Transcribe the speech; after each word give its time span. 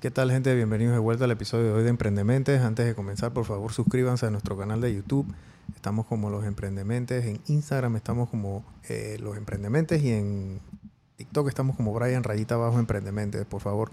¿Qué 0.00 0.12
tal 0.12 0.30
gente? 0.30 0.54
Bienvenidos 0.54 0.92
de 0.92 1.00
vuelta 1.00 1.24
al 1.24 1.32
episodio 1.32 1.64
de 1.64 1.72
hoy 1.72 1.82
de 1.82 1.88
Emprendementes. 1.88 2.60
Antes 2.60 2.86
de 2.86 2.94
comenzar, 2.94 3.32
por 3.32 3.44
favor, 3.46 3.72
suscríbanse 3.72 4.26
a 4.26 4.30
nuestro 4.30 4.56
canal 4.56 4.80
de 4.80 4.94
YouTube. 4.94 5.26
Estamos 5.74 6.06
como 6.06 6.30
Los 6.30 6.44
Emprendementes. 6.44 7.24
En 7.24 7.40
Instagram 7.48 7.96
estamos 7.96 8.28
como 8.28 8.64
eh, 8.88 9.16
Los 9.18 9.36
Emprendementes 9.36 10.00
y 10.04 10.12
en 10.12 10.60
TikTok 11.16 11.48
estamos 11.48 11.74
como 11.74 11.92
Brian 11.92 12.22
Rayita 12.22 12.54
Abajo 12.54 12.78
Emprendementes. 12.78 13.44
Por 13.44 13.60
favor, 13.60 13.90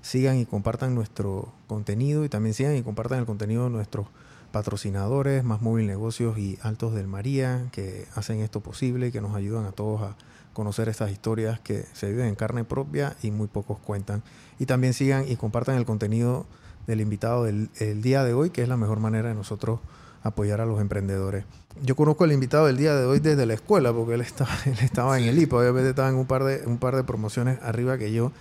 sigan 0.00 0.38
y 0.38 0.46
compartan 0.46 0.94
nuestro 0.94 1.52
contenido 1.66 2.24
y 2.24 2.28
también 2.28 2.54
sigan 2.54 2.76
y 2.76 2.82
compartan 2.84 3.18
el 3.18 3.26
contenido 3.26 3.64
de 3.64 3.70
nuestros 3.70 4.06
patrocinadores, 4.52 5.44
Más 5.44 5.62
Móvil 5.62 5.86
Negocios 5.86 6.38
y 6.38 6.58
Altos 6.62 6.94
del 6.94 7.06
María, 7.06 7.68
que 7.72 8.06
hacen 8.14 8.40
esto 8.40 8.60
posible 8.60 9.08
y 9.08 9.12
que 9.12 9.20
nos 9.20 9.34
ayudan 9.34 9.64
a 9.66 9.72
todos 9.72 10.02
a 10.02 10.16
conocer 10.52 10.88
estas 10.88 11.10
historias 11.10 11.60
que 11.60 11.84
se 11.92 12.10
viven 12.10 12.26
en 12.26 12.34
carne 12.34 12.64
propia 12.64 13.16
y 13.22 13.30
muy 13.30 13.46
pocos 13.46 13.78
cuentan. 13.78 14.22
Y 14.58 14.66
también 14.66 14.92
sigan 14.94 15.28
y 15.28 15.36
compartan 15.36 15.76
el 15.76 15.84
contenido 15.84 16.46
del 16.86 17.00
invitado 17.00 17.44
del 17.44 17.68
día 18.02 18.24
de 18.24 18.32
hoy, 18.32 18.50
que 18.50 18.62
es 18.62 18.68
la 18.68 18.76
mejor 18.76 18.98
manera 18.98 19.28
de 19.28 19.34
nosotros 19.34 19.80
apoyar 20.22 20.60
a 20.60 20.66
los 20.66 20.80
emprendedores. 20.80 21.44
Yo 21.82 21.94
conozco 21.94 22.24
al 22.24 22.32
invitado 22.32 22.66
del 22.66 22.76
día 22.76 22.94
de 22.94 23.06
hoy 23.06 23.20
desde 23.20 23.46
la 23.46 23.54
escuela, 23.54 23.92
porque 23.92 24.14
él 24.14 24.20
estaba, 24.20 24.50
él 24.64 24.78
estaba 24.80 25.18
en 25.18 25.26
el 25.26 25.38
IPA, 25.38 25.58
obviamente 25.58 25.90
estaba 25.90 26.08
en 26.08 26.16
un 26.16 26.26
par, 26.26 26.44
de, 26.44 26.66
un 26.66 26.78
par 26.78 26.96
de 26.96 27.04
promociones 27.04 27.58
arriba 27.62 27.98
que 27.98 28.12
yo. 28.12 28.32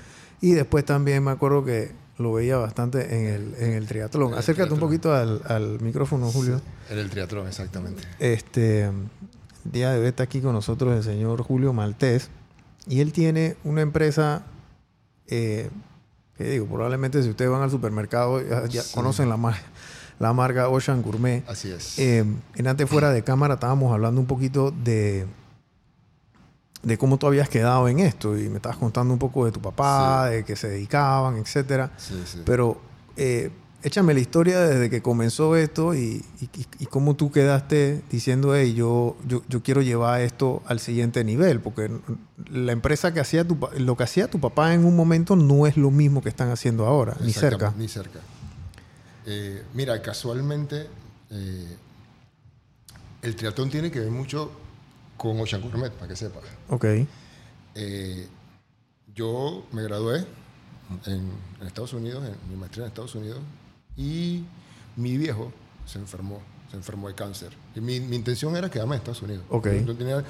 Y 0.42 0.52
después 0.52 0.86
también 0.86 1.24
me 1.24 1.32
acuerdo 1.32 1.66
que 1.66 1.92
lo 2.18 2.34
veía 2.34 2.58
bastante 2.58 3.16
en 3.16 3.26
el, 3.28 3.56
en 3.60 3.74
el 3.74 3.88
triatlón. 3.88 4.34
Acércate 4.34 4.74
un 4.74 4.80
poquito 4.80 5.14
al, 5.14 5.42
al 5.46 5.80
micrófono, 5.82 6.32
Julio. 6.32 6.62
en 6.90 6.98
el 6.98 7.10
triatlón, 7.10 7.48
exactamente. 7.48 8.04
Este, 8.20 8.90
día 9.64 9.92
de 9.92 10.00
hoy 10.00 10.08
está 10.08 10.24
aquí 10.24 10.42
con 10.42 10.54
nosotros 10.54 10.96
el 10.96 11.04
señor 11.04 11.42
Julio 11.44 11.74
Maltés 11.74 12.30
y 12.88 13.02
él 13.02 13.12
tiene 13.12 13.58
una 13.64 13.82
empresa, 13.82 14.44
eh, 15.28 15.70
que 16.38 16.44
digo, 16.50 16.66
probablemente 16.68 17.22
si 17.22 17.30
ustedes 17.30 17.52
van 17.52 17.62
al 17.62 17.72
supermercado 17.72 18.42
ya, 18.68 18.82
conocen 18.94 19.30
la, 19.30 19.38
la 20.20 20.34
marca 20.34 20.70
Ocean 20.70 21.02
Gourmet. 21.02 21.44
Así 21.48 21.70
es. 21.72 22.00
Eh, 22.00 22.26
en 22.56 22.68
antes 22.68 22.90
fuera 22.90 23.12
de 23.12 23.24
cámara 23.24 23.56
estábamos 23.56 23.94
hablando 23.94 24.22
un 24.22 24.28
poquito 24.28 24.72
de, 24.72 25.26
de 26.84 26.98
cómo 26.98 27.18
tú 27.18 27.28
habías 27.28 27.50
quedado 27.50 27.88
en 27.88 28.00
esto 28.00 28.38
y 28.38 28.50
me 28.50 28.58
estabas 28.58 28.78
contando 28.78 29.14
un 29.14 29.20
poco 29.20 29.46
de 29.46 29.52
tu 29.52 29.62
papá, 29.62 30.30
de 30.30 30.44
que 30.44 30.56
se 30.56 30.70
dedicaban, 30.70 31.38
etcétera. 31.38 31.92
Sí, 31.98 32.22
sí. 32.26 32.42
Pero 32.46 32.80
eh, 33.16 33.52
échame 33.84 34.14
la 34.14 34.20
historia 34.20 34.60
desde 34.60 34.90
que 34.90 35.02
comenzó 35.02 35.56
esto 35.56 35.94
y, 35.94 36.24
y, 36.80 36.86
cómo 36.86 37.16
tú 37.16 37.32
quedaste 37.32 38.04
diciendo, 38.10 38.56
hey, 38.56 38.74
yo, 38.74 39.16
yo, 39.28 39.44
yo, 39.48 39.64
quiero 39.64 39.82
llevar 39.82 40.22
esto 40.22 40.62
al 40.66 40.80
siguiente 40.80 41.24
nivel, 41.24 41.60
porque 41.60 41.92
la 42.50 42.72
empresa 42.72 43.14
que 43.14 43.20
hacía 43.20 43.48
tu, 43.48 43.58
lo 43.78 43.96
que 43.96 44.04
hacía 44.04 44.30
tu 44.30 44.40
papá 44.40 44.74
en 44.74 44.86
un 44.86 44.96
momento 44.96 45.36
no 45.36 45.68
es 45.68 45.78
lo 45.78 45.92
mismo 45.92 46.22
que 46.22 46.30
están 46.30 46.50
haciendo 46.50 46.86
ahora, 46.86 47.16
ni 47.22 47.34
cerca. 47.34 47.74
Ni 47.78 47.88
cerca. 47.88 48.20
Eh, 49.26 49.64
mira, 49.74 50.02
casualmente 50.02 50.88
eh, 51.30 51.78
el 53.22 53.36
triatlón 53.36 53.70
tiene 53.70 53.92
que 53.92 54.00
ver 54.00 54.12
mucho 54.12 54.52
con 55.18 55.40
Ocean 55.40 55.62
Gourmet, 55.62 55.92
para 55.92 56.08
que 56.08 56.16
sepas. 56.16 56.44
Ok. 56.70 56.86
Eh, 57.76 58.28
yo 59.16 59.66
me 59.72 59.84
gradué 59.84 60.26
en, 61.06 61.32
en 61.60 61.68
Estados 61.68 61.94
Unidos, 61.94 62.24
en 62.26 62.50
mi 62.50 62.56
maestría 62.56 62.86
en 62.86 62.90
Estados 62.90 63.16
Unidos, 63.16 63.40
y 63.96 64.44
mi 64.96 65.18
viejo 65.18 65.52
se 65.86 66.00
enfermó, 66.00 66.42
se 66.70 66.78
enfermó 66.78 67.08
de 67.08 67.16
cáncer. 67.16 67.50
Y 67.76 67.82
mi, 67.82 68.00
mi 68.00 68.16
intención 68.16 68.56
era 68.56 68.70
quedarme 68.70 68.96
en 68.96 69.00
Estados 69.00 69.22
Unidos. 69.22 69.44
Okay. 69.50 69.82
No, 69.82 69.96
tenía, 69.96 70.24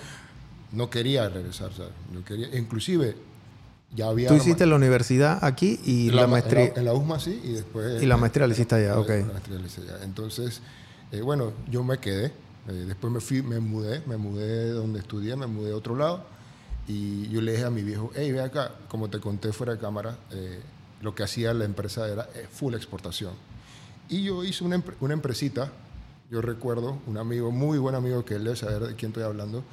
no, 0.71 0.89
quería 0.89 1.29
regresar, 1.29 1.73
¿sabes? 1.73 1.91
No 2.13 2.23
quería, 2.23 2.55
inclusive 2.57 3.15
ya 3.93 4.07
había... 4.07 4.29
¿Tú 4.29 4.35
hiciste 4.35 4.65
la 4.65 4.75
universidad 4.75 5.43
aquí 5.43 5.79
y 5.83 6.09
la, 6.11 6.21
la 6.21 6.27
maestría? 6.27 6.65
En 6.65 6.73
la, 6.73 6.79
en 6.79 6.85
la, 6.85 6.93
USMA 6.93 7.19
sí, 7.19 7.41
y 7.43 7.53
después... 7.53 8.01
Y 8.01 8.05
la 8.05 8.17
maestría 8.17 8.47
la 8.47 8.53
hiciste 8.53 8.75
allá, 8.75 8.99
ok. 8.99 9.09
La 9.09 9.25
maestría 9.33 9.59
la 9.59 9.65
hice 9.65 9.81
allá. 9.81 10.03
Entonces, 10.03 10.61
eh, 11.11 11.21
bueno, 11.21 11.53
yo 11.69 11.83
me 11.83 11.97
quedé. 11.97 12.31
Eh, 12.67 12.85
después 12.87 13.11
me 13.11 13.19
fui, 13.19 13.41
me 13.41 13.59
mudé, 13.59 14.01
me 14.05 14.17
mudé 14.17 14.65
de 14.65 14.71
donde 14.71 14.99
estudié, 14.99 15.35
me 15.35 15.47
mudé 15.47 15.71
a 15.71 15.75
otro 15.75 15.95
lado. 15.95 16.23
Y 16.87 17.27
yo 17.29 17.41
le 17.41 17.53
dije 17.53 17.65
a 17.65 17.69
mi 17.69 17.83
viejo, 17.83 18.11
hey, 18.15 18.31
ve 18.31 18.41
acá, 18.41 18.71
como 18.87 19.09
te 19.09 19.19
conté 19.19 19.51
fuera 19.51 19.73
de 19.73 19.79
cámara, 19.79 20.17
eh, 20.31 20.61
lo 21.01 21.13
que 21.13 21.23
hacía 21.23 21.53
la 21.53 21.65
empresa 21.65 22.07
era 22.07 22.27
full 22.51 22.73
exportación. 22.73 23.33
Y 24.09 24.23
yo 24.23 24.43
hice 24.43 24.63
una, 24.63 24.81
una 25.01 25.13
empresita, 25.13 25.71
yo 26.31 26.41
recuerdo, 26.41 26.99
un 27.07 27.17
amigo, 27.17 27.51
muy 27.51 27.77
buen 27.77 27.95
amigo 27.95 28.23
que 28.23 28.35
él 28.35 28.43
debe 28.45 28.55
saber 28.55 28.87
de 28.87 28.95
quién 28.95 29.11
estoy 29.11 29.23
hablando. 29.23 29.63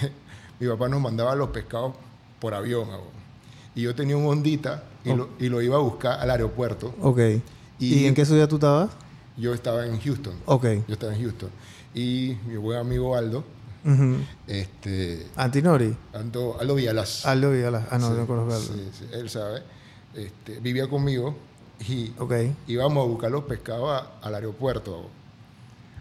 Mi 0.60 0.66
papá 0.66 0.88
nos 0.88 1.00
mandaba 1.00 1.34
los 1.36 1.50
pescados 1.50 1.94
por 2.40 2.54
avión. 2.54 2.88
Y 3.74 3.82
yo 3.82 3.94
tenía 3.94 4.16
un 4.16 4.26
Hondita 4.26 4.82
y, 5.04 5.10
oh. 5.10 5.16
lo, 5.16 5.28
y, 5.38 5.48
lo, 5.48 5.62
iba 5.62 5.76
a 5.76 5.80
buscar 5.80 6.20
al 6.20 6.30
aeropuerto. 6.30 6.94
Ok. 7.00 7.20
¿Y, 7.78 7.94
¿Y 7.94 8.06
en 8.06 8.14
qué 8.14 8.24
ciudad 8.24 8.48
tú 8.48 8.56
estabas? 8.56 8.90
Yo 9.36 9.54
estaba 9.54 9.86
en 9.86 10.00
Houston. 10.00 10.34
Ok. 10.46 10.64
Yo 10.88 10.94
estaba 10.94 11.14
en 11.14 11.22
Houston. 11.22 11.50
Y 11.94 12.36
mi 12.46 12.56
buen 12.56 12.78
amigo 12.78 13.16
Aldo, 13.16 13.44
uh 13.84 13.88
-huh. 13.88 14.26
este, 14.46 15.26
Antinori. 15.36 15.96
Aldo, 16.12 16.60
Aldo 16.60 16.74
Villalas. 16.74 17.26
Aldo 17.26 17.50
Villalas. 17.50 17.84
Ah, 17.90 17.98
no, 17.98 18.10
sí, 18.10 18.14
no 18.16 18.26
conozco 18.26 18.52
a 18.52 18.56
Aldo. 18.56 18.74
Sí, 18.74 18.90
sí, 18.92 19.04
él 19.12 19.28
sabe. 19.30 19.62
Este, 20.14 20.60
vivía 20.60 20.88
conmigo 20.88 21.36
y 21.88 22.12
okay. 22.18 22.54
íbamos 22.66 23.04
a 23.04 23.08
buscar 23.08 23.30
los 23.30 23.44
pescados 23.44 23.90
a, 23.90 24.26
al 24.26 24.34
aeropuerto. 24.34 25.08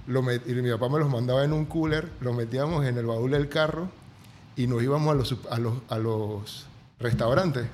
Lo 0.07 0.21
met, 0.21 0.47
y 0.47 0.53
mi 0.53 0.71
papá 0.71 0.89
me 0.89 0.99
los 0.99 1.09
mandaba 1.09 1.43
en 1.43 1.51
un 1.51 1.65
cooler, 1.65 2.09
los 2.21 2.35
metíamos 2.35 2.85
en 2.85 2.97
el 2.97 3.05
baúl 3.05 3.31
del 3.31 3.49
carro 3.49 3.89
y 4.55 4.65
nos 4.67 4.81
íbamos 4.81 5.11
a 5.11 5.15
los, 5.15 5.35
a 5.51 5.59
los, 5.59 5.73
a 5.89 5.97
los 5.97 6.65
restaurantes 6.99 7.67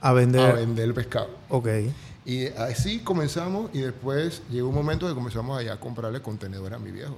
a 0.00 0.12
vender. 0.12 0.40
a 0.40 0.52
vender 0.54 0.84
el 0.84 0.94
pescado. 0.94 1.28
Ok. 1.48 1.68
Y 2.24 2.46
así 2.46 3.00
comenzamos 3.00 3.70
y 3.74 3.80
después 3.80 4.42
llegó 4.50 4.68
un 4.68 4.74
momento 4.74 5.08
que 5.08 5.14
comenzamos 5.14 5.58
allá 5.58 5.74
a 5.74 5.80
comprarle 5.80 6.22
contenedores 6.22 6.76
a 6.76 6.78
mi 6.78 6.92
viejo. 6.92 7.16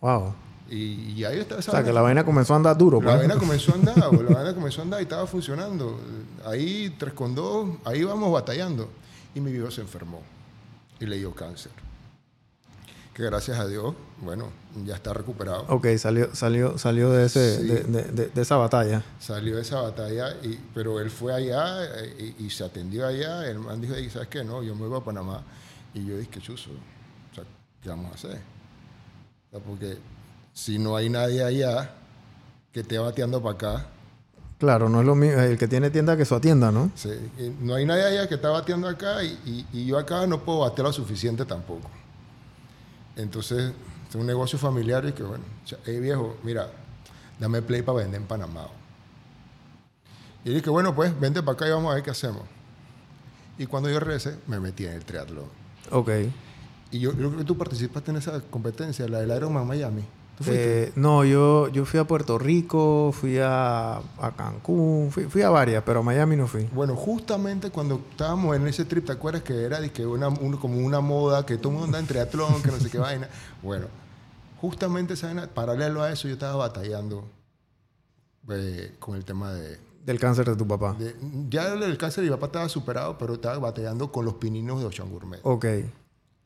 Wow. 0.00 0.34
Y, 0.70 1.12
y 1.16 1.24
ahí 1.24 1.38
está 1.38 1.58
esa 1.58 1.70
O 1.70 1.74
sea, 1.74 1.84
que 1.84 1.92
la 1.92 2.02
vaina 2.02 2.24
comenzó 2.24 2.52
a 2.52 2.56
andar 2.56 2.76
duro. 2.76 3.00
La 3.00 3.16
vaina 3.16 3.36
comenzó 3.38 3.72
a 3.72 3.76
andar, 3.76 3.96
la 3.96 4.34
vaina 4.34 4.54
comenzó 4.54 4.80
a 4.80 4.84
andar 4.84 5.00
y 5.00 5.04
estaba 5.04 5.26
funcionando. 5.26 5.98
Ahí, 6.44 6.94
tres 6.98 7.14
con 7.14 7.34
dos, 7.34 7.70
ahí 7.84 8.04
vamos 8.04 8.30
batallando. 8.32 8.88
Y 9.34 9.40
mi 9.40 9.52
viejo 9.52 9.70
se 9.70 9.80
enfermó 9.80 10.22
y 11.00 11.06
le 11.06 11.16
dio 11.16 11.34
cáncer. 11.34 11.72
Que 13.14 13.24
gracias 13.24 13.58
a 13.58 13.66
Dios, 13.66 13.94
bueno, 14.18 14.50
ya 14.84 14.94
está 14.94 15.12
recuperado. 15.12 15.64
Ok, 15.68 15.88
salió, 15.96 16.34
salió, 16.36 16.78
salió 16.78 17.10
de, 17.10 17.26
ese, 17.26 17.56
sí. 17.56 17.64
de, 17.64 17.82
de, 17.82 18.28
de, 18.28 18.42
esa 18.42 18.56
batalla. 18.56 19.02
Salió 19.18 19.56
de 19.56 19.62
esa 19.62 19.80
batalla, 19.80 20.36
y, 20.42 20.56
pero 20.72 21.00
él 21.00 21.10
fue 21.10 21.34
allá 21.34 21.82
y, 22.16 22.44
y, 22.44 22.50
se 22.50 22.62
atendió 22.62 23.06
allá. 23.06 23.48
El 23.48 23.58
man 23.58 23.80
dijo, 23.80 23.94
¿sabes 24.12 24.28
qué? 24.28 24.44
No, 24.44 24.62
yo 24.62 24.76
me 24.76 24.86
voy 24.86 25.00
a 25.00 25.04
Panamá. 25.04 25.42
Y 25.94 26.06
yo 26.06 26.16
dije, 26.16 26.40
chuzo, 26.40 26.70
o 26.70 27.34
sea, 27.34 27.42
¿qué 27.82 27.88
vamos 27.88 28.12
a 28.12 28.14
hacer? 28.14 28.57
Sea, 29.50 29.60
porque 29.60 29.98
si 30.52 30.78
no 30.78 30.96
hay 30.96 31.08
nadie 31.08 31.42
allá 31.42 31.94
que 32.72 32.80
esté 32.80 32.98
bateando 32.98 33.42
para 33.42 33.54
acá. 33.54 33.86
Claro, 34.58 34.88
no 34.88 35.00
es 35.00 35.06
lo 35.06 35.14
mismo. 35.14 35.40
El 35.40 35.56
que 35.56 35.68
tiene 35.68 35.90
tienda 35.90 36.16
que 36.16 36.24
su 36.24 36.34
atienda, 36.34 36.72
¿no? 36.72 36.90
Sí, 36.94 37.10
no 37.60 37.74
hay 37.74 37.86
nadie 37.86 38.04
allá 38.04 38.28
que 38.28 38.34
está 38.34 38.50
bateando 38.50 38.88
acá 38.88 39.22
y, 39.22 39.38
y, 39.46 39.66
y, 39.72 39.86
yo 39.86 39.98
acá 39.98 40.26
no 40.26 40.40
puedo 40.40 40.60
batear 40.60 40.86
lo 40.86 40.92
suficiente 40.92 41.44
tampoco. 41.44 41.88
Entonces, 43.16 43.72
es 44.08 44.14
un 44.14 44.26
negocio 44.26 44.58
familiar 44.58 45.04
y 45.06 45.12
que, 45.12 45.22
bueno, 45.22 45.44
hey 45.84 46.00
viejo, 46.00 46.36
mira, 46.42 46.70
dame 47.38 47.62
play 47.62 47.82
para 47.82 47.98
vender 47.98 48.20
en 48.20 48.26
Panamá. 48.26 48.66
Y 50.44 50.50
dije, 50.50 50.70
bueno, 50.70 50.94
pues 50.94 51.18
vente 51.18 51.42
para 51.42 51.54
acá 51.54 51.68
y 51.68 51.70
vamos 51.70 51.92
a 51.92 51.94
ver 51.94 52.04
qué 52.04 52.10
hacemos. 52.10 52.42
Y 53.58 53.66
cuando 53.66 53.90
yo 53.90 54.00
regresé, 54.00 54.36
me 54.46 54.60
metí 54.60 54.86
en 54.86 54.92
el 54.92 55.04
triatlón. 55.04 55.48
Ok. 55.90 56.10
Y 56.90 57.00
yo, 57.00 57.12
yo 57.12 57.28
creo 57.28 57.36
que 57.38 57.44
tú 57.44 57.56
participaste 57.56 58.10
en 58.10 58.16
esa 58.16 58.40
competencia, 58.40 59.06
la 59.08 59.20
del 59.20 59.36
Ironman 59.36 59.66
Miami. 59.66 60.04
Eh, 60.46 60.92
no, 60.94 61.24
yo, 61.24 61.68
yo 61.68 61.84
fui 61.84 61.98
a 61.98 62.04
Puerto 62.04 62.38
Rico, 62.38 63.10
fui 63.12 63.38
a, 63.38 63.96
a 63.96 64.32
Cancún, 64.36 65.10
fui, 65.10 65.24
fui, 65.24 65.42
a 65.42 65.50
varias, 65.50 65.82
pero 65.84 66.00
a 66.00 66.02
Miami 66.02 66.36
no 66.36 66.46
fui. 66.46 66.68
Bueno, 66.72 66.94
justamente 66.94 67.70
cuando 67.70 68.00
estábamos 68.10 68.56
en 68.56 68.66
ese 68.68 68.84
trip, 68.84 69.06
¿te 69.06 69.12
acuerdas 69.12 69.42
que 69.42 69.64
era 69.64 69.86
que 69.88 70.06
una, 70.06 70.28
un, 70.28 70.56
como 70.56 70.78
una 70.78 71.00
moda, 71.00 71.44
que 71.44 71.56
todo 71.56 71.70
el 71.70 71.78
mundo 71.78 71.86
anda 71.86 71.98
en 71.98 72.06
triatlón, 72.06 72.62
que 72.62 72.70
no 72.70 72.78
sé 72.78 72.88
qué 72.88 72.98
vaina? 72.98 73.28
Bueno, 73.62 73.86
justamente 74.60 75.14
esa 75.14 75.48
paralelo 75.52 76.02
a 76.02 76.12
eso, 76.12 76.28
yo 76.28 76.34
estaba 76.34 76.54
batallando 76.56 77.24
eh, 78.50 78.94
con 78.98 79.16
el 79.16 79.24
tema 79.24 79.52
de... 79.52 79.78
Del 80.04 80.20
cáncer 80.20 80.46
de 80.48 80.56
tu 80.56 80.66
papá. 80.66 80.94
De, 80.94 81.16
ya 81.50 81.74
el 81.74 81.98
cáncer 81.98 82.22
de 82.22 82.30
mi 82.30 82.36
papá 82.36 82.46
estaba 82.46 82.68
superado, 82.68 83.18
pero 83.18 83.34
estaba 83.34 83.58
batallando 83.58 84.10
con 84.12 84.24
los 84.24 84.34
pininos 84.34 84.80
de 84.80 84.86
Ocean 84.86 85.10
Gourmet. 85.10 85.40
Ok. 85.42 85.66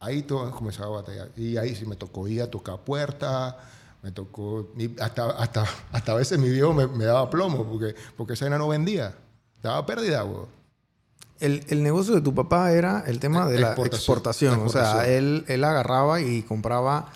Ahí 0.02 0.22
todo 0.22 0.50
comenzaba 0.50 0.98
a 0.98 1.00
batallar. 1.00 1.30
Y 1.36 1.56
ahí 1.56 1.74
sí 1.74 1.86
me 1.86 1.96
tocó 1.96 2.28
ir 2.28 2.42
a 2.42 2.50
tocar 2.50 2.78
puertas 2.80 3.54
me 4.02 4.10
tocó, 4.10 4.68
hasta, 5.00 5.30
hasta, 5.30 5.64
hasta 5.92 6.12
a 6.12 6.14
veces 6.16 6.38
mi 6.38 6.50
viejo 6.50 6.74
me, 6.74 6.86
me, 6.86 7.04
daba 7.04 7.30
plomo 7.30 7.64
porque, 7.64 7.94
porque 8.16 8.34
esa 8.34 8.50
no 8.50 8.68
vendía, 8.68 9.14
daba 9.62 9.86
pérdida, 9.86 10.22
güey. 10.22 10.46
El, 11.38 11.64
el, 11.68 11.82
negocio 11.82 12.14
de 12.14 12.20
tu 12.20 12.32
papá 12.34 12.72
era 12.72 13.02
el 13.06 13.18
tema 13.18 13.48
de 13.48 13.60
exportación, 13.60 13.90
la 13.90 13.96
exportación. 13.96 14.52
exportación. 14.54 14.66
O 14.66 14.70
sea, 14.70 15.08
él, 15.08 15.44
él 15.48 15.64
agarraba 15.64 16.20
y 16.20 16.42
compraba 16.42 17.10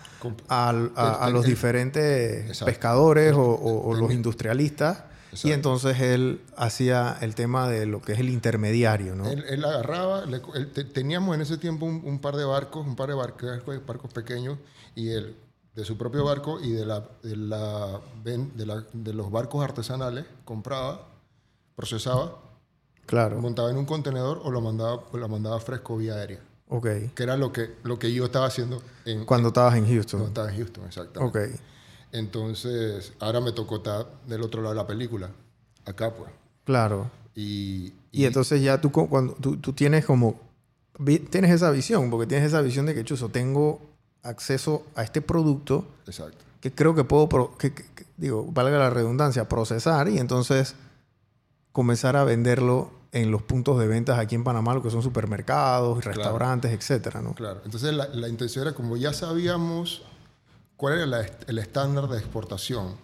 a, 0.49 0.75
a, 0.97 1.25
a 1.27 1.31
los 1.31 1.45
diferentes 1.45 2.59
pescadores 2.65 3.35
o, 3.35 3.43
o, 3.43 3.89
o, 3.89 3.95
los 3.95 4.13
industrialistas 4.13 5.05
Y 5.45 5.53
entonces 5.53 6.01
él 6.01 6.41
hacía 6.57 7.17
el 7.21 7.35
tema 7.35 7.69
de 7.69 7.87
lo 7.87 8.01
que 8.01 8.13
es 8.13 8.19
el 8.21 8.29
intermediario, 8.31 9.15
¿no? 9.15 9.29
Él, 9.29 9.45
él 9.49 9.65
agarraba, 9.65 10.25
le- 10.27 10.41
él 10.55 10.71
te- 10.73 10.85
teníamos 10.85 11.35
en 11.35 11.43
ese 11.43 11.59
tiempo 11.59 11.85
un, 11.87 12.03
un 12.05 12.19
par 12.21 12.37
de 12.37 12.45
barcos, 12.45 12.87
un 12.87 12.97
par 12.97 13.09
de 13.09 13.15
barcos, 13.15 13.51
barcos 13.87 14.13
pequeños, 14.13 14.59
y 14.95 15.11
él, 15.11 15.37
de 15.75 15.85
su 15.85 15.99
propio 15.99 16.25
barco 16.25 16.59
y 16.61 16.71
de, 16.73 16.87
la, 16.87 17.05
de, 17.23 17.37
la, 17.37 18.01
de, 18.25 18.67
la- 18.67 18.85
de 18.93 19.13
los 19.13 19.31
barcos 19.31 19.63
artesanales, 19.63 20.25
compraba, 20.45 21.07
procesaba, 21.75 22.39
Claro. 23.05 23.41
montaba 23.41 23.71
en 23.71 23.77
un 23.77 23.85
contenedor 23.87 24.41
o 24.43 24.51
lo 24.51 24.61
mandaba, 24.61 25.05
o 25.13 25.17
lo 25.17 25.29
mandaba 25.29 25.61
fresco 25.61 25.97
vía 25.97 26.15
aérea, 26.15 26.41
Ok. 26.69 26.87
que 27.15 27.23
era 27.23 27.37
lo 27.37 27.53
que, 27.53 27.75
lo 27.85 27.99
que 28.01 28.13
yo 28.13 28.25
estaba 28.25 28.47
haciendo 28.47 28.83
en, 29.05 29.25
Cuando 29.27 29.49
estabas 29.49 29.75
en 29.75 29.85
cuando 29.85 29.95
Houston. 29.95 30.23
estaba 30.23 30.51
en 30.51 30.57
Houston, 30.57 30.85
exactamente. 30.87 31.39
Ok. 31.39 31.61
Entonces, 32.17 33.13
ahora 33.21 33.41
me 33.41 33.53
tocó 33.53 33.77
estar 33.77 34.07
del 34.27 34.43
otro 34.43 34.63
lado 34.63 34.75
de 34.75 34.81
la 34.81 34.87
película, 34.87 35.31
acá 35.85 36.15
pues. 36.15 36.31
Claro. 36.65 37.11
Y, 37.35 37.93
Y 38.11 38.25
entonces 38.25 38.63
ya 38.63 38.81
tú, 38.81 38.91
cuando, 38.91 39.35
tú, 39.35 39.57
tú 39.59 39.73
tienes 39.73 40.05
como... 40.07 40.41
Tienes 41.31 41.51
esa 41.51 41.71
visión, 41.71 42.11
porque 42.11 42.27
tienes 42.27 42.47
esa 42.49 42.63
visión 42.63 42.87
de 42.87 42.95
que, 42.95 43.05
chuzo, 43.05 43.29
tengo 43.29 43.81
acceso 44.23 44.83
a 44.95 45.03
este 45.03 45.21
producto 45.21 45.85
exacto. 46.07 46.39
que 46.61 46.73
creo 46.73 46.95
que 46.95 47.05
puedo, 47.05 47.29
pro- 47.29 47.57
que, 47.59 47.75
que- 47.75 47.85
que- 47.95 48.07
digo, 48.17 48.47
valga 48.51 48.79
la 48.79 48.89
redundancia, 48.89 49.47
procesar 49.47 50.09
y 50.09 50.17
entonces 50.19 50.75
comenzar 51.73 52.17
a 52.17 52.25
venderlo 52.25 52.91
en 53.13 53.31
los 53.31 53.43
puntos 53.43 53.79
de 53.79 53.87
ventas 53.87 54.19
aquí 54.19 54.35
en 54.35 54.43
Panamá, 54.45 54.73
lo 54.75 54.83
que 54.83 54.91
son 54.91 55.03
supermercados, 55.03 56.03
restaurantes, 56.03 56.73
etcétera, 56.73 57.21
¿no? 57.21 57.35
Claro, 57.35 57.61
entonces 57.67 57.93
la, 57.95 58.09
la 58.09 58.29
intención 58.29 58.67
era 58.67 58.75
como 58.75 58.97
ya 58.97 59.13
sabíamos 59.13 60.03
cuál 60.77 60.95
era 60.95 61.07
la 61.07 61.27
el 61.47 61.59
estándar 61.59 62.09
de 62.09 62.19
exportación, 62.19 62.97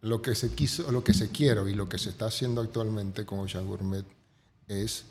lo 0.00 0.20
que 0.22 0.34
se 0.34 0.50
quiso, 0.54 0.90
lo 0.92 1.02
que 1.02 1.14
se 1.14 1.30
quiere 1.30 1.62
y 1.70 1.74
lo 1.74 1.88
que 1.88 1.98
se 1.98 2.10
está 2.10 2.26
haciendo 2.26 2.60
actualmente 2.60 3.24
con 3.24 3.38
Ocean 3.40 3.66
Gourmet 3.66 4.04
es 4.68 5.04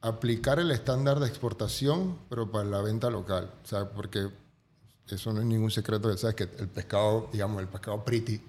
aplicar 0.00 0.58
el 0.58 0.70
estándar 0.70 1.20
de 1.20 1.26
exportación, 1.28 2.18
pero 2.28 2.50
para 2.50 2.64
la 2.64 2.80
venta 2.82 3.10
local, 3.10 3.50
o 3.64 3.66
sea, 3.66 3.88
porque 3.90 4.28
eso 5.08 5.32
no 5.32 5.40
es 5.40 5.46
ningún 5.46 5.70
secreto, 5.70 6.16
sabes 6.16 6.36
que 6.36 6.44
el 6.44 6.68
pescado, 6.68 7.28
digamos, 7.32 7.60
el 7.60 7.68
pescado 7.68 8.04
pretty, 8.04 8.40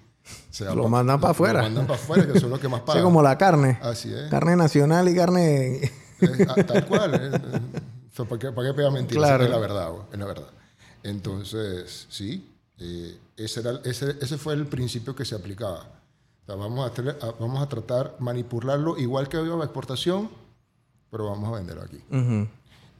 se 0.50 0.64
Lo 0.74 0.84
pa- 0.84 0.88
mandan 0.88 1.20
pa' 1.20 1.30
afuera. 1.30 1.58
Lo 1.60 1.64
mandan 1.66 1.86
para 1.86 2.00
afuera, 2.00 2.32
que 2.32 2.40
son 2.40 2.50
los 2.50 2.58
que 2.60 2.68
más 2.68 2.80
pagan. 2.80 3.02
como 3.04 3.22
la 3.22 3.36
carne. 3.36 3.78
Así 3.82 4.12
es. 4.12 4.30
Carne 4.30 4.56
nacional 4.56 5.08
y 5.08 5.14
carne... 5.14 5.92
Eh, 6.20 6.46
ah, 6.48 6.54
tal 6.66 6.86
cual. 6.86 7.14
eh, 7.14 7.30
o 8.12 8.16
sea, 8.16 8.24
¿para, 8.24 8.38
qué, 8.38 8.52
para 8.52 8.68
qué 8.68 8.74
pegar 8.74 8.92
mentiras? 8.92 9.22
Claro. 9.28 9.44
Es 9.44 9.50
la 9.50 9.58
verdad, 9.58 9.90
güey, 9.90 10.02
es 10.12 10.18
la 10.18 10.24
verdad. 10.26 10.48
Entonces, 11.04 12.06
sí, 12.10 12.50
eh, 12.78 13.16
ese, 13.36 13.60
era, 13.60 13.80
ese, 13.84 14.16
ese 14.20 14.36
fue 14.38 14.54
el 14.54 14.66
principio 14.66 15.14
que 15.14 15.24
se 15.24 15.34
aplicaba. 15.36 15.80
O 16.42 16.46
sea, 16.46 16.56
vamos, 16.56 16.90
a 16.90 17.30
vamos 17.38 17.62
a 17.62 17.68
tratar 17.68 18.16
manipularlo 18.18 18.98
igual 18.98 19.28
que 19.28 19.36
iba 19.40 19.56
la 19.56 19.64
exportación, 19.64 20.28
pero 21.10 21.26
vamos 21.30 21.48
a 21.52 21.56
venderlo 21.58 21.82
aquí. 21.82 21.98
Ujú. 22.10 22.48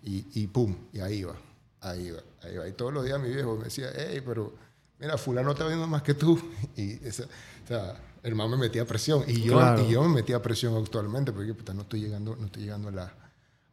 Y, 0.02 0.26
y 0.42 0.46
pum, 0.46 0.76
y 0.92 1.00
ahí 1.00 1.24
va, 1.24 1.34
ahí 1.80 2.10
va, 2.10 2.20
ahí 2.42 2.56
va. 2.56 2.68
Y 2.68 2.72
todos 2.72 2.92
los 2.92 3.04
días 3.04 3.18
mi 3.20 3.30
viejo 3.30 3.56
me 3.56 3.64
decía, 3.64 3.88
hey, 3.94 4.22
pero 4.24 4.52
mira, 5.00 5.16
fulano 5.18 5.50
está 5.52 5.66
viendo 5.66 5.86
más 5.86 6.02
que 6.02 6.14
tú. 6.14 6.38
Y 6.76 7.04
esa- 7.06 7.24
o 7.24 7.66
sea, 7.66 7.98
el 8.22 8.34
man 8.34 8.50
me 8.50 8.58
metía 8.58 8.86
presión. 8.86 9.24
Y 9.26 9.40
yo, 9.40 9.54
Claro. 9.54 9.82
y 9.82 9.90
yo 9.92 10.02
me 10.02 10.08
metía 10.16 10.40
presión 10.42 10.76
actualmente, 10.76 11.32
porque 11.32 11.54
puta, 11.54 11.72
no 11.72 11.82
estoy 11.82 12.00
llegando, 12.02 12.36
no 12.36 12.46
estoy 12.46 12.64
llegando 12.64 12.88
a, 12.88 12.92
la- 12.92 13.14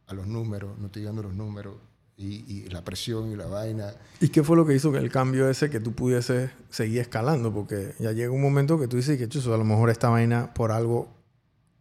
a 0.08 0.14
los 0.14 0.26
números, 0.26 0.78
no 0.80 0.86
estoy 0.88 1.02
llegando 1.02 1.22
a 1.22 1.26
los 1.26 1.34
números. 1.34 1.76
Y, 2.22 2.46
y 2.48 2.70
la 2.70 2.84
presión 2.84 3.32
y 3.32 3.36
la 3.36 3.48
vaina. 3.48 3.94
¿Y 4.20 4.30
qué 4.30 4.44
fue 4.44 4.56
lo 4.56 4.66
que 4.66 4.76
hizo 4.76 4.92
que 4.92 5.00
el 5.00 5.12
cambio 5.12 5.50
ese 5.50 5.70
que 5.70 5.80
tú 5.80 5.94
pudieses 5.94 6.52
seguir 6.70 7.00
escalando? 7.00 7.52
Porque 7.52 7.96
ya 8.00 8.12
llega 8.12 8.32
un 8.32 8.42
momento 8.42 8.80
que 8.80 8.88
tú 8.88 8.98
dices 8.98 9.18
que, 9.18 9.28
chuzo, 9.28 9.54
a 9.54 9.58
lo 9.58 9.64
mejor 9.64 9.90
esta 9.90 10.10
vaina 10.10 10.54
por 10.54 10.72
algo 10.72 11.10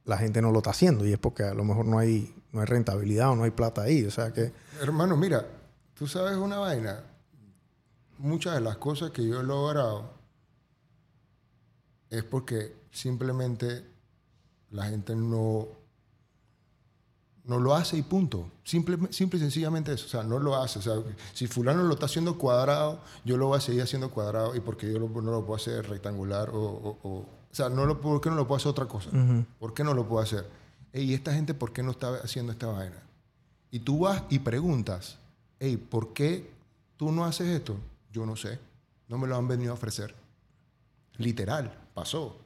la 0.04 0.18
gente 0.18 0.42
no 0.42 0.50
lo 0.50 0.58
está 0.58 0.70
haciendo 0.70 1.06
y 1.06 1.12
es 1.12 1.18
porque 1.18 1.44
a 1.44 1.54
lo 1.54 1.64
mejor 1.64 1.86
no 1.86 1.98
hay, 1.98 2.34
no 2.52 2.60
hay 2.60 2.66
rentabilidad 2.66 3.30
o 3.30 3.36
no 3.36 3.44
hay 3.44 3.50
plata 3.50 3.82
ahí. 3.82 4.04
O 4.04 4.10
sea 4.10 4.32
que... 4.32 4.52
Hermano, 4.80 5.16
mira, 5.16 5.46
tú 5.94 6.06
sabes 6.06 6.36
una 6.36 6.58
vaina. 6.58 7.04
Muchas 8.18 8.54
de 8.54 8.60
las 8.60 8.76
cosas 8.76 9.12
que 9.12 9.26
yo 9.26 9.40
he 9.40 9.44
logrado 9.44 10.14
es 12.10 12.24
porque 12.24 12.74
simplemente 12.90 13.84
la 14.70 14.86
gente 14.86 15.14
no, 15.14 15.68
no 17.44 17.58
lo 17.58 17.74
hace 17.74 17.96
y 17.96 18.02
punto. 18.02 18.46
Simple, 18.64 18.98
simple 19.12 19.38
y 19.38 19.42
sencillamente 19.42 19.92
eso. 19.92 20.06
O 20.06 20.08
sea, 20.08 20.22
no 20.22 20.38
lo 20.38 20.56
hace. 20.56 20.78
O 20.78 20.82
sea, 20.82 20.94
si 21.32 21.46
fulano 21.46 21.82
lo 21.82 21.94
está 21.94 22.06
haciendo 22.06 22.36
cuadrado, 22.38 23.00
yo 23.24 23.36
lo 23.36 23.46
voy 23.48 23.58
a 23.58 23.60
seguir 23.60 23.82
haciendo 23.82 24.10
cuadrado 24.10 24.54
y 24.54 24.60
porque 24.60 24.92
yo 24.92 24.98
lo- 24.98 25.08
no 25.08 25.30
lo 25.32 25.44
puedo 25.44 25.56
hacer 25.56 25.88
rectangular 25.88 26.50
o... 26.50 26.58
o- 26.60 26.98
o- 27.02 27.26
o 27.52 27.54
sea, 27.54 27.68
no 27.68 27.84
lo, 27.84 28.00
¿por 28.00 28.20
qué 28.20 28.30
no 28.30 28.36
lo 28.36 28.46
puedo 28.46 28.58
hacer 28.58 28.70
otra 28.70 28.86
cosa? 28.86 29.10
¿Por 29.58 29.74
qué 29.74 29.82
no 29.82 29.92
lo 29.92 30.06
puedo 30.06 30.22
hacer? 30.22 30.48
¿Y 30.92 31.14
esta 31.14 31.32
gente 31.34 31.52
por 31.52 31.72
qué 31.72 31.82
no 31.82 31.90
está 31.90 32.14
haciendo 32.22 32.52
esta 32.52 32.68
vaina? 32.68 33.02
Y 33.72 33.80
tú 33.80 34.00
vas 34.00 34.22
y 34.30 34.38
preguntas, 34.38 35.18
hey, 35.58 35.76
¿por 35.76 36.12
qué 36.12 36.48
tú 36.96 37.10
no 37.10 37.24
haces 37.24 37.48
esto? 37.48 37.74
Yo 38.12 38.24
no 38.24 38.36
sé. 38.36 38.60
No 39.08 39.18
me 39.18 39.26
lo 39.26 39.34
han 39.36 39.48
venido 39.48 39.72
a 39.72 39.74
ofrecer. 39.74 40.14
Literal, 41.16 41.76
pasó. 41.94 42.36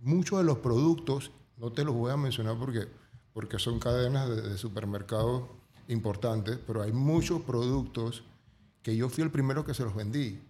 Muchos 0.00 0.38
de 0.38 0.44
los 0.44 0.58
productos, 0.58 1.30
no 1.56 1.72
te 1.72 1.82
los 1.84 1.94
voy 1.94 2.12
a 2.12 2.16
mencionar 2.16 2.56
porque, 2.56 2.86
porque 3.34 3.58
son 3.58 3.78
cadenas 3.78 4.28
de, 4.30 4.40
de 4.40 4.56
supermercados 4.58 5.42
importantes, 5.88 6.58
pero 6.66 6.80
hay 6.82 6.92
muchos 6.92 7.42
productos 7.42 8.22
que 8.82 8.96
yo 8.96 9.10
fui 9.10 9.22
el 9.22 9.30
primero 9.30 9.64
que 9.64 9.74
se 9.74 9.82
los 9.82 9.94
vendí. 9.94 10.40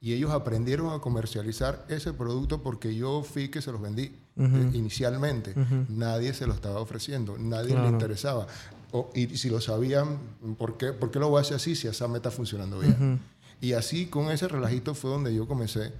Y 0.00 0.12
ellos 0.12 0.30
aprendieron 0.32 0.92
a 0.92 1.00
comercializar 1.00 1.84
ese 1.88 2.12
producto 2.12 2.62
porque 2.62 2.94
yo 2.94 3.22
fui 3.22 3.48
que 3.48 3.60
se 3.62 3.72
los 3.72 3.80
vendí 3.80 4.14
eh, 4.36 4.70
inicialmente. 4.74 5.54
Nadie 5.88 6.34
se 6.34 6.46
lo 6.46 6.52
estaba 6.54 6.80
ofreciendo, 6.80 7.36
nadie 7.38 7.68
le 7.70 7.74
Claro. 7.74 7.88
interesaba. 7.90 8.46
O- 8.92 9.10
y 9.14 9.36
si 9.38 9.48
lo 9.48 9.60
sabían, 9.62 10.18
¿por 10.58 10.76
qué, 10.76 10.92
¿por 10.92 11.10
qué 11.10 11.18
lo 11.18 11.28
voy 11.30 11.38
a 11.38 11.40
hacer 11.40 11.56
así 11.56 11.74
si 11.74 11.88
esa 11.88 12.06
meta 12.06 12.28
está 12.28 12.30
funcionando 12.30 12.78
bien? 12.80 13.20
Y 13.62 13.72
así, 13.72 14.06
con 14.06 14.30
ese 14.30 14.46
relajito, 14.46 14.94
fue 14.94 15.10
donde 15.10 15.34
yo 15.34 15.48
comencé 15.48 15.92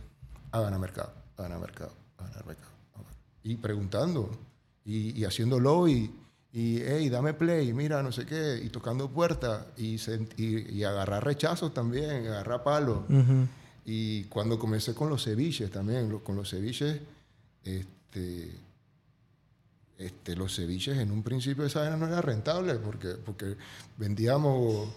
a 0.53 0.61
ganar 0.61 0.79
mercado, 0.79 1.13
a 1.39 1.43
ganar 1.43 1.59
mercado, 1.61 1.93
a 2.19 2.25
ganar 2.25 2.47
mercado. 2.47 2.71
a 2.95 2.99
ganar. 2.99 3.15
Y 3.43 3.57
preguntando, 3.57 4.31
y, 4.85 5.19
y 5.19 5.25
haciéndolo, 5.25 5.89
y, 5.89 6.11
y, 6.53 6.79
hey, 6.85 7.09
dame 7.09 7.35
play, 7.35 7.73
mira, 7.73 8.03
no 8.03 8.13
sé 8.13 8.27
qué, 8.27 8.61
y 8.63 8.69
tocando 8.69 9.11
puertas, 9.11 9.67
y, 9.77 9.97
y, 10.37 10.71
y 10.79 10.85
agarrar 10.85 11.25
rechazos 11.25 11.73
también, 11.75 12.27
agarrar 12.27 12.63
palos. 12.63 13.01
Y 13.87 14.25
cuando 14.25 14.59
comencé 14.59 14.95
con 14.95 15.09
los 15.11 15.25
ceviches 15.25 15.71
también, 15.71 16.09
lo- 16.11 16.23
con 16.25 16.37
los 16.37 16.49
ceviches, 16.51 17.01
este, 17.65 18.51
este, 19.99 20.35
los 20.37 20.55
ceviches 20.57 20.99
en 20.99 21.11
un 21.11 21.23
principio 21.23 21.65
esa 21.65 21.81
vaina 21.81 21.97
no 21.97 22.07
era 22.07 22.21
rentable 22.21 22.75
porque, 22.77 23.11
porque 23.25 23.57
vendíamos 23.97 24.89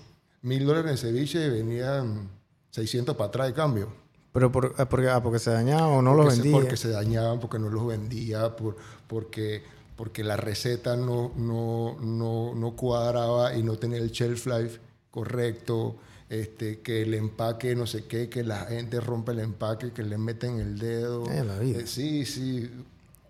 mil 0.41 0.65
dólares 0.65 0.91
en 0.91 0.97
ceviche 0.97 1.45
y 1.45 1.49
venían 1.49 2.29
600 2.71 3.15
para 3.15 3.27
atrás 3.29 3.47
de 3.47 3.53
cambio. 3.53 3.93
Pero 4.33 4.51
por, 4.51 4.73
ah, 4.77 4.87
porque, 4.87 5.09
ah, 5.09 5.21
porque 5.21 5.39
se 5.39 5.51
dañaba 5.51 5.87
o 5.87 6.01
no 6.01 6.11
porque 6.11 6.25
los 6.25 6.35
se- 6.35 6.41
vendía. 6.41 6.59
porque 6.61 6.77
se 6.77 6.89
dañaban, 6.89 7.39
porque 7.39 7.59
no 7.59 7.69
los 7.69 7.87
vendía, 7.87 8.55
por, 8.55 8.77
porque, 9.07 9.63
porque 9.97 10.23
la 10.23 10.37
receta 10.37 10.95
no, 10.95 11.33
no, 11.35 11.97
no, 11.99 12.55
no 12.55 12.71
cuadraba 12.75 13.55
y 13.57 13.63
no 13.63 13.75
tenía 13.77 13.97
el 13.97 14.11
shelf 14.11 14.45
life 14.45 14.79
correcto, 15.11 15.97
este, 16.29 16.81
que 16.81 17.01
el 17.01 17.13
empaque 17.15 17.75
no 17.75 17.87
sé 17.87 18.05
qué, 18.05 18.29
que 18.29 18.43
la 18.43 18.59
gente 18.65 18.99
rompe 19.01 19.31
el 19.31 19.39
empaque, 19.39 19.91
que 19.91 20.03
le 20.03 20.17
meten 20.17 20.59
el 20.59 20.77
dedo. 20.77 21.25
La 21.43 21.57
vida. 21.59 21.79
Eh, 21.79 21.87
sí, 21.87 22.25
sí, 22.25 22.69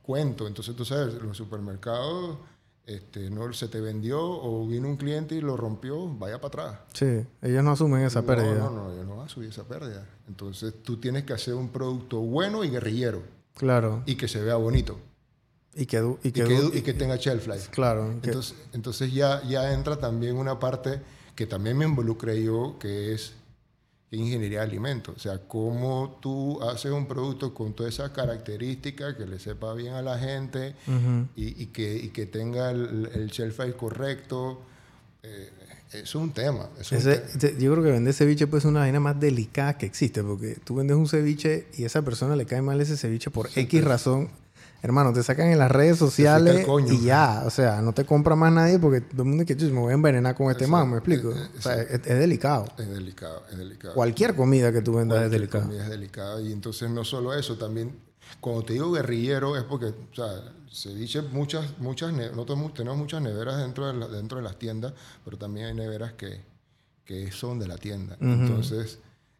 cuento. 0.04 0.46
Entonces 0.46 0.76
tú 0.76 0.84
sabes, 0.84 1.14
los 1.16 1.38
supermercados, 1.38 2.38
este, 2.86 3.30
no 3.30 3.52
se 3.54 3.70
te 3.70 3.80
vendió 3.80 4.20
o 4.22 4.68
vino 4.68 4.90
un 4.90 4.98
cliente 4.98 5.36
y 5.36 5.42
lo 5.42 5.56
rompió, 5.56 6.08
vaya 6.08 6.42
para 6.42 6.48
atrás. 6.48 6.80
Sí, 6.94 7.26
ellos 7.42 7.64
no 7.64 7.72
asumen 7.72 8.02
esa 8.04 8.24
pérdida. 8.24 8.56
No, 8.60 8.72
no, 8.72 8.90
no, 8.90 8.96
yo 8.96 9.04
no 9.06 9.18
va 9.18 9.26
a 9.26 9.30
subir 9.30 9.50
esa 9.50 9.64
pérdida. 9.64 10.06
Entonces 10.28 10.74
tú 10.84 10.98
tienes 10.98 11.24
que 11.24 11.32
hacer 11.34 11.54
un 11.54 11.70
producto 11.70 12.20
bueno 12.20 12.64
y 12.66 12.70
guerrillero 12.70 13.22
Claro. 13.56 14.04
y 14.06 14.16
que 14.16 14.28
se 14.28 14.42
vea 14.42 14.56
bonito 14.56 14.98
Y 15.77 15.86
que, 15.86 16.00
du- 16.00 16.17
y 16.24 16.29
y 16.29 16.31
que, 16.31 16.43
que, 16.43 16.55
du- 16.60 16.72
y 16.75 16.81
que 16.81 16.93
tenga 16.93 17.15
shelf 17.17 17.48
life. 17.48 17.69
Claro. 17.72 18.10
que- 18.22 18.29
Entonces, 18.29 18.55
entonces 18.74 19.13
ya, 19.13 19.43
ya 19.48 19.74
entra 19.74 19.98
también 19.98 20.36
una 20.38 20.60
parte 20.60 21.00
que 21.36 21.46
también 21.46 21.77
me 21.77 21.86
involucré 21.86 22.41
yo, 22.43 22.77
que 22.79 23.13
es 23.13 23.34
ingeniería 24.12 24.60
de 24.60 24.65
alimentos. 24.65 25.15
O 25.17 25.19
sea, 25.19 25.39
cómo 25.48 26.17
tú 26.22 26.62
haces 26.63 26.91
un 26.91 27.07
producto 27.07 27.53
con 27.53 27.74
todas 27.74 27.93
esas 27.93 28.12
características, 28.12 29.15
que 29.15 29.25
le 29.27 29.38
sepa 29.38 29.74
bien 29.74 29.93
a 29.93 30.01
la 30.01 30.17
gente 30.17 30.75
Ujú. 30.88 31.27
y, 31.36 31.62
y 31.62 31.65
que, 31.67 31.96
y 31.98 32.10
que 32.10 32.25
tenga 32.25 32.72
el, 32.72 33.10
el 33.13 33.27
shelf 33.29 33.60
life 33.60 33.74
correcto. 33.77 34.62
Eh, 35.24 35.50
es 35.93 36.15
un 36.15 36.31
tema. 36.31 36.69
Es 36.79 36.91
un 36.91 36.98
Ese- 37.00 37.55
yo 37.60 37.72
creo 37.74 37.84
que 37.84 37.91
vender 37.91 38.13
ceviche 38.13 38.48
pues, 38.48 38.63
es 38.63 38.69
una 38.69 38.79
vaina 38.81 39.00
más 39.00 39.19
delicada 39.19 39.77
que 39.77 39.86
existe, 39.86 40.24
porque 40.24 40.57
tú 40.63 40.75
vendes 40.75 40.98
un 40.98 41.07
ceviche 41.07 41.67
y 41.77 41.84
a 41.84 41.88
esa 41.88 42.01
persona 42.01 42.36
le 42.36 42.46
cae 42.46 42.62
mal 42.62 42.79
ese 42.81 42.98
ceviche 42.98 43.29
por 43.29 43.50
X 43.55 43.84
razón. 43.84 44.29
Hermano, 44.81 45.12
te 45.12 45.24
sacan 45.24 45.48
en 45.48 45.57
las 45.57 45.72
redes 45.72 45.98
sociales 45.98 46.65
coño. 46.65 46.93
y 46.93 47.01
ya, 47.01 47.43
o 47.46 47.50
sea, 47.50 47.81
no 47.81 47.93
te 47.93 48.05
compra 48.05 48.36
más 48.36 48.53
nadie 48.53 48.77
porque 48.79 49.01
todo 49.01 49.24
el 49.24 49.29
mundo 49.29 49.43
dice 49.43 49.55
que 49.55 49.60
"Chus, 49.62 49.72
me 49.72 49.79
voy 49.79 49.91
a 49.91 49.96
envenenar 49.96 50.36
con 50.36 50.51
este 50.51 50.67
man, 50.67 50.89
¿me 50.91 50.98
explico? 50.98 51.31
Eh, 51.31 51.36
eh, 51.36 51.50
O 51.57 51.62
sea, 51.62 51.81
es, 51.81 51.91
es 52.05 52.19
delicado. 52.19 52.65
Es 52.77 52.88
delicado, 52.88 53.43
es 53.51 53.57
delicado. 53.57 53.93
Cualquier 53.96 54.36
comida 54.36 54.72
que 54.72 54.81
tú 54.81 54.93
vendas 54.93 55.24
es 55.24 55.31
delicada. 55.31 55.65
comida 55.65 55.84
es 55.84 55.89
delicada. 55.89 56.41
Y 56.41 56.51
entonces 56.51 56.89
no 56.89 57.03
solo 57.03 57.34
eso, 57.34 57.57
también 57.57 58.05
Cuando 58.39 58.63
te 58.63 58.74
digo 58.74 58.91
guerrillero 58.91 59.55
es 59.57 59.63
porque, 59.63 59.86
o 59.88 60.13
sea, 60.15 60.27
se 60.69 60.93
dice 60.93 61.22
muchas, 61.22 61.79
muchas, 61.79 62.12
nosotros 62.13 62.74
tenemos 62.74 62.98
muchas 62.98 63.22
neveras 63.22 63.57
dentro 63.57 63.91
de, 63.91 64.15
dentro 64.15 64.38
de 64.38 64.43
las 64.43 64.60
tiendas, 64.60 64.93
pero 65.24 65.38
también 65.38 65.67
hay 65.67 65.74
neveras 65.74 66.13
que, 66.13 66.43
que 67.05 67.31
son 67.31 67.57
de 67.57 67.67
la 67.67 67.77
tienda. 67.77 68.17
Entonces, 68.19 69.00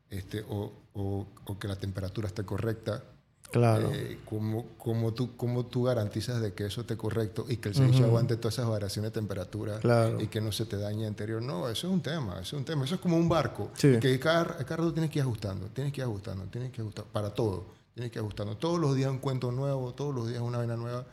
este, 0.10 0.44
o, 0.50 0.72
o, 0.94 1.28
o, 1.46 1.60
que 1.60 1.68
la 1.68 1.76
temperatura 1.76 2.28
esté 2.28 2.44
correcta. 2.44 3.04
Claro. 3.52 3.92
Eh, 3.94 4.20
¿cómo, 4.26 4.66
cómo, 4.78 5.14
tú, 5.14 5.36
¿Cómo 5.38 5.66
tú 5.66 5.84
garantizas 5.84 6.42
de 6.42 6.54
que 6.54 6.66
eso 6.66 6.82
esté 6.82 6.98
correcto 6.98 7.46
y 7.48 7.58
que 7.58 7.70
el 7.70 7.76
ceviche 7.76 8.04
aguante 8.04 8.36
todas 8.36 8.56
esas 8.56 8.70
variaciones 8.70 9.12
de 9.12 9.20
temperatura 9.20 9.80
claro. 9.80 10.20
y 10.20 10.28
que 10.28 10.42
no 10.42 10.52
se 10.52 10.66
te 10.66 10.78
dañe 10.78 11.08
interior? 11.08 11.42
No, 11.42 11.70
eso 11.70 11.88
es 11.88 11.94
un 11.94 12.02
tema, 12.02 12.34
eso 12.34 12.56
es 12.56 12.60
un 12.60 12.66
tema. 12.66 12.84
Eso 12.84 12.96
es 12.96 13.02
como 13.02 13.16
un 13.16 13.30
barco. 13.30 13.72
Sí. 13.76 13.98
Que 14.00 14.20
cada, 14.20 14.58
cada 14.58 14.78
rato 14.78 14.94
tienes 14.94 15.10
que 15.10 15.20
ir 15.20 15.24
ajustando, 15.24 15.68
tienes 15.68 15.94
que 15.94 16.02
ir 16.02 16.06
ajustando, 16.06 16.46
tienes 16.46 16.72
que 16.72 16.82
ajustar 16.82 17.06
para 17.06 17.34
todo. 17.34 17.66
Tienes 17.94 18.12
que 18.12 18.20
ir 18.20 18.24
ajustando. 18.24 18.58
Todos 18.58 18.80
los 18.80 18.96
días 18.96 19.10
un 19.10 19.20
cuento 19.20 19.52
nuevo, 19.52 19.94
todos 19.94 20.14
los 20.14 20.28
días 20.28 20.42
una 20.42 20.58
vaina 20.58 20.76
nueva. 20.76 21.06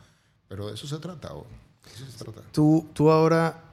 Pero 0.47 0.67
de 0.67 0.73
eso 0.73 0.87
se 0.87 0.97
trata. 0.97 1.33
¿o? 1.33 1.45
Eso 1.93 2.05
se 2.05 2.23
trata. 2.23 2.41
Tú, 2.51 2.87
tú 2.93 3.09
ahora 3.09 3.64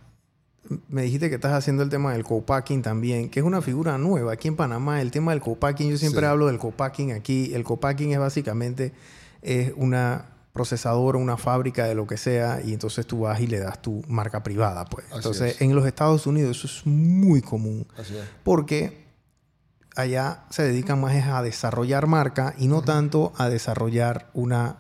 me 0.89 1.03
dijiste 1.03 1.29
que 1.29 1.35
estás 1.35 1.53
haciendo 1.53 1.83
el 1.83 1.89
tema 1.89 2.13
del 2.13 2.25
co-packing 2.25 2.83
también, 2.83 3.29
que 3.31 3.41
es 3.41 3.47
una 3.47 3.61
figura 3.63 3.99
nueva 3.99 4.33
aquí 4.35 4.49
en 4.49 4.57
Panamá. 4.57 5.01
El 5.03 5.11
tema 5.11 5.33
del 5.33 5.41
co-packing, 5.41 5.91
yo 5.91 5.99
siempre 5.99 6.21
Sí. 6.23 6.27
hablo 6.27 6.47
del 6.47 6.59
co-packing 6.59 7.13
aquí. 7.13 7.53
El 7.55 7.65
co-packing 7.65 8.13
es 8.13 8.19
básicamente 8.19 8.93
es 9.43 9.73
una 9.77 10.27
procesadora, 10.53 11.19
una 11.19 11.37
fábrica 11.37 11.87
de 11.87 11.95
lo 11.95 12.07
que 12.07 12.17
sea, 12.17 12.61
y 12.65 12.73
entonces 12.75 13.07
tú 13.07 13.21
vas 13.21 13.41
y 13.41 13.47
le 13.47 13.59
das 13.59 13.81
tu 13.83 14.03
marca 14.07 14.43
privada. 14.43 14.85
Pues. 14.85 15.07
Así 15.07 15.17
Entonces, 15.17 15.55
es. 15.57 15.63
en 15.63 15.75
los 15.75 15.87
Estados 15.87 16.27
Unidos 16.27 16.59
eso 16.59 16.67
es 16.69 16.87
muy 16.87 17.41
común, 17.43 17.87
Así 17.99 18.15
es. 18.17 18.25
porque 18.45 19.03
allá 19.97 20.45
se 20.51 20.63
dedican 20.63 21.01
más 21.01 21.15
a 21.27 21.43
desarrollar 21.43 22.07
marca 22.07 22.55
y 22.59 22.69
no 22.69 22.83
tanto 22.83 23.33
a 23.37 23.49
desarrollar 23.49 24.31
una 24.35 24.77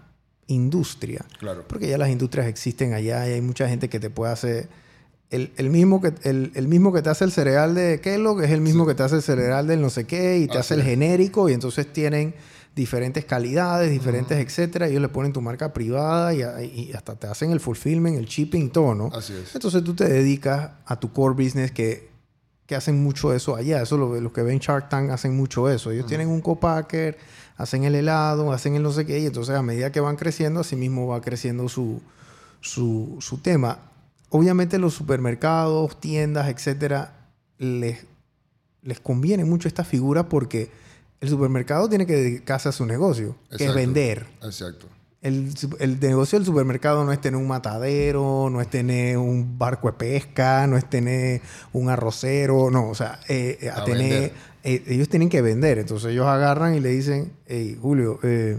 industria. 0.47 1.25
Claro. 1.39 1.65
Porque 1.67 1.89
ya 1.89 1.99
las 1.99 2.11
industrias 2.11 2.47
existen 2.47 2.93
allá 2.95 3.27
y 3.29 3.33
hay 3.33 3.41
mucha 3.41 3.69
gente 3.69 3.89
que 3.89 3.99
te 4.01 4.11
puede 4.11 4.33
hacer. 4.33 4.69
El, 5.33 5.51
el 5.57 5.71
mismo 5.71 6.01
que, 6.01 6.13
el, 6.23 6.53
el 6.55 6.69
mismo 6.69 6.93
que 6.93 7.03
te 7.03 7.11
hace 7.11 7.25
el 7.25 7.33
cereal 7.33 7.75
de 7.75 8.01
Kellogg 8.01 8.43
es 8.43 8.51
el 8.51 8.61
mismo 8.61 8.87
que 8.87 8.95
te 8.95 9.03
hace 9.03 9.17
el 9.17 9.23
cereal 9.23 9.67
del 9.67 9.81
no 9.81 9.91
sé 9.91 10.05
qué 10.05 10.39
y 10.39 10.47
te 10.47 10.59
Así 10.59 10.59
hace 10.59 10.75
el 10.75 10.83
genérico 10.83 11.49
y 11.49 11.55
entonces 11.55 11.91
tienen 11.91 12.35
diferentes 12.75 13.25
calidades, 13.25 13.91
diferentes, 13.91 14.39
etcétera. 14.39 14.89
Ellos 14.89 15.03
le 15.03 15.09
ponen 15.09 15.33
tu 15.33 15.41
marca 15.41 15.73
privada 15.73 16.35
y, 16.35 16.93
hasta 16.93 17.17
te 17.17 17.27
hacen 17.27 17.51
el 17.51 17.61
fulfillment, 17.61 18.19
el 18.19 18.27
shipping 18.27 18.71
todo, 18.71 18.95
¿no? 18.95 19.11
Así 19.13 19.33
es. 19.35 19.55
Entonces 19.55 19.83
tú 19.85 19.95
te 19.95 20.09
dedicas 20.09 20.71
a 20.87 20.99
tu 20.99 21.13
core 21.13 21.35
business 21.35 21.71
que, 21.71 22.11
que 22.67 22.75
hacen 22.75 23.03
mucho 23.03 23.33
eso 23.35 23.57
allá. 23.57 23.83
Eso 23.83 23.97
lo, 23.97 24.19
los 24.21 24.33
que 24.33 24.43
ven 24.43 24.59
Shark 24.59 24.89
Tank 24.89 25.11
hacen 25.11 25.37
mucho 25.37 25.69
eso. 25.69 25.91
Ellos 25.91 26.07
tienen 26.07 26.29
un 26.29 26.41
copacker, 26.41 27.19
hacen 27.57 27.85
el 27.85 27.95
helado, 27.95 28.53
hacen 28.53 28.75
el 28.75 28.83
no 28.83 28.93
sé 28.93 29.05
qué, 29.05 29.19
y 29.19 29.27
entonces 29.27 29.55
a 29.55 29.63
medida 29.63 29.93
que 29.93 30.01
van 30.01 30.17
creciendo, 30.17 30.61
así 30.61 30.77
mismo 30.77 31.07
va 31.07 31.21
creciendo 31.21 31.69
su, 31.69 32.01
su, 32.61 33.19
su 33.21 33.39
tema. 33.39 33.92
Obviamente 34.35 34.79
los 34.79 34.95
supermercados, 34.95 36.01
tiendas, 36.01 36.49
etcétera, 36.49 37.29
les, 37.59 38.07
les 38.83 38.99
conviene 38.99 39.45
mucho 39.45 39.69
esta 39.69 39.85
figura 39.85 40.31
porque 40.31 40.71
el 41.21 41.29
supermercado 41.29 41.87
tiene 41.87 42.07
que 42.07 42.15
dedicarse 42.15 42.71
a 42.71 42.73
su 42.73 42.87
negocio, 42.87 43.37
que 43.57 43.67
es 43.67 43.75
vender. 43.75 44.27
Exacto. 44.43 44.87
El, 45.21 45.55
el 45.81 46.01
negocio 46.01 46.39
del 46.39 46.47
supermercado 46.47 47.05
no 47.05 47.13
es 47.13 47.21
tener 47.21 47.39
un 47.39 47.47
matadero, 47.47 48.49
no 48.51 48.63
es 48.63 48.71
tener 48.71 49.19
un 49.19 49.59
barco 49.59 49.89
de 49.89 49.93
pesca, 49.93 50.67
no 50.67 50.79
es 50.79 50.89
tener 50.89 51.43
un 51.75 51.91
arrocero, 51.91 52.71
no, 52.71 52.89
o 52.89 52.95
sea, 52.95 53.21
eh, 53.29 53.59
eh, 53.61 53.69
a 53.69 53.83
A 53.83 53.85
tener, 53.85 54.33
eh, 54.65 54.83
ellos 54.87 55.11
tienen 55.11 55.29
que 55.29 55.43
vender, 55.43 55.79
entonces 55.79 56.11
ellos 56.11 56.27
agarran 56.27 56.75
y 56.75 56.81
le 56.81 56.89
dicen, 56.89 57.35
hey, 57.47 57.79
Julio, 57.81 58.19
eh, 58.23 58.59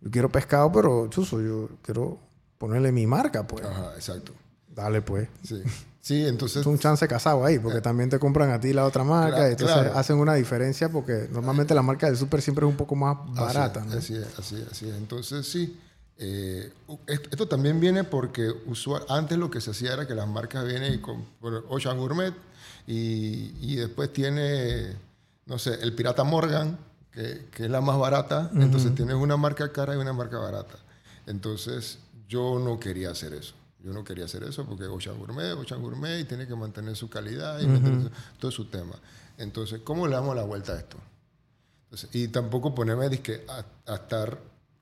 yo 0.00 0.10
quiero 0.10 0.28
pescado, 0.28 0.72
pero 0.72 1.06
chuzo, 1.08 1.40
yo 1.40 1.68
quiero 1.82 2.18
ponerle 2.58 2.90
mi 2.90 3.06
marca, 3.06 3.46
pues, 3.46 3.64
Ajá, 3.64 3.92
exacto. 3.94 4.32
Dale 4.78 5.02
pues. 5.02 5.28
Sí. 5.42 5.62
Sí, 6.00 6.24
entonces. 6.26 6.60
Es 6.62 6.66
un 6.66 6.78
chance 6.78 7.06
casado 7.06 7.44
ahí, 7.44 7.58
porque 7.58 7.82
también 7.82 8.08
te 8.08 8.18
compran 8.18 8.50
a 8.50 8.58
ti 8.58 8.72
la 8.72 8.86
otra 8.86 9.04
marca, 9.04 9.36
Claro, 9.36 9.50
entonces 9.50 9.76
claro. 9.76 9.98
hacen 9.98 10.16
una 10.16 10.34
diferencia 10.34 10.88
porque 10.90 11.28
normalmente 11.30 11.74
la 11.74 11.82
marca 11.82 12.06
del 12.06 12.16
super 12.16 12.40
siempre 12.40 12.64
es 12.64 12.70
un 12.70 12.76
poco 12.78 12.94
más 12.94 13.18
Así 13.32 13.40
barata, 13.40 13.80
es, 13.80 13.86
¿no? 13.86 13.98
Así 13.98 14.14
es, 14.14 14.38
así 14.38 14.56
es, 14.56 14.68
así 14.72 14.88
es. 14.88 14.94
Entonces, 14.96 15.46
sí. 15.46 15.78
eh, 16.16 16.72
esto, 17.06 17.46
también 17.46 17.78
viene 17.78 18.04
porque 18.04 18.48
usual, 18.66 19.02
antes 19.10 19.36
lo 19.36 19.50
que 19.50 19.60
se 19.60 19.72
hacía 19.72 19.92
era 19.92 20.06
que 20.06 20.14
las 20.14 20.26
marcas 20.26 20.64
vienen 20.64 20.94
y 20.94 20.98
con 20.98 21.26
Ocean 21.68 21.98
Gourmet 21.98 22.32
y, 22.86 23.52
y 23.60 23.76
después 23.76 24.10
tiene, 24.10 24.96
no 25.44 25.58
sé, 25.58 25.74
el 25.82 25.94
Pirata 25.94 26.24
Morgan, 26.24 26.78
que, 27.12 27.48
que 27.50 27.64
es 27.66 27.70
la 27.70 27.82
más 27.82 27.98
barata. 27.98 28.50
Entonces 28.54 28.94
tienes 28.94 29.16
una 29.16 29.36
marca 29.36 29.70
cara 29.72 29.94
y 29.94 29.98
una 29.98 30.14
marca 30.14 30.38
barata. 30.38 30.76
Entonces, 31.26 31.98
yo 32.28 32.58
no 32.58 32.80
quería 32.80 33.10
hacer 33.10 33.34
eso. 33.34 33.52
Yo 33.82 33.92
no 33.92 34.02
quería 34.04 34.24
hacer 34.24 34.42
eso 34.42 34.64
porque 34.66 34.84
Ocean 34.86 35.16
Gourmet, 35.18 35.52
Ocean 35.52 35.80
Gourmet 35.80 36.20
y 36.20 36.24
tiene 36.24 36.46
que 36.46 36.54
mantener 36.56 36.96
su 36.96 37.08
calidad 37.08 37.60
y 37.60 37.66
mantener 37.66 38.02
su- 38.02 38.10
todo 38.38 38.50
su 38.50 38.64
tema. 38.66 38.94
Entonces, 39.36 39.80
¿cómo 39.84 40.06
le 40.08 40.14
damos 40.14 40.34
la 40.34 40.42
vuelta 40.42 40.72
a 40.72 40.78
esto? 40.78 40.96
Entonces, 41.84 42.10
y 42.12 42.28
tampoco 42.28 42.74
ponerme 42.74 43.08
dizque, 43.08 43.44
a, 43.48 43.64
a 43.92 43.94
estar 43.94 44.38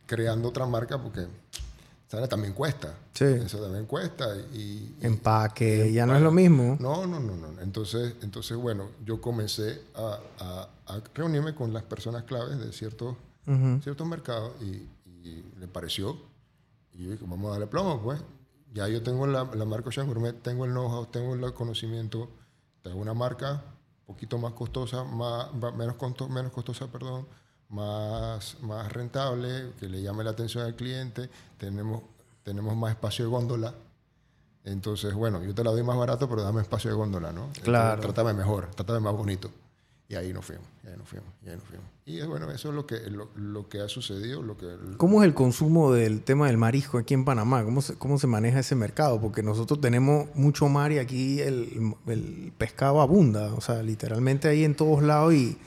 creando 0.07 0.49
otra 0.49 0.65
marca 0.67 1.01
porque 1.03 1.27
¿sabes? 2.09 2.29
también 2.29 2.55
cuesta. 2.55 2.95
Sí. 3.13 3.25
Eso 3.27 3.59
también 3.61 3.85
cuesta. 3.87 4.35
Y, 4.55 4.57
y- 4.57 4.97
Empaque, 5.03 5.93
ya 5.93 6.07
no 6.07 6.17
es 6.17 6.23
lo 6.23 6.31
mismo. 6.33 6.77
no, 6.81 7.07
no, 7.07 7.21
no, 7.21 7.37
no. 7.37 7.61
Entonces, 7.61 8.15
entonces 8.23 8.57
bueno, 8.57 8.89
yo 9.05 9.21
comencé 9.21 9.83
a, 9.95 10.19
a- 10.41 10.69
a 10.95 11.01
reunirme 11.15 11.55
con 11.55 11.73
las 11.73 11.83
personas 11.83 12.23
claves 12.25 12.59
de 12.59 12.73
ciertos, 12.73 13.17
ciertos 13.83 14.07
mercados 14.07 14.53
y, 14.63 14.89
y 15.29 15.45
le 15.61 15.69
pareció. 15.69 16.17
Y 16.95 17.05
yo 17.05 17.11
dije, 17.13 17.25
vamos 17.29 17.49
a 17.49 17.51
darle 17.53 17.67
plomo, 17.67 18.01
pues. 18.03 18.21
Ya 18.77 18.87
yo 18.89 19.03
tengo 19.03 19.27
la, 19.27 19.45
la 19.55 19.65
marca 19.65 19.89
Ocean 19.89 20.07
Gourmet, 20.07 20.35
tengo 20.43 20.67
el 20.67 20.73
know-how, 20.73 21.07
tengo 21.07 21.35
el 21.35 21.55
conocimiento, 21.55 22.29
tengo 22.83 22.99
una 23.01 23.15
marca 23.15 23.63
un 24.01 24.15
poquito 24.15 24.37
más 24.37 24.53
costosa, 24.53 25.03
más, 25.03 25.47
menos, 25.75 25.97
costo- 25.97 26.29
menos 26.29 26.53
costosa, 26.53 26.87
perdón, 26.89 27.27
más, 27.71 28.59
más 28.61 28.93
rentable, 28.93 29.73
que 29.81 29.89
le 29.89 30.03
llame 30.03 30.23
la 30.25 30.31
atención 30.33 30.63
al 30.65 30.77
cliente, 30.77 31.31
tenemos, 31.57 32.03
tenemos 32.43 32.77
más 32.77 32.91
espacio 32.91 33.25
de 33.25 33.31
góndola. 33.31 33.73
Entonces, 34.65 35.15
bueno, 35.15 35.43
yo 35.43 35.55
te 35.55 35.65
la 35.65 35.71
doy 35.71 35.83
más 35.83 35.97
barato, 35.97 36.29
pero 36.29 36.43
dame 36.43 36.61
espacio 36.61 36.91
de 36.91 36.97
góndola, 36.97 37.33
¿no? 37.33 37.45
Entonces, 37.45 37.65
Claro. 37.65 38.03
Trátame 38.03 38.35
mejor, 38.35 38.67
trátame 38.75 39.01
más 39.01 39.15
bonito. 39.15 39.51
Y 40.09 40.15
ahí 40.15 40.33
nos 40.33 40.45
fuimos, 40.45 40.65
y 40.85 40.87
ahí 40.89 40.95
nos 40.97 41.09
fuimos, 41.09 41.29
y 41.45 41.49
ahí 41.49 41.57
nos 41.57 41.65
fuimos. 41.65 41.87
Y 42.05 42.21
eh, 42.21 42.27
bueno, 42.27 42.49
eso 42.53 42.69
es 42.69 42.75
lo 42.77 42.87
que, 42.87 43.11
lo, 43.11 43.29
lo 43.35 43.69
que 43.69 43.81
ha 43.81 43.89
sucedido, 43.89 44.41
lo 44.41 44.57
que... 44.57 44.69
¿Cómo 44.99 45.21
es 45.21 45.27
el 45.27 45.35
consumo 45.35 45.93
del 45.93 46.23
tema 46.23 46.47
del 46.47 46.59
marisco 46.59 46.99
aquí 46.99 47.13
en 47.15 47.25
Panamá? 47.25 47.65
¿Cómo 47.65 47.83
se, 47.83 47.95
cómo 47.97 48.17
se 48.17 48.29
maneja 48.29 48.61
ese 48.61 48.77
mercado? 48.77 49.21
Porque 49.21 49.43
nosotros 49.43 49.81
tenemos 49.81 50.29
mucho 50.37 50.69
mar 50.69 50.93
y 50.93 50.99
aquí 50.99 51.41
el, 51.41 51.93
el 52.07 52.53
pescado 52.57 53.01
abunda. 53.01 53.53
O 53.55 53.61
sea, 53.61 53.83
literalmente 53.83 54.47
ahí 54.47 54.63
en 54.63 54.77
todos 54.77 55.03
lados 55.03 55.35
y, 55.35 55.59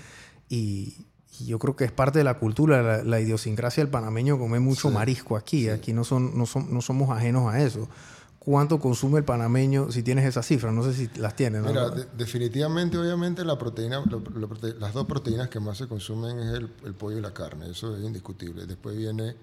y- 0.47 1.05
y 1.41 1.45
yo 1.45 1.57
creo 1.59 1.75
que 1.75 1.85
es 1.85 1.91
parte 1.93 2.19
de 2.19 2.25
la 2.25 2.37
cultura, 2.37 2.81
la, 2.81 3.03
la 3.03 3.19
idiosincrasia 3.21 3.81
del 3.83 3.89
panameño 3.91 4.37
comer 4.37 4.59
mucho 4.61 4.89
Sí, 4.89 4.93
marisco 4.93 5.37
aquí. 5.37 5.69
Aquí 5.69 5.93
no, 5.93 6.03
son, 6.03 6.37
no, 6.37 6.45
son, 6.45 6.73
no 6.73 6.81
somos 6.81 7.09
ajenos 7.09 7.53
a 7.53 7.61
eso. 7.61 7.87
¿Cuánto 8.49 8.79
consume 8.79 9.19
el 9.19 9.25
panameño? 9.25 9.91
Si 9.91 10.01
tienes 10.01 10.25
esas 10.25 10.43
cifras, 10.43 10.73
no 10.73 10.81
sé 10.81 10.95
si 10.95 11.07
las 11.19 11.35
tienes. 11.35 11.61
definitivamente, 12.17 12.97
obviamente, 12.97 13.45
las 13.45 14.93
dos 14.95 15.05
proteínas 15.05 15.49
que 15.49 15.59
más 15.59 15.77
se 15.77 15.87
consumen 15.87 16.39
es 16.39 16.53
el, 16.55 16.95
pollo 16.95 17.19
y 17.19 17.21
la 17.21 17.31
carne. 17.31 17.69
Eso 17.69 17.95
es 17.95 18.03
indiscutible. 18.03 18.65
Después 18.65 18.97
viene 18.97 19.35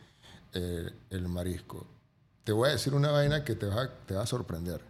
eh, 0.55 0.91
el 1.11 1.29
marisco. 1.29 1.87
Te 2.43 2.51
voy 2.51 2.69
a 2.69 2.73
decir 2.73 2.95
una 2.95 3.13
vaina 3.13 3.45
que 3.45 3.55
te 3.55 3.67
va, 3.67 3.89
te 3.89 4.15
va 4.15 4.23
a 4.23 4.27
sorprender. 4.27 4.81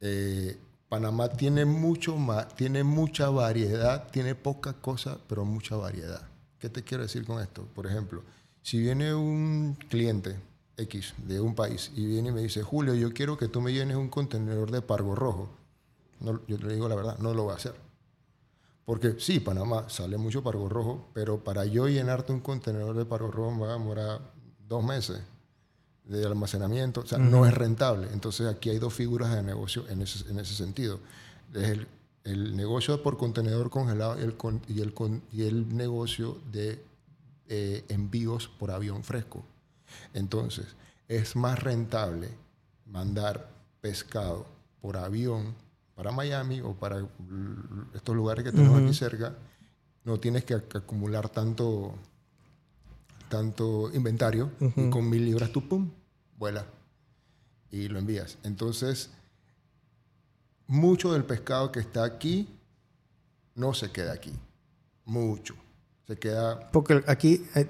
Eh, 0.00 0.58
Panamá 0.88 1.28
tiene 1.28 1.66
mucho 1.66 2.16
más, 2.16 2.56
tiene 2.56 2.82
mucha 2.82 3.28
variedad, 3.28 4.08
tiene 4.10 4.34
poca 4.34 4.72
cosa, 4.72 5.18
pero 5.28 5.44
mucha 5.44 5.76
variedad. 5.76 6.22
¿Qué 6.58 6.70
te 6.70 6.82
quiero 6.82 7.02
decir 7.02 7.26
con 7.26 7.42
esto? 7.42 7.68
Por 7.74 7.86
ejemplo, 7.86 8.22
si 8.62 8.80
viene 8.80 9.14
un 9.14 9.76
cliente 9.90 10.38
X 10.76 11.14
de 11.18 11.40
un 11.40 11.54
país 11.54 11.90
y 11.94 12.06
viene 12.06 12.30
y 12.30 12.32
me 12.32 12.40
dice, 12.42 12.62
Julio, 12.62 12.94
yo 12.94 13.12
quiero 13.12 13.36
que 13.36 13.48
tú 13.48 13.60
me 13.60 13.72
llenes 13.72 13.96
un 13.96 14.08
contenedor 14.08 14.70
de 14.70 14.82
pargo 14.82 15.14
rojo. 15.14 15.48
No, 16.20 16.40
yo 16.46 16.58
te 16.58 16.68
digo 16.72 16.88
la 16.88 16.94
verdad, 16.94 17.18
no 17.18 17.34
lo 17.34 17.44
voy 17.44 17.52
a 17.52 17.56
hacer. 17.56 17.74
Porque 18.84 19.14
sí, 19.18 19.38
Panamá 19.40 19.88
sale 19.88 20.16
mucho 20.18 20.42
pargo 20.42 20.68
rojo, 20.68 21.08
pero 21.14 21.38
para 21.44 21.64
yo 21.64 21.88
llenarte 21.88 22.32
un 22.32 22.40
contenedor 22.40 22.96
de 22.96 23.04
pargo 23.04 23.30
rojo 23.30 23.52
me 23.52 23.66
va 23.66 23.70
a 23.74 23.78
demorar 23.78 24.20
dos 24.68 24.82
meses 24.84 25.20
de 26.04 26.26
almacenamiento, 26.26 27.00
o 27.02 27.06
sea, 27.06 27.18
no 27.18 27.46
es 27.46 27.54
rentable. 27.54 28.08
Entonces 28.12 28.46
aquí 28.48 28.70
hay 28.70 28.78
dos 28.78 28.92
figuras 28.92 29.32
de 29.34 29.42
negocio 29.42 29.84
en 29.88 30.02
ese, 30.02 30.28
en 30.28 30.38
ese 30.40 30.54
sentido. 30.54 30.98
Es 31.54 31.68
el, 31.68 31.86
el 32.24 32.56
negocio 32.56 33.00
por 33.02 33.16
contenedor 33.18 33.70
congelado 33.70 34.18
y 34.18 34.22
el, 34.22 34.36
con- 34.36 34.62
y 34.68 34.80
el, 34.80 34.92
con- 34.94 35.22
y 35.32 35.42
el 35.42 35.76
negocio 35.76 36.38
de 36.50 36.82
eh, 37.48 37.84
envíos 37.88 38.48
por 38.58 38.72
avión 38.72 39.04
fresco. 39.04 39.44
Entonces, 40.14 40.66
es 41.08 41.36
más 41.36 41.58
rentable 41.62 42.28
mandar 42.86 43.48
pescado 43.80 44.46
por 44.80 44.96
avión 44.96 45.54
para 45.94 46.10
Miami 46.10 46.60
o 46.60 46.74
para 46.74 47.06
estos 47.94 48.14
lugares 48.16 48.44
que 48.44 48.52
tenemos 48.52 48.80
aquí 48.82 48.94
cerca. 48.94 49.34
No 50.04 50.18
tienes 50.18 50.44
que 50.44 50.56
ac- 50.56 50.78
acumular 50.78 51.28
tanto, 51.28 51.94
tanto 53.28 53.90
inventario 53.94 54.50
y 54.76 54.90
con 54.90 55.08
mil 55.08 55.24
libras 55.24 55.52
tú, 55.52 55.68
pum, 55.68 55.90
vuela 56.38 56.64
y 57.70 57.88
lo 57.88 57.98
envías. 57.98 58.38
Entonces, 58.42 59.10
mucho 60.66 61.12
del 61.12 61.24
pescado 61.24 61.70
que 61.70 61.80
está 61.80 62.04
aquí 62.04 62.48
no 63.54 63.74
se 63.74 63.90
queda 63.90 64.12
aquí. 64.12 64.32
Mucho. 65.04 65.54
Se 66.06 66.18
queda... 66.18 66.70
Porque 66.72 67.02
aquí, 67.06 67.46
eh, 67.54 67.68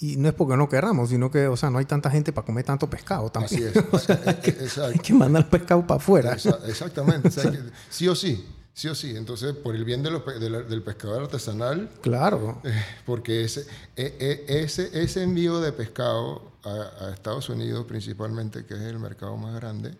y 0.00 0.16
no 0.16 0.28
es 0.28 0.34
porque 0.34 0.56
no 0.56 0.68
querramos, 0.68 1.08
sino 1.10 1.30
que, 1.30 1.46
o 1.48 1.56
sea, 1.56 1.70
no 1.70 1.78
hay 1.78 1.84
tanta 1.84 2.10
gente 2.10 2.32
para 2.32 2.46
comer 2.46 2.64
tanto 2.64 2.88
pescado 2.88 3.30
también. 3.30 3.68
Así 3.68 3.78
es. 3.78 3.84
O 3.92 3.98
sea, 3.98 4.14
Eh, 4.16 4.20
hay, 4.26 4.34
que, 4.36 4.50
exacto. 4.50 4.92
hay 4.92 4.98
que 4.98 5.12
mandar 5.14 5.42
el 5.42 5.48
pescado 5.48 5.86
para 5.86 5.98
afuera. 5.98 6.32
Exactamente. 6.66 7.28
O 7.28 7.30
sea, 7.32 7.50
que 7.50 7.58
sí 7.90 8.06
o 8.08 8.14
sí. 8.14 8.46
Sí 8.74 8.86
o 8.86 8.94
sí. 8.94 9.16
Entonces, 9.16 9.54
por 9.56 9.74
el 9.74 9.84
bien 9.84 10.04
de 10.04 10.10
los 10.12 10.22
pe- 10.22 10.38
de 10.38 10.50
la- 10.50 10.62
del 10.62 10.82
pescador 10.84 11.22
artesanal, 11.22 11.90
Claro. 12.00 12.60
eh, 12.62 12.72
porque 13.06 13.42
ese, 13.44 13.62
eh, 13.96 14.16
eh, 14.20 14.44
ese, 14.62 14.88
ese 15.02 15.24
envío 15.24 15.58
de 15.60 15.72
pescado 15.72 16.52
a, 16.62 17.06
a 17.06 17.12
Estados 17.12 17.48
Unidos 17.48 17.84
principalmente, 17.88 18.64
que 18.66 18.74
es 18.74 18.80
el 18.82 19.00
mercado 19.00 19.36
más 19.36 19.52
grande, 19.56 19.96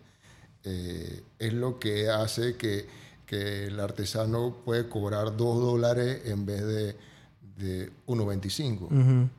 eh, 0.63 1.23
es 1.39 1.53
lo 1.53 1.77
que 1.77 2.09
hace 2.09 2.55
que, 2.55 2.87
que 3.25 3.65
el 3.65 3.79
artesano 3.81 4.55
puede 4.63 4.87
cobrar 4.87 5.35
2 5.35 5.59
dólares 5.61 6.21
en 6.25 6.45
vez 6.45 6.61
de, 6.65 6.95
de 7.57 7.91
1.25. 8.07 8.81
Ujú. 8.83 9.29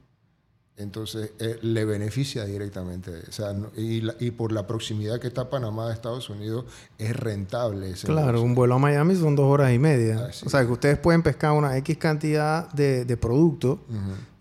Entonces, 0.81 1.33
eh, 1.39 1.59
le 1.63 1.85
beneficia 1.85 2.45
directamente. 2.45 3.11
O 3.29 3.33
sea, 3.33 3.53
no- 3.53 3.69
y, 3.77 4.01
la- 4.01 4.15
y 4.19 4.31
por 4.31 4.51
la 4.53 4.67
proximidad 4.67 5.21
que 5.21 5.29
está 5.29 5.51
Panamá 5.51 5.89
de 5.89 5.95
Estados 5.95 6.29
Unidos, 6.31 6.65
es 6.99 7.15
rentable 7.15 7.91
ese 7.91 8.07
Claro, 8.07 8.27
negocio. 8.29 8.45
un 8.47 8.55
vuelo 8.55 8.75
a 8.75 8.79
Miami 8.79 9.15
son 9.17 9.37
dos 9.37 9.47
horas 9.47 9.73
y 9.73 9.79
media. 9.79 10.27
Así 10.27 10.47
o 10.47 10.49
sea, 10.51 10.65
que 10.65 10.73
ustedes 10.73 10.99
pueden 10.99 11.23
pescar 11.23 11.53
una 11.53 11.77
X 11.77 11.99
cantidad 11.99 12.71
de, 12.73 13.05
de 13.05 13.17
producto 13.17 13.81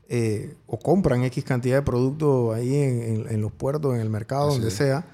eh, 0.07 0.55
o 0.65 0.79
compran 0.79 1.23
X 1.25 1.43
cantidad 1.43 1.75
de 1.77 1.81
producto 1.83 2.51
ahí 2.53 2.73
en, 2.75 3.01
en- 3.01 3.27
en 3.29 3.41
los 3.41 3.51
puertos, 3.51 3.93
en 3.93 4.01
el 4.01 4.09
mercado, 4.09 4.47
Así 4.47 4.55
donde 4.55 4.69
es. 4.69 4.73
sea, 4.75 5.05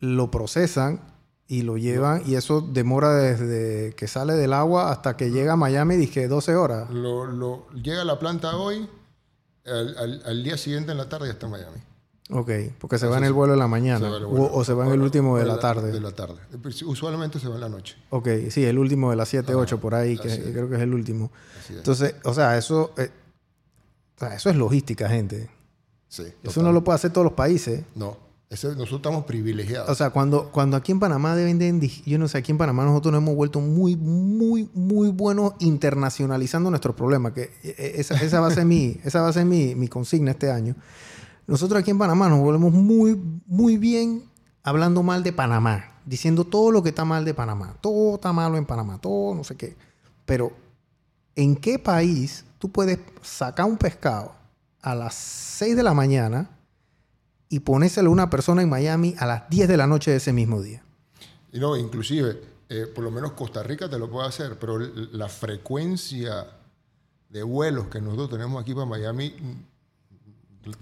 lo 0.00 0.30
procesan 0.30 1.00
y 1.46 1.62
lo 1.62 1.76
llevan 1.78 2.22
y 2.26 2.34
eso 2.36 2.60
demora 2.60 3.14
desde 3.14 3.94
que 3.94 4.06
sale 4.06 4.34
del 4.34 4.52
agua 4.52 4.92
hasta 4.92 5.16
que 5.16 5.30
llega 5.30 5.54
a 5.54 5.56
Miami, 5.56 5.96
dije 5.96 6.28
12 6.28 6.54
horas. 6.54 6.90
Lo, 6.90 7.26
lo- 7.26 7.66
llega 7.72 8.02
a 8.02 8.04
la 8.04 8.18
planta 8.18 8.56
hoy, 8.56 8.88
al, 9.70 9.96
al- 9.98 10.22
al 10.24 10.44
día 10.44 10.56
siguiente 10.56 10.92
en 10.92 10.98
la 10.98 11.08
tarde 11.08 11.26
ya 11.26 11.32
está 11.32 11.46
en 11.46 11.52
Miami. 11.52 11.78
Ok, 12.30 12.50
porque 12.78 12.98
se 12.98 13.06
va 13.06 13.16
en 13.16 13.24
el 13.24 13.32
vuelo 13.32 13.54
de 13.54 13.58
la 13.58 13.68
mañana 13.68 14.10
o- 14.10 14.62
se 14.64 14.74
va 14.74 14.86
en 14.86 14.92
el 14.92 15.00
último 15.00 15.38
de 15.38 15.46
la 15.46 15.58
tarde. 15.58 15.90
De 15.92 16.00
la 16.00 16.10
tarde. 16.12 16.36
Usualmente 16.84 17.38
se 17.40 17.48
va 17.48 17.54
en 17.54 17.60
la 17.62 17.68
noche. 17.70 17.96
Ok, 18.10 18.28
sí, 18.50 18.64
el 18.66 18.78
último 18.78 19.08
de 19.10 19.16
las 19.16 19.28
7, 19.30 19.52
Ajá, 19.52 19.60
8 19.60 19.80
por 19.80 19.94
ahí, 19.94 20.18
que 20.18 20.28
así 20.30 20.40
es. 20.42 20.50
creo 20.50 20.68
que 20.68 20.76
es 20.76 20.82
el 20.82 20.92
último. 20.92 21.30
Entonces, 21.70 22.14
o 22.24 22.34
sea, 22.34 22.58
eso, 22.58 22.92
eh, 22.98 23.10
o 24.16 24.18
sea, 24.20 24.34
eso 24.34 24.50
es 24.50 24.56
logística, 24.56 25.08
gente. 25.08 25.48
Sí, 26.08 26.22
Eso 26.22 26.34
total. 26.42 26.64
no 26.64 26.72
lo 26.72 26.84
puede 26.84 26.96
hacer 26.96 27.12
todos 27.12 27.24
los 27.24 27.32
países. 27.34 27.82
No, 27.94 28.18
ese- 28.50 28.68
nosotros 28.68 28.98
estamos 29.00 29.24
privilegiados. 29.24 29.88
O 29.90 29.94
sea, 29.94 30.10
cuando, 30.10 30.50
cuando 30.50 30.76
aquí 30.76 30.92
en 30.92 31.00
Panamá 31.00 31.34
venden, 31.34 31.80
yo 31.80 32.18
no 32.18 32.28
sé, 32.28 32.38
aquí 32.38 32.52
en 32.52 32.58
Panamá 32.58 32.84
nosotros 32.84 33.12
nos 33.12 33.22
hemos 33.22 33.34
vuelto 33.34 33.60
muy, 33.60 33.94
muy, 33.96 34.70
muy 34.74 35.10
buenos 35.10 35.52
internacionalizando 35.58 36.70
nuestros 36.70 36.94
problemas. 36.96 37.32
Que 37.32 37.42
eh, 37.42 37.50
eh, 37.78 37.92
esa, 37.96 38.14
esa 38.16 38.40
va 38.40 38.48
a 38.48 38.50
ser, 38.50 38.64
mi, 38.64 38.98
esa 39.04 39.20
va 39.22 39.28
a 39.28 39.32
ser 39.32 39.44
mi, 39.44 39.74
mi 39.74 39.88
consigna 39.88 40.30
este 40.30 40.50
año. 40.50 40.74
Nosotros 41.46 41.80
aquí 41.80 41.90
en 41.90 41.98
Panamá 41.98 42.28
nos 42.28 42.40
volvemos 42.40 42.72
muy, 42.72 43.20
muy 43.46 43.76
bien 43.78 44.24
hablando 44.62 45.02
mal 45.02 45.22
de 45.22 45.32
Panamá, 45.32 45.92
diciendo 46.04 46.44
todo 46.44 46.70
lo 46.72 46.82
que 46.82 46.90
está 46.90 47.04
mal 47.04 47.24
de 47.24 47.34
Panamá. 47.34 47.74
Todo 47.80 48.16
está 48.16 48.32
malo 48.32 48.56
en 48.56 48.66
Panamá, 48.66 48.98
todo 49.00 49.34
no 49.34 49.44
sé 49.44 49.56
qué. 49.56 49.76
Pero, 50.26 50.52
¿en 51.36 51.56
qué 51.56 51.78
país 51.78 52.44
tú 52.58 52.70
puedes 52.70 52.98
sacar 53.22 53.64
un 53.66 53.78
pescado 53.78 54.32
a 54.82 54.94
las 54.94 55.14
6 55.14 55.74
de 55.76 55.82
la 55.82 55.94
mañana 55.94 56.50
y 57.48 57.60
ponérselo 57.60 58.10
a 58.10 58.12
una 58.12 58.30
persona 58.30 58.62
en 58.62 58.68
Miami 58.68 59.14
a 59.18 59.26
las 59.26 59.48
10 59.50 59.68
de 59.68 59.76
la 59.76 59.86
noche 59.86 60.10
de 60.10 60.18
ese 60.18 60.32
mismo 60.32 60.62
día? 60.62 60.82
No, 61.52 61.76
inclusive, 61.76 62.40
eh, 62.68 62.86
por 62.86 63.04
lo 63.04 63.10
menos 63.10 63.32
Costa 63.32 63.62
Rica 63.62 63.88
te 63.88 63.98
lo 63.98 64.10
puede 64.10 64.28
hacer, 64.28 64.58
pero 64.58 64.78
la 64.78 65.28
frecuencia 65.28 66.46
de 67.28 67.42
vuelos 67.42 67.88
que 67.88 68.00
nosotros 68.00 68.30
tenemos 68.30 68.60
aquí 68.60 68.74
para 68.74 68.86
Miami, 68.86 69.34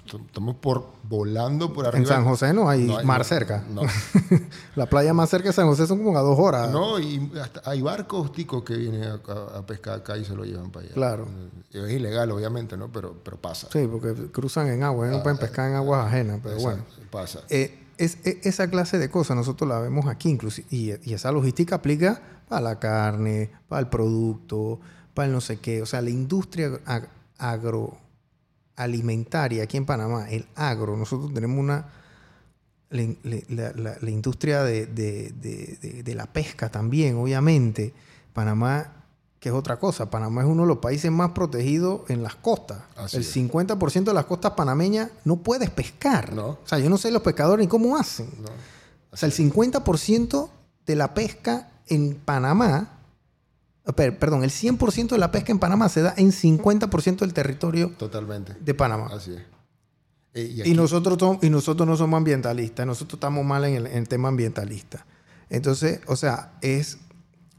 estamos 0.04 0.56
por 0.56 0.86
volando 1.08 1.72
por 1.72 1.86
arriba. 1.86 2.00
En 2.02 2.06
San 2.06 2.24
José 2.24 2.52
no 2.52 2.68
hay, 2.68 2.84
No 2.86 2.98
hay- 2.98 3.06
mar 3.06 3.18
no, 3.18 3.24
cerca. 3.24 3.64
No, 3.68 3.82
La 4.76 4.86
playa 4.86 5.12
más 5.14 5.30
cerca 5.30 5.48
de 5.48 5.52
San 5.52 5.66
José 5.66 5.86
son 5.86 6.02
como 6.02 6.16
a 6.18 6.22
dos 6.22 6.38
horas. 6.38 6.70
no, 6.70 6.98
y 6.98 7.30
hasta 7.42 7.62
hay 7.68 7.80
barcos 7.82 8.32
ticos 8.32 8.62
que 8.64 8.76
vienen 8.76 9.04
a, 9.04 9.62
pescar 9.66 10.00
acá 10.00 10.16
y 10.16 10.24
se 10.24 10.34
lo 10.34 10.44
llevan 10.44 10.70
para 10.70 10.84
allá. 10.86 10.94
Claro. 10.94 11.26
Eh, 11.72 11.84
Es 11.86 11.92
ilegal, 11.92 12.30
obviamente, 12.30 12.76
¿no? 12.76 12.90
Pero, 12.92 13.14
pero 13.24 13.36
pasa. 13.36 13.68
Sí, 13.72 13.86
porque 13.90 14.14
cruzan 14.32 14.68
en 14.68 14.82
agua, 14.82 15.06
no 15.08 15.22
pueden 15.22 15.38
pescar 15.38 15.70
en 15.70 15.76
aguas 15.76 16.06
ajenas, 16.06 16.40
pero 16.42 16.56
bueno. 16.56 16.82
Exacto, 16.82 17.06
Pasa. 17.10 17.40
Eh, 17.48 17.82
es, 17.98 18.18
e- 18.26 18.40
esa 18.44 18.68
clase 18.68 18.98
de 18.98 19.08
cosas 19.10 19.36
nosotros 19.36 19.68
la 19.68 19.78
vemos 19.80 20.06
aquí 20.06 20.28
inclusive. 20.28 20.66
Y, 20.70 20.92
y 21.10 21.14
esa 21.14 21.32
logística 21.32 21.76
aplica 21.76 22.20
para 22.48 22.60
la 22.60 22.78
carne, 22.78 23.50
para 23.68 23.80
el 23.80 23.88
producto, 23.88 24.78
para 25.14 25.26
el 25.26 25.32
no 25.32 25.40
sé 25.40 25.58
qué. 25.58 25.80
O 25.82 25.86
sea, 25.86 26.02
la 26.02 26.10
industria 26.10 26.68
ag- 26.84 27.08
agroalimentaria 28.76 29.64
aquí 29.64 29.76
en 29.76 29.86
Panamá, 29.86 30.28
el 30.30 30.46
agro, 30.54 30.96
nosotros 30.96 31.32
tenemos 31.34 31.58
una... 31.58 31.86
La, 32.88 33.02
la- 33.48 33.72
la- 33.72 33.96
la 34.00 34.10
industria 34.10 34.62
de, 34.62 34.86
de- 34.86 35.32
de- 36.04 36.14
la 36.14 36.26
pesca 36.26 36.68
también, 36.70 37.16
obviamente. 37.16 37.92
Panamá, 38.32 38.92
que 39.40 39.48
es 39.48 39.54
otra 39.54 39.78
cosa, 39.80 40.08
Panamá 40.08 40.42
es 40.42 40.46
uno 40.48 40.62
de 40.62 40.68
los 40.68 40.78
países 40.78 41.10
más 41.10 41.32
protegidos 41.32 42.02
en 42.08 42.22
las 42.22 42.36
costas. 42.36 42.78
Así 42.96 43.16
el 43.16 43.22
es. 43.22 43.36
50% 43.36 44.04
de 44.04 44.14
las 44.14 44.26
costas 44.26 44.52
panameñas 44.52 45.10
no 45.24 45.36
puedes 45.38 45.68
pescar. 45.70 46.32
No. 46.32 46.46
O 46.50 46.60
sea, 46.64 46.78
yo 46.78 46.88
no 46.88 46.96
sé 46.96 47.10
los 47.10 47.22
pescadores 47.22 47.64
ni 47.64 47.68
cómo 47.68 47.96
hacen. 47.96 48.30
No. 48.40 48.50
O 49.10 49.16
sea, 49.16 49.26
el 49.28 49.34
50% 49.34 50.48
de 50.86 50.94
la 50.96 51.12
pesca 51.12 51.70
en 51.88 52.14
Panamá, 52.14 52.95
perdón, 53.94 54.42
el 54.42 54.50
100% 54.50 55.08
de 55.10 55.18
la 55.18 55.30
pesca 55.30 55.52
en 55.52 55.58
Panamá 55.58 55.88
se 55.88 56.02
da 56.02 56.14
en 56.16 56.32
50% 56.32 57.18
del 57.18 57.32
territorio 57.32 57.92
Totalmente. 57.98 58.54
de 58.60 58.74
Panamá. 58.74 59.08
Así 59.12 59.32
es. 60.34 60.66
Y 60.66 60.74
nosotros, 60.74 61.38
y 61.40 61.48
nosotros 61.48 61.88
no 61.88 61.96
somos 61.96 62.18
ambientalistas, 62.18 62.86
nosotros 62.86 63.14
estamos 63.16 63.44
mal 63.44 63.64
en 63.64 63.74
el, 63.74 63.86
en 63.86 63.96
el 63.98 64.08
tema 64.08 64.28
ambientalista. 64.28 65.06
Entonces, 65.48 66.00
o 66.06 66.16
sea, 66.16 66.52
es... 66.60 66.98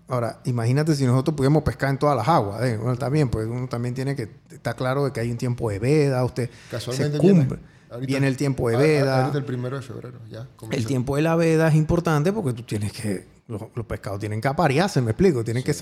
Ahora, 0.09 0.39
imagínate 0.45 0.95
si 0.95 1.05
nosotros 1.05 1.35
pudiéramos 1.35 1.63
pescar 1.63 1.89
en 1.89 1.97
todas 1.97 2.15
las 2.15 2.27
aguas. 2.27 2.63
¿eh? 2.63 2.77
Bueno, 2.77 2.93
está 2.93 3.09
bien, 3.09 3.29
pues 3.29 3.47
uno 3.47 3.67
también 3.67 3.93
tiene 3.95 4.15
que... 4.15 4.29
Está 4.51 4.73
claro 4.75 5.03
de 5.05 5.11
que 5.11 5.19
hay 5.21 5.31
un 5.31 5.37
tiempo 5.37 5.69
de 5.69 5.79
veda, 5.79 6.23
usted 6.23 6.49
Casualmente 6.71 7.17
se 7.17 7.21
cumple. 7.21 7.45
viene. 7.57 7.63
Ahorita- 7.89 8.07
viene 8.07 8.27
el 8.27 8.37
tiempo 8.37 8.69
de 8.69 8.75
a- 8.75 8.79
a- 8.79 8.81
veda. 8.81 9.19
Ahorita 9.21 9.37
el 9.39 9.45
primero 9.45 9.75
de 9.77 9.81
febrero, 9.81 10.19
ya. 10.29 10.47
El 10.71 10.85
tiempo 10.85 11.15
de 11.15 11.23
la 11.23 11.35
veda 11.35 11.67
es 11.69 11.75
importante 11.75 12.31
porque 12.31 12.53
tú 12.53 12.63
tienes 12.63 12.91
que... 12.93 13.27
Los, 13.47 13.61
los 13.75 13.85
pescados 13.85 14.19
tienen 14.19 14.41
que 14.41 14.47
aparearse, 14.47 15.01
me 15.01 15.11
explico. 15.11 15.43
Tienen 15.43 15.63
que 15.63 15.73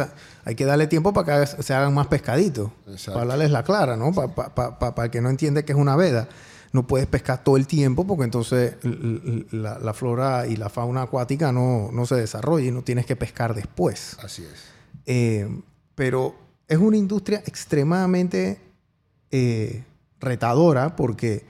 hay 0.44 0.56
que 0.56 0.66
darle 0.66 0.88
tiempo 0.88 1.14
para 1.14 1.46
que 1.46 1.64
se 1.64 1.74
hagan 1.74 1.94
más 1.94 2.08
pescaditos. 2.08 2.72
Para 3.08 3.22
hablarles 3.22 3.52
la 3.52 3.64
clara, 3.64 3.98
¿no? 3.98 4.14
Para 4.14 5.06
el 5.06 5.12
que 5.12 5.22
no 5.22 5.30
entiende 5.30 5.66
que 5.66 5.72
es 5.72 5.78
una 5.78 5.96
veda. 5.96 6.28
No 6.74 6.86
puedes 6.86 7.08
pescar 7.08 7.44
todo 7.44 7.58
el 7.58 7.68
tiempo 7.68 8.06
porque 8.06 8.26
entonces 8.26 8.76
la 8.84 9.94
flora 9.94 10.46
y 10.46 10.58
la 10.58 10.70
fauna 10.70 11.04
acuática 11.04 11.52
no, 11.52 11.90
no 11.92 12.06
se 12.06 12.16
desarrolla 12.16 12.68
y 12.68 12.72
no 12.72 12.84
tienes 12.84 13.06
que 13.06 13.16
pescar 13.16 13.56
después. 13.56 14.18
Así 14.22 14.44
es. 14.44 14.76
Eh, 15.06 15.48
pero 15.96 16.36
es 16.68 16.78
una 16.78 16.98
industria 16.98 17.42
extremadamente 17.46 18.60
eh, 19.32 19.84
retadora 20.20 20.96
porque 20.96 21.46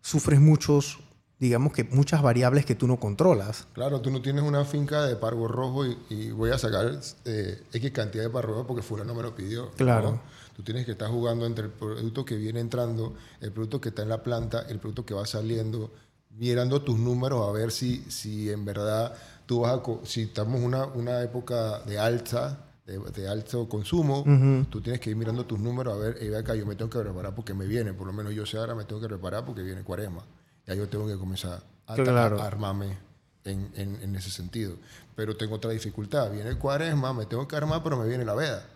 sufres 0.00 0.40
muchos, 0.40 1.00
digamos 1.38 1.72
que 1.72 1.84
muchas 1.84 2.22
variables 2.22 2.64
que 2.64 2.74
tú 2.74 2.86
no 2.86 2.98
controlas. 2.98 3.66
Claro, 3.74 4.00
tú 4.00 4.10
no 4.10 4.22
tienes 4.22 4.42
una 4.42 4.64
finca 4.64 5.04
de 5.04 5.16
pargo 5.16 5.48
rojo 5.48 5.84
y, 5.86 5.98
y 6.08 6.30
voy 6.30 6.50
a 6.50 6.58
sacar 6.58 6.98
eh, 7.24 7.62
X 7.72 7.90
cantidad 7.92 8.24
de 8.24 8.30
pargo 8.30 8.52
rojo 8.54 8.66
porque 8.66 8.82
fulano 8.82 9.14
me 9.14 9.22
lo 9.22 9.34
pidió. 9.34 9.70
Claro. 9.72 10.12
¿no? 10.12 10.20
Tú 10.56 10.62
tienes 10.62 10.86
que 10.86 10.92
estar 10.92 11.08
jugando 11.10 11.44
entre 11.44 11.66
el 11.66 11.70
producto 11.70 12.24
que 12.24 12.36
viene 12.36 12.60
entrando, 12.60 13.14
el 13.40 13.52
producto 13.52 13.80
que 13.80 13.90
está 13.90 14.02
en 14.02 14.08
la 14.08 14.22
planta, 14.22 14.62
el 14.68 14.78
producto 14.78 15.04
que 15.04 15.12
va 15.12 15.26
saliendo, 15.26 15.90
mirando 16.30 16.80
tus 16.82 16.98
números 16.98 17.46
a 17.46 17.52
ver 17.52 17.70
si, 17.70 17.98
si 18.08 18.50
en 18.50 18.64
verdad 18.64 19.14
tú 19.44 19.60
vas 19.60 19.72
a... 19.78 19.82
Si 20.06 20.22
estamos 20.22 20.56
en 20.60 20.64
una, 20.64 20.86
una 20.86 21.22
época 21.22 21.80
de 21.80 21.98
alza, 21.98 22.60
de, 22.86 22.98
de 22.98 23.28
alto 23.28 23.68
consumo, 23.68 24.24
tú 24.70 24.80
tienes 24.80 25.00
que 25.00 25.10
ir 25.10 25.16
mirando 25.16 25.44
tus 25.44 25.58
números 25.58 25.92
a 25.92 25.96
ver, 25.98 26.16
"Ey, 26.20 26.30
ve 26.30 26.38
acá, 26.38 26.54
yo 26.54 26.64
me 26.64 26.76
tengo 26.76 26.88
que 26.90 27.00
preparar 27.00 27.34
porque 27.34 27.52
me 27.52 27.66
viene, 27.66 27.92
por 27.92 28.06
lo 28.06 28.12
menos 28.14 28.32
yo 28.32 28.46
sé 28.46 28.56
ahora 28.56 28.74
me 28.74 28.84
tengo 28.84 29.02
que 29.02 29.08
preparar 29.08 29.44
porque 29.44 29.60
viene 29.62 29.82
cuaresma. 29.82 30.22
Ya 30.66 30.74
yo 30.74 30.88
tengo 30.88 31.06
que 31.06 31.16
comenzar 31.16 31.62
a, 31.86 31.94
Claro. 31.94 32.40
a 32.42 32.46
armarme 32.46 32.96
en, 33.44 33.70
en- 33.76 33.98
en 34.02 34.16
ese 34.16 34.30
sentido. 34.30 34.74
Pero 35.14 35.36
tengo 35.36 35.54
otra 35.56 35.70
dificultad. 35.70 36.30
Viene 36.30 36.50
el 36.50 36.58
cuaresma, 36.58 37.12
me 37.12 37.26
tengo 37.26 37.46
que 37.46 37.56
armar, 37.56 37.82
pero 37.82 37.96
me 37.96 38.06
viene 38.08 38.24
la 38.24 38.34
veda. 38.34 38.66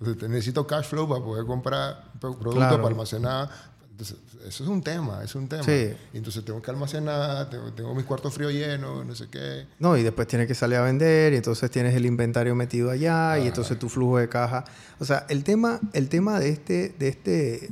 Entonces 0.00 0.28
necesito 0.28 0.66
cash 0.66 0.86
flow 0.86 1.08
para 1.08 1.24
poder 1.24 1.46
comprar 1.46 2.12
pro- 2.20 2.32
productos 2.38 2.54
Claro. 2.56 2.76
para 2.76 2.88
almacenar. 2.88 3.50
Entonces, 3.90 4.18
eso 4.46 4.62
es 4.64 4.68
un 4.68 4.82
tema, 4.82 5.22
es 5.24 5.34
un 5.34 5.48
tema. 5.48 5.62
Sí. 5.62 5.94
Entonces 6.12 6.44
tengo 6.44 6.60
que 6.60 6.70
almacenar, 6.70 7.48
tengo, 7.48 7.72
tengo 7.72 7.94
mis 7.94 8.04
cuartos 8.04 8.34
fríos 8.34 8.52
llenos, 8.52 9.06
no 9.06 9.14
sé 9.14 9.28
qué. 9.30 9.66
No, 9.78 9.96
y 9.96 10.02
después 10.02 10.28
tienes 10.28 10.46
que 10.48 10.54
salir 10.54 10.76
a 10.76 10.82
vender 10.82 11.32
y 11.32 11.36
entonces 11.36 11.70
tienes 11.70 11.94
el 11.94 12.04
inventario 12.04 12.54
metido 12.54 12.90
allá 12.90 13.38
y 13.38 13.46
entonces 13.46 13.78
tu 13.78 13.88
flujo 13.88 14.18
de 14.18 14.28
caja. 14.28 14.64
O 14.98 15.06
sea, 15.06 15.24
el 15.30 15.44
tema, 15.44 15.80
el 15.94 16.10
tema 16.10 16.38
de 16.40 16.50
este, 16.50 16.94
de 16.98 17.08
este, 17.08 17.70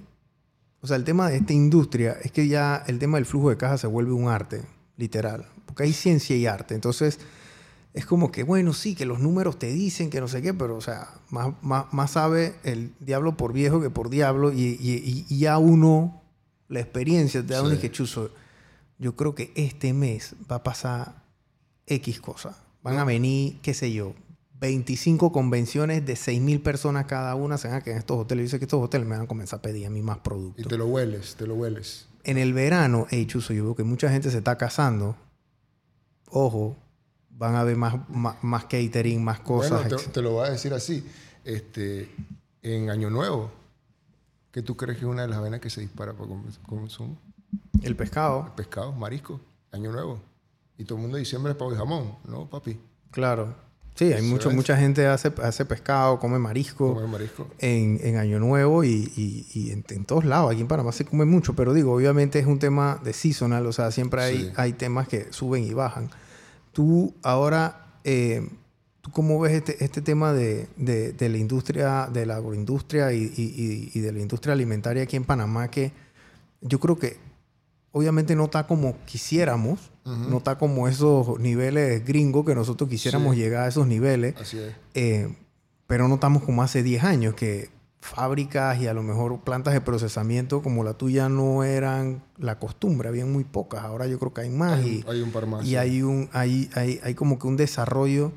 o 0.85 0.87
sea, 0.87 0.99
el 0.99 1.05
tema 1.05 1.31
de 1.31 1.39
esta 1.39 1.55
industria 1.55 2.19
es 2.23 2.31
que 2.31 2.47
ya 2.47 2.85
el 2.87 2.99
tema 2.99 3.17
del 3.17 3.25
flujo 3.25 3.49
de 3.49 3.57
caja 3.57 3.79
se 3.79 3.87
vuelve 3.87 4.13
un 4.13 4.29
arte, 4.29 4.61
literal. 4.99 5.47
Porque 5.65 5.85
hay 5.85 5.95
ciencia 5.95 6.37
y 6.37 6.45
arte. 6.45 6.75
Entonces, 6.75 7.21
es 7.95 8.05
como 8.05 8.31
que, 8.31 8.43
bueno, 8.43 8.75
sí, 8.75 8.95
que 8.95 9.07
los 9.07 9.19
números 9.19 9.59
te 9.59 9.69
dicen 9.73 10.11
que 10.11 10.21
no 10.21 10.29
sé 10.29 10.43
qué, 10.43 10.53
pero, 10.53 10.77
o 10.77 10.83
sea, 10.83 11.09
más, 11.31 11.55
más, 11.63 11.91
más 11.95 12.11
sabe 12.11 12.55
el 12.65 12.93
diablo 13.01 13.35
por 13.35 13.55
viejo 13.55 13.81
que 13.81 13.89
por 13.89 14.11
diablo. 14.11 14.53
Y, 14.53 14.61
y, 14.79 15.25
y 15.27 15.39
ya 15.39 15.57
uno, 15.57 16.21
la 16.69 16.81
experiencia 16.81 17.41
te 17.41 17.55
da 17.55 17.63
un 17.63 17.75
Sí. 17.81 17.89
chuzo. 17.89 18.31
Yo 18.99 19.17
creo 19.17 19.35
que 19.35 19.53
este 19.55 19.95
mes 19.95 20.35
va 20.53 20.57
a 20.57 20.63
pasar 20.63 21.23
X 21.87 22.21
cosa. 22.21 22.59
Van 22.83 22.99
a 22.99 23.05
venir, 23.05 23.59
qué 23.63 23.73
sé 23.73 23.91
yo, 23.91 24.13
25 24.67 25.31
convenciones 25.33 26.05
de 26.07 26.15
6.000 26.15 26.63
personas 26.63 27.07
cada 27.07 27.35
una. 27.35 27.59
Se 27.59 27.69
van 27.69 27.77
a 27.77 27.81
quedar 27.83 27.97
en 27.97 28.01
estos 28.01 28.19
hoteles. 28.19 28.47
Dice 28.47 28.59
que 28.59 28.65
estos 28.65 28.83
hoteles 28.83 29.07
me 29.07 29.15
van 29.17 29.25
a 29.25 29.29
comenzar 29.29 29.59
a 29.59 29.63
pedir 29.63 29.87
a 29.87 29.91
mí 29.91 30.01
más 30.03 30.19
Y 30.19 30.21
productos. 30.21 30.67
te 30.67 30.79
lo 30.79 30.87
hueles, 30.87 31.35
te 31.37 31.47
lo 31.47 31.55
hueles. 31.55 32.07
En 32.25 32.39
el 32.39 32.53
verano, 32.55 33.07
hey, 33.11 33.27
chuzo, 33.27 33.53
yo 33.53 33.65
veo 33.65 33.75
que 33.75 33.85
mucha 33.85 34.09
gente 34.11 34.31
se 34.31 34.39
está 34.39 34.57
casando. 34.57 35.17
Ojo, 36.31 36.77
van 37.31 37.55
a 37.55 37.61
haber 37.61 37.77
más, 37.77 38.09
más, 38.09 38.43
más 38.43 38.65
catering, 38.65 39.23
más 39.23 39.41
cosas. 39.41 39.83
Bueno, 39.89 39.97
te, 40.13 40.23
lo 40.23 40.33
voy 40.33 40.49
a 40.49 40.51
decir 40.51 40.73
así. 40.73 41.07
Este, 41.45 42.11
en 42.63 42.89
Año 42.91 43.11
Nuevo, 43.11 43.51
¿qué 44.51 44.63
tú 44.63 44.77
crees 44.77 44.99
que 44.99 45.05
es 45.05 45.11
una 45.11 45.23
de 45.23 45.29
las 45.29 45.43
venas 45.43 45.61
que 45.61 45.69
se 45.71 45.81
dispara 45.83 46.15
com- 46.15 46.43
consumo? 46.67 47.19
El 47.83 47.95
pescado, 47.97 48.51
Pescado, 48.57 48.93
marisco, 48.93 49.41
Año 49.71 49.93
Nuevo. 49.93 50.21
Y 50.79 50.85
todo 50.85 50.97
el 50.97 51.03
mundo 51.03 51.19
diciembre 51.19 51.53
es 51.53 51.59
pavo 51.59 51.73
y 51.73 51.77
jamón, 51.77 52.17
¿no, 52.27 52.49
papi? 52.49 52.79
claro. 53.11 53.64
Sí, 53.95 54.13
hay 54.13 54.23
mucho, 54.23 54.51
mucha 54.51 54.77
gente 54.77 55.07
hace, 55.07 55.33
hace 55.43 55.65
pescado, 55.65 56.19
come 56.19 56.39
marisco. 56.41 56.95
En, 57.59 58.01
en 58.03 58.17
Año 58.17 58.41
Nuevo 58.41 58.83
y, 58.83 59.13
y- 59.17 59.47
y 59.55 59.71
en, 59.71 59.85
en 59.89 60.05
todos 60.05 60.25
lados. 60.25 60.51
Aquí 60.53 60.61
en 60.63 60.67
Panamá 60.67 60.91
se 60.91 61.05
come 61.05 61.25
mucho, 61.25 61.55
pero 61.55 61.73
digo, 61.73 61.93
obviamente 61.95 62.41
es 62.41 62.47
un 62.47 62.59
tema 62.59 63.01
de 63.05 63.13
seasonal, 63.13 63.65
o 63.67 63.73
sea, 63.73 63.93
siempre 63.93 64.21
hay, 64.23 64.37
Sí. 64.39 64.53
hay 64.57 64.73
temas 64.73 65.07
que 65.07 65.33
suben 65.33 65.63
y 65.63 65.73
bajan. 65.75 66.11
Tú 66.73 67.15
ahora, 67.23 67.87
eh, 68.03 68.49
¿tú 69.01 69.13
cómo 69.13 69.39
ves 69.39 69.53
este, 69.53 69.85
este 69.85 70.03
tema 70.03 70.33
de, 70.33 70.67
de- 70.77 71.13
de 71.13 71.29
la 71.29 71.39
industria, 71.39 72.09
de 72.13 72.27
la 72.27 72.35
agroindustria 72.37 73.13
y- 73.13 73.33
y 73.95 74.01
de 74.01 74.13
la 74.13 74.19
industria 74.19 74.55
alimentaria 74.55 75.05
aquí 75.05 75.15
en 75.15 75.25
Panamá? 75.25 75.69
Que 75.71 75.93
yo 76.63 76.81
creo 76.81 76.99
que 76.99 77.17
obviamente 77.93 78.35
no 78.35 78.47
está 78.47 78.67
como 78.67 78.97
quisiéramos, 79.05 79.93
Ujú. 80.07 80.17
no 80.31 80.37
está 80.39 80.59
como 80.59 80.87
esos 80.89 81.39
niveles 81.41 82.05
gringos 82.05 82.45
que 82.45 82.55
nosotros 82.55 82.91
quisiéramos 82.91 83.35
Sí. 83.35 83.41
llegar 83.43 83.65
a 83.65 83.69
esos 83.69 83.87
niveles. 83.87 84.35
Así 84.41 84.59
es. 84.59 84.75
Eh, 84.95 85.35
pero 85.87 86.09
no 86.09 86.15
estamos 86.15 86.43
como 86.43 86.63
hace 86.63 86.83
10 86.83 87.05
años, 87.05 87.35
que 87.35 87.71
fábricas 88.01 88.79
y 88.83 88.87
a 88.87 88.93
lo 88.93 89.03
mejor 89.03 89.41
plantas 89.45 89.73
de 89.73 89.81
procesamiento 89.81 90.61
como 90.63 90.85
la 90.85 90.93
tuya 90.95 91.31
no 91.31 91.65
eran 91.65 92.23
la 92.37 92.59
costumbre, 92.59 93.09
habían 93.09 93.33
muy 93.33 93.45
pocas. 93.45 93.83
Ahora 93.83 94.07
yo 94.07 94.19
creo 94.19 94.35
que 94.35 94.43
hay 94.43 94.51
más 94.51 94.81
Hay, 94.81 95.03
y, 95.07 95.11
hay 95.11 95.23
un 95.23 95.33
par 95.33 95.47
más. 95.47 95.65
y 95.65 95.69
sí. 95.71 95.77
hay, 95.77 96.03
un, 96.03 96.29
hay, 96.33 96.69
hay, 96.75 97.01
hay 97.03 97.15
como 97.15 97.39
que 97.39 97.47
un 97.47 97.57
desarrollo, 97.57 98.33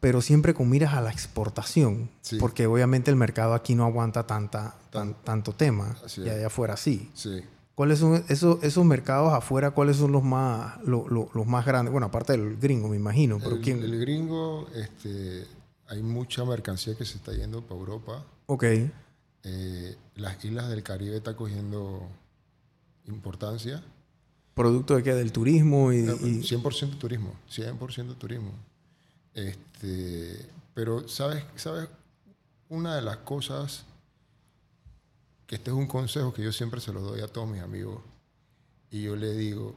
pero 0.00 0.22
siempre 0.22 0.54
con 0.54 0.70
miras 0.70 0.94
a 0.94 1.02
la 1.02 1.10
exportación, 1.10 2.08
Sí. 2.22 2.38
porque 2.40 2.66
obviamente 2.66 3.10
el 3.10 3.16
mercado 3.16 3.52
aquí 3.52 3.74
no 3.74 3.84
aguanta 3.84 4.26
tanta, 4.26 4.76
tan- 4.90 5.14
tanto 5.22 5.52
tema 5.52 5.96
y 6.16 6.28
allá 6.30 6.46
afuera 6.46 6.78
sí. 6.78 7.10
Sí. 7.12 7.42
¿Cuáles 7.80 7.98
son 7.98 8.22
esos, 8.28 8.62
esos 8.62 8.84
mercados 8.84 9.32
afuera? 9.32 9.70
¿Cuáles 9.70 9.96
son 9.96 10.12
los 10.12 10.22
más, 10.22 10.76
lo- 10.84 11.08
lo- 11.08 11.30
los 11.32 11.46
más 11.46 11.64
grandes? 11.64 11.90
Bueno, 11.92 12.08
aparte 12.08 12.34
del 12.36 12.58
gringo, 12.58 12.88
me 12.88 12.96
imagino, 12.96 13.38
pero 13.38 13.56
El, 13.56 13.62
¿quién? 13.62 13.82
el 13.82 13.98
gringo, 13.98 14.68
este, 14.74 15.46
hay 15.86 16.02
mucha 16.02 16.44
mercancía 16.44 16.94
que 16.94 17.06
se 17.06 17.16
está 17.16 17.32
yendo 17.32 17.62
para 17.62 17.80
Europa. 17.80 18.22
Ok, 18.44 18.64
Eh, 19.44 19.96
las 20.16 20.44
islas 20.44 20.68
del 20.68 20.82
Caribe 20.82 21.16
está 21.16 21.34
cogiendo 21.34 22.06
importancia. 23.06 23.82
producto 24.52 24.96
de 24.96 25.02
qué? 25.02 25.14
Del 25.14 25.32
turismo 25.32 25.90
y... 25.90 26.00
Eh, 26.06 26.16
y- 26.20 26.42
100% 26.42 26.98
turismo, 26.98 27.32
100% 27.48 28.14
turismo. 28.18 28.50
Este, 29.32 30.50
pero, 30.74 31.08
¿sabes, 31.08 31.44
¿sabes? 31.56 31.88
Una 32.68 32.94
de 32.96 33.00
las 33.00 33.16
cosas, 33.18 33.86
que 35.50 35.56
este 35.56 35.72
es 35.72 35.76
un 35.76 35.88
consejo 35.88 36.32
que 36.32 36.44
yo 36.44 36.52
siempre 36.52 36.80
se 36.80 36.92
lo 36.92 37.00
doy 37.00 37.22
a 37.22 37.26
todos 37.26 37.48
mis 37.48 37.60
amigos, 37.60 38.00
y 38.88 39.02
yo 39.02 39.16
le 39.16 39.32
digo, 39.32 39.74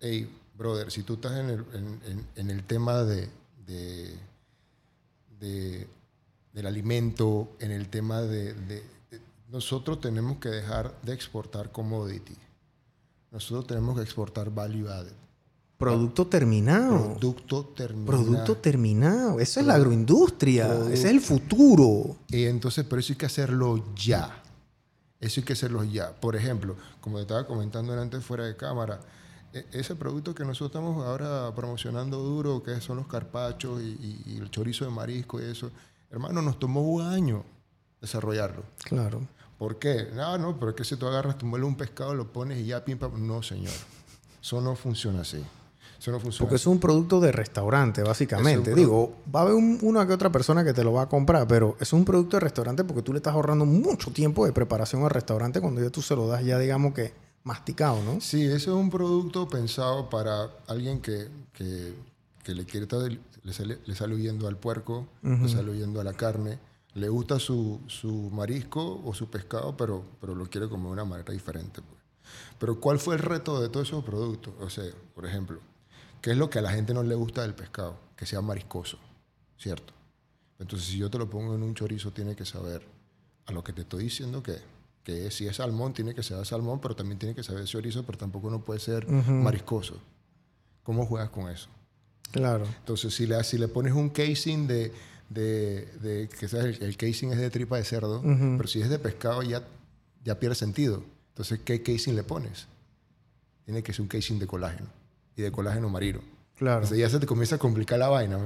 hey, 0.00 0.34
brother, 0.56 0.90
si 0.90 1.02
tú 1.02 1.14
estás 1.14 1.32
en 1.38 1.50
el, 1.50 2.24
en, 2.36 2.50
el 2.50 2.64
tema 2.64 3.02
de, 3.02 3.28
de- 3.66 4.16
de- 5.38 5.86
del 6.54 6.66
alimento, 6.66 7.50
en 7.58 7.70
el 7.70 7.90
tema 7.90 8.22
de- 8.22 8.54
de- 8.54 8.82
Nosotros 9.50 10.00
tenemos 10.00 10.38
que 10.38 10.48
dejar 10.48 10.98
de 11.02 11.12
exportar 11.12 11.70
commodity. 11.70 12.36
Nosotros 13.30 13.66
tenemos 13.66 13.94
que 13.96 14.02
exportar 14.04 14.48
value 14.50 14.88
added. 14.88 15.12
Producto 15.80 16.26
terminado. 16.26 17.14
Producto 17.14 17.64
terminado. 17.74 18.06
Producto 18.06 18.56
terminado. 18.58 19.40
Eso 19.40 19.60
es 19.60 19.66
la 19.66 19.74
agroindustria. 19.74 20.68
Producto. 20.68 20.90
Ese 20.92 21.08
es 21.08 21.10
el 21.14 21.20
futuro. 21.20 22.16
Y 22.28 22.44
entonces, 22.44 22.84
pero 22.88 23.00
eso 23.00 23.12
hay 23.12 23.16
que 23.16 23.26
hacerlo 23.26 23.84
ya. 23.96 24.42
Eso 25.18 25.40
hay 25.40 25.44
que 25.46 25.54
hacerlo 25.54 25.82
ya. 25.84 26.12
Por 26.12 26.36
ejemplo, 26.36 26.76
como 27.00 27.16
te 27.16 27.22
estaba 27.22 27.46
comentando 27.46 27.92
antes 28.00 28.22
fuera 28.24 28.44
de 28.44 28.56
cámara, 28.56 29.00
e- 29.52 29.66
ese 29.72 29.96
producto 29.96 30.34
que 30.34 30.44
nosotros 30.44 30.68
estamos 30.70 31.04
ahora 31.06 31.52
promocionando 31.54 32.18
duro, 32.18 32.62
que 32.62 32.80
son 32.80 32.98
los 32.98 33.06
carpachos 33.06 33.80
y, 33.82 33.86
y- 33.86 34.22
y 34.34 34.36
el 34.38 34.50
chorizo 34.50 34.84
de 34.84 34.90
marisco 34.90 35.40
y 35.40 35.44
eso, 35.44 35.70
hermano, 36.10 36.40
nos 36.42 36.58
tomó 36.58 36.82
un 36.82 37.02
año 37.02 37.42
desarrollarlo. 38.00 38.62
Claro. 38.84 39.20
¿Por 39.58 39.78
qué? 39.78 40.08
No, 40.14 40.38
no, 40.38 40.58
pero 40.58 40.70
es 40.70 40.76
que 40.76 40.84
si 40.84 40.96
tú 40.96 41.06
agarras, 41.06 41.36
tú 41.36 41.44
mueles 41.46 41.66
un 41.68 41.76
pescado, 41.76 42.14
lo 42.14 42.32
pones 42.32 42.58
y 42.58 42.66
ya, 42.66 42.84
pim, 42.84 42.96
pam. 42.98 43.26
No, 43.26 43.42
señor. 43.42 43.72
Eso 44.42 44.60
no 44.62 44.74
funciona 44.76 45.20
así. 45.20 45.42
Eso 46.00 46.10
no 46.12 46.18
funciona 46.18 46.48
Porque 46.48 46.56
es 46.56 46.66
un 46.66 46.80
producto 46.80 47.20
de 47.20 47.30
restaurante, 47.30 48.02
básicamente. 48.02 48.70
Digo, 48.74 49.12
va 49.34 49.40
a 49.40 49.42
haber 49.42 49.54
un- 49.54 49.78
una 49.82 50.06
que 50.06 50.14
otra 50.14 50.32
persona 50.32 50.64
que 50.64 50.72
te 50.72 50.82
lo 50.82 50.94
va 50.94 51.02
a 51.02 51.08
comprar, 51.10 51.46
pero 51.46 51.76
es 51.78 51.92
un 51.92 52.06
producto 52.06 52.36
de 52.38 52.40
restaurante 52.40 52.84
porque 52.84 53.02
tú 53.02 53.12
le 53.12 53.18
estás 53.18 53.34
ahorrando 53.34 53.66
mucho 53.66 54.10
tiempo 54.10 54.46
de 54.46 54.52
preparación 54.52 55.02
al 55.04 55.10
restaurante 55.10 55.60
cuando 55.60 55.82
ya 55.82 55.90
tú 55.90 56.00
se 56.00 56.16
lo 56.16 56.26
das 56.26 56.42
ya, 56.42 56.58
digamos 56.58 56.94
que 56.94 57.12
masticado, 57.44 58.02
¿no? 58.02 58.20
Sí, 58.20 58.42
ese 58.44 58.56
es 58.56 58.66
un 58.68 58.88
producto 58.88 59.46
pensado 59.48 60.08
para 60.08 60.48
alguien 60.68 61.00
que, 61.02 61.28
que, 61.52 61.94
que 62.44 62.54
le 62.54 62.64
quiere 62.64 62.86
estar- 62.86 63.18
le 63.42 63.52
sale, 63.52 63.78
le 63.84 63.94
sale 63.94 64.14
huyendo 64.14 64.48
al 64.48 64.56
puerco, 64.56 65.06
le 65.22 65.48
sale 65.50 65.70
huyendo 65.70 66.00
a 66.00 66.04
la 66.04 66.14
carne, 66.14 66.58
le 66.94 67.08
gusta 67.10 67.38
su, 67.38 67.80
su 67.88 68.30
marisco 68.30 69.02
o 69.04 69.12
su 69.14 69.28
pescado, 69.30 69.76
pero, 69.76 70.02
pero 70.20 70.34
lo 70.34 70.46
quiere 70.46 70.68
como 70.70 70.88
de 70.88 70.92
una 70.94 71.04
manera 71.04 71.32
diferente. 71.32 71.82
pues. 71.82 72.00
Pero 72.58 72.80
¿cuál 72.80 72.98
fue 72.98 73.14
el 73.16 73.20
reto 73.22 73.60
de 73.60 73.68
todos 73.68 73.88
esos 73.88 74.02
productos? 74.04 74.54
O 74.60 74.68
sea, 74.70 74.84
por 75.14 75.24
ejemplo, 75.26 75.58
¿qué 76.20 76.30
es 76.32 76.36
lo 76.36 76.50
que 76.50 76.58
a 76.58 76.62
la 76.62 76.70
gente 76.72 76.94
no 76.94 77.02
le 77.02 77.14
gusta 77.14 77.42
del 77.42 77.54
pescado? 77.54 77.98
Que 78.16 78.26
sea 78.26 78.40
mariscoso, 78.40 78.98
¿cierto? 79.58 79.92
Entonces, 80.58 80.88
si 80.88 80.98
yo 80.98 81.10
te 81.10 81.18
lo 81.18 81.28
pongo 81.30 81.54
en 81.54 81.62
un 81.62 81.74
chorizo, 81.74 82.10
tiene 82.12 82.36
que 82.36 82.44
saber 82.44 82.82
a 83.46 83.52
lo 83.52 83.64
que 83.64 83.72
te 83.72 83.80
estoy 83.82 84.04
diciendo 84.04 84.42
que, 84.42 84.58
que 85.02 85.30
si 85.30 85.46
es 85.46 85.56
salmón, 85.56 85.94
tiene 85.94 86.14
que 86.14 86.22
ser 86.22 86.44
salmón, 86.44 86.80
pero 86.80 86.94
también 86.94 87.18
tiene 87.18 87.34
que 87.34 87.42
saber 87.42 87.64
chorizo, 87.64 88.04
pero 88.04 88.18
tampoco 88.18 88.50
no 88.50 88.62
puede 88.62 88.78
ser 88.80 89.06
mariscoso. 89.42 89.98
¿Cómo 90.82 91.06
juegas 91.06 91.30
con 91.30 91.48
eso? 91.48 91.68
Claro. 92.30 92.66
Entonces, 92.78 93.14
si 93.14 93.26
le, 93.26 93.42
si 93.42 93.56
le 93.58 93.68
pones 93.68 93.92
un 93.94 94.10
casing 94.10 94.66
de, 94.66 94.92
de, 95.30 95.86
de- 96.00 96.28
que 96.28 96.46
sabes, 96.48 96.78
el, 96.80 96.84
el 96.88 96.96
casing 96.96 97.28
es 97.28 97.38
de 97.38 97.50
tripa 97.50 97.76
de 97.76 97.84
cerdo, 97.84 98.20
pero 98.22 98.68
si 98.68 98.80
es 98.82 98.88
de 98.90 98.98
pescado 98.98 99.42
ya, 99.42 99.66
ya 100.24 100.38
pierde 100.38 100.54
sentido. 100.54 101.02
Entonces, 101.30 101.60
¿qué 101.64 101.82
casing 101.82 102.12
le 102.14 102.22
pones? 102.22 102.66
Tiene 103.64 103.82
que 103.82 103.92
ser 103.92 104.02
un 104.02 104.08
casing 104.08 104.38
de 104.38 104.46
colágeno 104.46 104.88
y 105.40 105.42
de 105.44 105.52
colágeno 105.52 105.88
marino. 105.88 106.20
Claro. 106.58 106.76
Entonces 106.82 106.98
ya 106.98 107.08
se 107.08 107.18
te 107.18 107.26
comienza 107.26 107.56
a 107.56 107.58
complicar 107.58 107.98
la 107.98 108.08
vaina. 108.08 108.38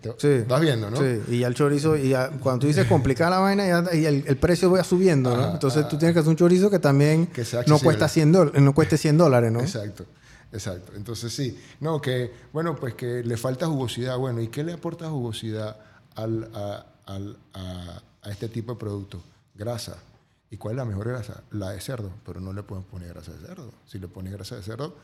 Te- 0.00 0.14
Sí. 0.18 0.44
Vas 0.48 0.60
viendo, 0.60 0.90
¿no? 0.90 0.96
Sí, 0.96 1.20
y 1.28 1.38
ya 1.38 1.46
el 1.46 1.54
chorizo, 1.54 1.96
y 1.96 2.08
ya, 2.08 2.28
cuando 2.30 2.60
tú 2.62 2.66
dices 2.66 2.84
complicar 2.86 3.30
la 3.30 3.38
vaina, 3.38 3.64
ya, 3.66 3.94
y 3.94 4.06
el, 4.06 4.24
el 4.26 4.36
precio 4.36 4.70
va 4.72 4.82
subiendo, 4.82 5.36
¿no? 5.36 5.42
Ajá, 5.44 5.52
Entonces 5.52 5.86
tú 5.88 5.96
tienes 5.96 6.12
que 6.14 6.18
hacer 6.18 6.30
un 6.30 6.36
chorizo 6.36 6.68
que 6.68 6.80
también 6.80 7.28
Que 7.28 7.44
sea 7.44 7.58
no 7.60 7.60
accesible. 7.76 7.84
cuesta 7.84 8.08
100 8.08 8.32
dólares, 8.32 8.60
no 8.62 8.74
cueste 8.74 8.98
100 8.98 9.16
dólares, 9.18 9.52
¿no? 9.52 9.60
Exacto, 9.60 10.04
exacto. 10.52 10.92
Entonces 10.96 11.32
sí, 11.32 11.56
no, 11.78 12.00
que, 12.00 12.32
bueno, 12.52 12.74
pues 12.74 12.94
que 12.94 13.22
le 13.22 13.36
falta 13.36 13.66
jugosidad. 13.66 14.18
Bueno, 14.18 14.40
¿y 14.40 14.48
qué 14.48 14.64
le 14.64 14.72
aporta 14.72 15.08
jugosidad 15.08 15.76
al, 16.16 16.50
a, 16.54 16.86
al- 17.06 17.36
a- 17.54 18.02
a 18.22 18.30
este 18.30 18.48
tipo 18.48 18.72
de 18.72 18.78
producto? 18.80 19.22
Grasa. 19.54 19.96
¿Y 20.50 20.56
cuál 20.56 20.72
es 20.72 20.78
la 20.78 20.84
mejor 20.84 21.06
grasa? 21.08 21.42
La 21.52 21.70
de 21.70 21.80
cerdo, 21.80 22.10
pero 22.26 22.40
no 22.40 22.52
le 22.52 22.64
pueden 22.64 22.82
poner 22.82 23.10
grasa 23.10 23.30
de 23.30 23.46
cerdo. 23.46 23.70
Si 23.86 24.00
le 24.00 24.08
pones 24.08 24.32
grasa 24.32 24.56
de 24.56 24.62
cerdo, 24.64 24.96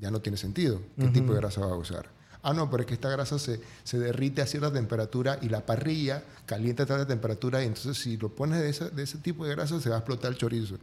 ya 0.00 0.10
no 0.10 0.20
tiene 0.20 0.38
sentido. 0.38 0.80
¿Qué 0.98 1.08
tipo 1.08 1.32
de 1.34 1.40
grasa 1.40 1.60
va 1.60 1.72
a 1.72 1.76
usar? 1.76 2.06
Ah, 2.42 2.54
no, 2.54 2.70
pero 2.70 2.82
es 2.82 2.86
que 2.86 2.94
esta 2.94 3.10
grasa 3.10 3.38
se, 3.38 3.60
se 3.84 3.98
derrite 3.98 4.40
a 4.40 4.46
cierta 4.46 4.72
temperatura 4.72 5.38
y 5.42 5.50
la 5.50 5.66
parrilla 5.66 6.22
calienta 6.46 6.84
a 6.84 6.86
cierta 6.86 7.06
temperatura 7.06 7.62
y 7.62 7.66
entonces 7.66 7.98
si 7.98 8.16
lo 8.16 8.30
pones 8.30 8.60
de 8.60 8.70
ese, 8.70 8.88
de 8.90 9.02
ese 9.02 9.18
tipo 9.18 9.44
de 9.44 9.50
grasa 9.54 9.78
se 9.78 9.90
va 9.90 9.96
a 9.96 9.98
explotar 9.98 10.30
el 10.32 10.38
chorizo. 10.38 10.76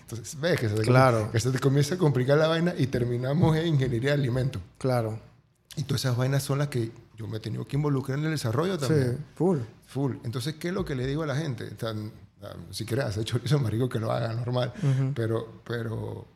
Entonces, 0.00 0.40
ves 0.40 0.58
que 0.58 0.68
se, 0.70 0.74
te, 0.74 0.82
Claro. 0.82 1.30
que 1.30 1.38
se 1.38 1.50
te 1.50 1.58
comienza 1.58 1.94
a 1.94 1.98
complicar 1.98 2.38
la 2.38 2.48
vaina 2.48 2.74
y 2.76 2.86
terminamos 2.86 3.54
en 3.56 3.66
ingeniería 3.66 4.10
de 4.10 4.14
alimentos. 4.22 4.62
Claro. 4.78 5.20
Y 5.76 5.82
todas 5.84 6.02
esas 6.04 6.16
vainas 6.16 6.42
son 6.42 6.58
las 6.58 6.68
que 6.68 6.90
yo 7.16 7.26
me 7.28 7.36
he 7.36 7.40
tenido 7.40 7.66
que 7.66 7.76
involucrar 7.76 8.18
en 8.18 8.24
el 8.24 8.30
desarrollo 8.32 8.78
también. 8.78 9.18
Sí, 9.18 9.24
full. 9.36 9.58
Full. 9.86 10.16
Entonces, 10.24 10.54
¿qué 10.54 10.68
es 10.68 10.74
lo 10.74 10.84
que 10.84 10.94
le 10.94 11.06
digo 11.06 11.22
a 11.22 11.26
la 11.26 11.36
gente? 11.36 11.64
O 11.74 11.78
sea, 11.78 11.94
Si 12.70 12.84
quieren 12.86 13.06
hacer 13.06 13.24
chorizo 13.24 13.58
marico, 13.60 13.88
que 13.88 14.00
lo 14.00 14.10
hagan 14.10 14.36
normal. 14.36 14.72
pero, 15.14 15.60
pero 15.64 16.26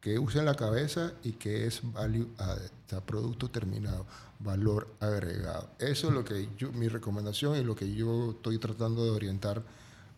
que 0.00 0.18
usen 0.18 0.44
la 0.44 0.54
cabeza 0.54 1.12
y 1.24 1.32
que 1.32 1.66
es 1.66 1.80
value 1.92 2.28
added, 2.38 2.70
o 2.86 2.88
sea, 2.90 3.00
producto 3.00 3.50
terminado, 3.50 4.06
valor 4.38 4.86
agregado. 5.00 5.68
Eso 5.78 6.08
es 6.08 6.14
lo 6.14 6.24
que 6.24 6.48
yo, 6.56 6.70
mi 6.72 6.88
recomendación 6.88 7.56
y 7.56 7.64
lo 7.64 7.74
que 7.74 7.92
yo 7.92 8.30
estoy 8.30 8.58
tratando 8.58 9.04
de 9.04 9.10
orientar 9.10 9.62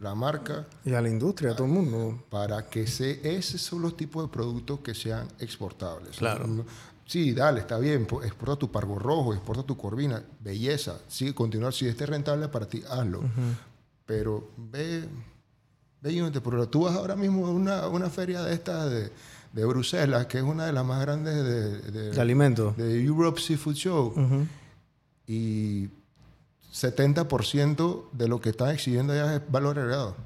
la 0.00 0.14
marca 0.14 0.66
Y 0.84 0.94
a 0.94 1.00
la 1.00 1.08
industria, 1.08 1.52
a 1.52 1.56
todo 1.56 1.66
el 1.66 1.72
mundo. 1.72 2.22
para 2.30 2.68
que 2.68 2.86
se, 2.86 3.20
esos 3.36 3.60
son 3.60 3.82
los 3.82 3.96
tipos 3.96 4.22
de 4.24 4.28
productos 4.32 4.80
que 4.80 4.94
sean 4.94 5.28
exportables. 5.38 6.16
Claro. 6.18 6.46
No- 6.46 6.64
Sí, 7.06 7.32
dale, 7.32 7.58
está 7.58 7.76
bien, 7.78 8.06
po- 8.06 8.22
exporta 8.22 8.54
tu 8.56 8.70
pargo 8.70 8.96
rojo, 8.96 9.34
exporta 9.34 9.64
tu 9.64 9.76
corvina, 9.76 10.22
belleza, 10.38 11.00
sigue 11.08 11.34
continuar, 11.34 11.72
si 11.74 11.88
este 11.88 12.04
es 12.04 12.10
rentable 12.10 12.46
para 12.46 12.66
ti, 12.68 12.84
hazlo. 12.88 13.22
Pero 14.06 14.48
ve, 14.56 15.08
ve 16.02 16.12
y 16.12 16.20
vete, 16.20 16.40
pero 16.40 16.68
tú 16.68 16.84
vas 16.84 16.94
ahora 16.94 17.16
mismo 17.16 17.46
a 17.46 17.50
una, 17.50 17.80
a 17.80 17.88
una 17.88 18.08
feria 18.10 18.42
de 18.42 18.54
estas 18.54 18.88
de, 18.90 19.10
de 19.52 19.64
Bruselas, 19.64 20.26
que 20.26 20.38
es 20.38 20.44
una 20.44 20.66
de 20.66 20.72
las 20.72 20.84
más 20.84 21.00
grandes 21.00 21.34
de, 21.34 21.78
de- 21.90 22.10
De 22.12 22.20
alimentos. 22.20 22.76
de 22.76 23.02
Europe 23.04 23.40
Seafood 23.40 23.74
Show, 23.74 24.06
Ujú. 24.16 24.46
y 25.26 25.88
70% 26.72 28.10
de 28.12 28.28
lo 28.28 28.40
que 28.40 28.50
están 28.50 28.70
exhibiendo 28.70 29.12
allá 29.12 29.36
es 29.36 29.42
valor 29.50 29.78
agregado. 29.78 30.16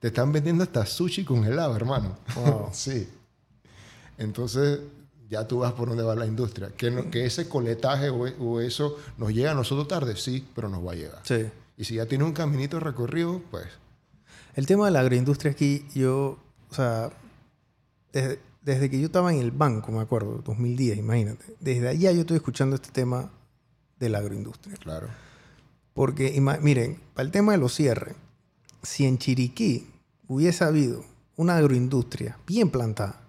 Te 0.00 0.08
están 0.08 0.32
vendiendo 0.32 0.64
hasta 0.64 0.84
sushi 0.86 1.24
congelado, 1.24 1.76
hermano. 1.76 2.16
Wow. 2.34 2.68
sí. 2.72 3.08
Entonces, 4.18 4.80
ya 5.30 5.46
tú 5.46 5.58
vas 5.60 5.72
por 5.72 5.88
donde 5.88 6.02
va 6.02 6.14
la 6.16 6.26
industria. 6.26 6.70
Que, 6.76 6.90
no- 6.90 7.10
que 7.10 7.24
ese 7.26 7.48
coletaje 7.48 8.10
o, 8.10 8.22
o 8.40 8.60
eso 8.60 8.96
nos 9.18 9.32
llega 9.32 9.52
a 9.52 9.54
nosotros 9.54 9.86
tarde, 9.88 10.16
sí, 10.16 10.46
pero 10.54 10.68
nos 10.68 10.84
va 10.86 10.92
a 10.92 10.96
llegar. 10.96 11.20
Sí. 11.24 11.46
Y 11.76 11.84
si 11.84 11.94
ya 11.94 12.06
tiene 12.06 12.24
un 12.24 12.32
caminito 12.32 12.80
recorrido, 12.80 13.40
pues 13.50 13.66
El 14.56 14.66
tema 14.66 14.86
de 14.86 14.90
la 14.92 15.00
agroindustria 15.00 15.52
aquí, 15.52 15.86
yo, 15.94 16.38
o 16.70 16.74
sea, 16.74 17.10
desde, 18.12 18.40
desde 18.62 18.90
que 18.90 19.00
yo 19.00 19.06
estaba 19.06 19.32
en 19.32 19.40
el 19.40 19.50
banco, 19.50 19.90
me 19.92 20.00
acuerdo, 20.00 20.42
2010, 20.44 20.98
imagínate, 20.98 21.44
desde 21.60 21.88
allá 21.88 22.12
yo 22.12 22.20
estoy 22.20 22.36
escuchando 22.36 22.76
este 22.76 22.90
tema 22.90 23.30
de 23.98 24.08
la 24.08 24.18
agroindustria. 24.18 24.76
claro. 24.76 25.08
Porque, 25.94 26.40
miren, 26.62 26.98
para 27.12 27.26
el 27.26 27.30
tema 27.30 27.52
de 27.52 27.58
los 27.58 27.74
cierres, 27.74 28.14
si 28.82 29.04
en 29.04 29.18
Chiriquí 29.18 29.90
hubiese 30.26 30.64
habido 30.64 31.04
una 31.36 31.56
agroindustria 31.58 32.38
bien 32.46 32.70
plantada, 32.70 33.20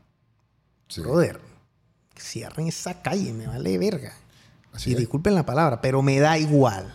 Sí. 0.87 1.01
brother, 1.01 1.41
cierren 2.17 2.67
esa 2.67 3.01
calle, 3.01 3.33
me 3.33 3.47
vale 3.47 3.77
verga. 3.77 4.13
Así 4.71 4.91
y 4.91 4.93
es. 4.93 4.99
disculpen 4.99 5.35
la 5.35 5.45
palabra, 5.45 5.81
pero 5.81 6.01
me 6.01 6.19
da 6.19 6.37
igual. 6.37 6.93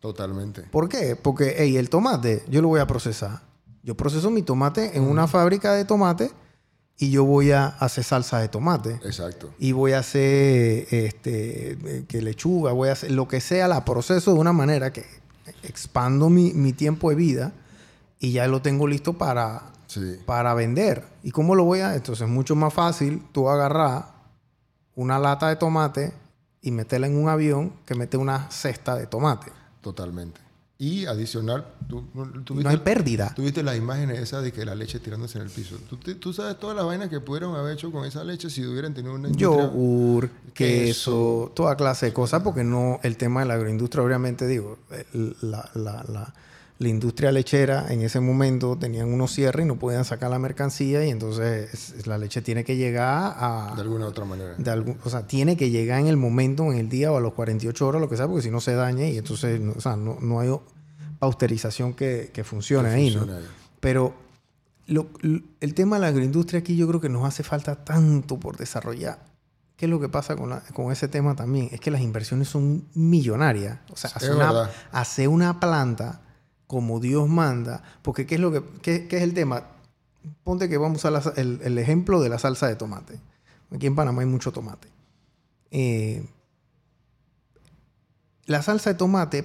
Totalmente. 0.00 0.62
¿Por 0.62 0.88
qué? 0.88 1.14
Porque, 1.14 1.54
hey, 1.58 1.76
el 1.76 1.90
tomate 1.90 2.42
yo 2.48 2.60
lo 2.62 2.68
voy 2.68 2.80
a 2.80 2.86
procesar. 2.86 3.42
Yo 3.84 3.96
proceso 3.96 4.30
mi 4.30 4.42
tomate 4.42 4.96
en 4.96 5.04
una 5.04 5.28
fábrica 5.28 5.72
de 5.74 5.84
tomate 5.84 6.30
y 6.98 7.10
yo 7.10 7.24
voy 7.24 7.52
a 7.52 7.66
hacer 7.66 8.02
salsa 8.04 8.40
de 8.40 8.48
tomate. 8.48 8.94
Exacto. 9.04 9.50
Y 9.58 9.72
voy 9.72 9.92
a 9.92 10.00
hacer 10.00 10.86
este, 10.90 12.04
que 12.08 12.20
lechuga, 12.22 12.72
voy 12.72 12.88
a 12.88 12.92
hacer 12.92 13.12
lo 13.12 13.28
que 13.28 13.40
sea, 13.40 13.68
la 13.68 13.84
proceso 13.84 14.34
de 14.34 14.40
una 14.40 14.52
manera 14.52 14.92
que 14.92 15.06
expando 15.62 16.28
mi, 16.28 16.52
mi 16.54 16.72
tiempo 16.72 17.10
de 17.10 17.16
vida 17.16 17.52
y 18.18 18.32
ya 18.32 18.46
lo 18.48 18.62
tengo 18.62 18.86
listo 18.86 19.12
para, 19.14 19.62
Sí. 19.86 20.16
para 20.26 20.52
vender. 20.54 21.04
¿Y 21.22 21.30
cómo 21.30 21.54
lo 21.54 21.64
voy 21.64 21.80
a? 21.80 21.94
Entonces 21.94 22.26
es 22.26 22.32
mucho 22.32 22.54
más 22.56 22.74
fácil 22.74 23.22
tú 23.32 23.48
agarrar 23.48 24.06
una 24.94 25.18
lata 25.18 25.48
de 25.48 25.56
tomate 25.56 26.12
y 26.60 26.72
meterla 26.72 27.06
en 27.06 27.16
un 27.16 27.28
avión 27.28 27.72
que 27.86 27.94
meter 27.94 28.18
una 28.18 28.50
cesta 28.50 28.96
de 28.96 29.06
tomate. 29.06 29.52
Totalmente. 29.80 30.40
Y 30.80 31.06
adicional, 31.06 31.66
tú, 31.88 32.04
tú 32.44 32.60
Y 32.60 32.62
no 32.62 32.70
hay 32.70 32.76
pérdida. 32.76 33.32
Tú 33.34 33.42
viste 33.42 33.64
las 33.64 33.76
imágenes 33.76 34.20
esas 34.20 34.44
de 34.44 34.52
que 34.52 34.64
la 34.64 34.76
leche 34.76 35.00
tirándose 35.00 35.38
en 35.38 35.44
el 35.44 35.50
piso. 35.50 35.74
¿Tú, 35.90 35.96
te- 35.96 36.14
tú 36.14 36.32
sabes 36.32 36.56
todas 36.60 36.76
las 36.76 36.86
vainas 36.86 37.08
que 37.08 37.18
pudieron 37.18 37.56
haber 37.56 37.72
hecho 37.72 37.90
con 37.90 38.04
esa 38.04 38.22
leche 38.22 38.48
si 38.48 38.64
hubieran 38.64 38.94
tenido 38.94 39.14
una 39.14 39.26
industria? 39.28 39.64
yogur, 39.66 40.30
queso, 40.54 40.84
queso. 41.44 41.52
toda 41.56 41.74
clase 41.76 42.06
de 42.06 42.12
cosas, 42.12 42.42
porque 42.44 42.62
no 42.62 43.00
el 43.02 43.16
tema 43.16 43.40
de 43.40 43.46
la 43.46 43.54
agroindustria, 43.54 44.04
obviamente 44.04 44.46
digo, 44.46 44.78
el- 45.12 45.36
la, 45.40 45.68
la- 45.74 46.04
la- 46.08 46.34
la 46.80 46.88
industria 46.88 47.32
lechera 47.32 47.86
en 47.92 48.02
ese 48.02 48.20
momento 48.20 48.76
tenían 48.78 49.12
unos 49.12 49.32
cierres 49.32 49.64
y 49.64 49.68
no 49.68 49.80
podían 49.80 50.04
sacar 50.04 50.30
la 50.30 50.38
mercancía 50.38 51.04
y 51.04 51.10
entonces 51.10 51.74
es- 51.74 52.06
la 52.06 52.18
leche 52.18 52.40
tiene 52.40 52.62
que 52.62 52.76
llegar 52.76 53.34
a... 53.36 53.72
De 53.74 53.82
alguna 53.82 54.06
otra 54.06 54.24
manera. 54.24 54.54
de 54.56 54.70
algún- 54.70 54.96
o 55.04 55.10
sea, 55.10 55.26
tiene 55.26 55.56
que 55.56 55.70
llegar 55.70 55.98
en 55.98 56.06
el 56.06 56.16
momento, 56.16 56.70
en 56.72 56.78
el 56.78 56.88
día 56.88 57.10
o 57.10 57.16
a 57.16 57.20
los 57.20 57.32
48 57.34 57.86
horas, 57.86 58.00
lo 58.00 58.08
que 58.08 58.16
sea, 58.16 58.28
porque 58.28 58.42
si 58.42 58.50
no 58.52 58.60
se 58.60 58.74
daña 58.74 59.06
y 59.08 59.18
entonces, 59.18 59.60
no, 59.60 59.72
o 59.76 59.80
sea, 59.80 59.96
no, 59.96 60.18
no 60.20 60.38
hay 60.38 60.50
pausterización 61.18 61.94
que, 61.94 62.30
que 62.32 62.44
funcione 62.44 62.90
Que 62.90 62.94
ahí, 62.94 63.14
¿no? 63.14 63.22
ahí. 63.22 63.44
Pero 63.80 64.14
lo- 64.86 65.08
el 65.60 65.74
tema 65.74 65.96
de 65.96 66.02
la 66.02 66.08
agroindustria 66.08 66.60
aquí 66.60 66.76
yo 66.76 66.86
creo 66.88 67.00
que 67.00 67.08
nos 67.08 67.24
hace 67.26 67.42
falta 67.42 67.84
tanto 67.84 68.38
por 68.38 68.56
desarrollar. 68.56 69.18
¿Qué 69.76 69.86
es 69.86 69.90
lo 69.90 70.00
que 70.00 70.08
pasa 70.08 70.36
con, 70.36 70.50
la- 70.50 70.60
con 70.74 70.90
ese 70.92 71.08
tema 71.08 71.34
también? 71.34 71.68
Es 71.72 71.80
que 71.80 71.90
las 71.90 72.00
inversiones 72.00 72.48
son 72.48 72.84
millonarias. 72.94 73.78
O 73.90 73.96
sea, 73.96 74.10
hacer 74.14 74.32
una, 74.34 74.70
hacer 74.92 75.28
una 75.28 75.60
planta 75.60 76.20
como 76.68 77.00
Dios 77.00 77.28
manda. 77.28 77.82
Porque 78.02 78.26
¿qué 78.26 78.36
es, 78.36 78.40
lo 78.40 78.52
que, 78.52 78.62
qué, 78.80 79.08
qué 79.08 79.16
es 79.16 79.22
el 79.24 79.34
tema? 79.34 79.64
Ponte 80.44 80.68
que 80.68 80.78
vamos 80.78 81.04
a 81.04 81.32
el, 81.34 81.60
el 81.64 81.78
ejemplo 81.78 82.20
de 82.20 82.28
la 82.28 82.38
salsa 82.38 82.68
de 82.68 82.76
tomate. 82.76 83.18
Aquí 83.74 83.86
en 83.86 83.96
Panamá 83.96 84.22
hay 84.22 84.28
mucho 84.28 84.52
tomate. 84.52 84.88
Eh, 85.70 86.24
la 88.46 88.62
salsa 88.62 88.90
de 88.90 88.94
tomate, 88.94 89.44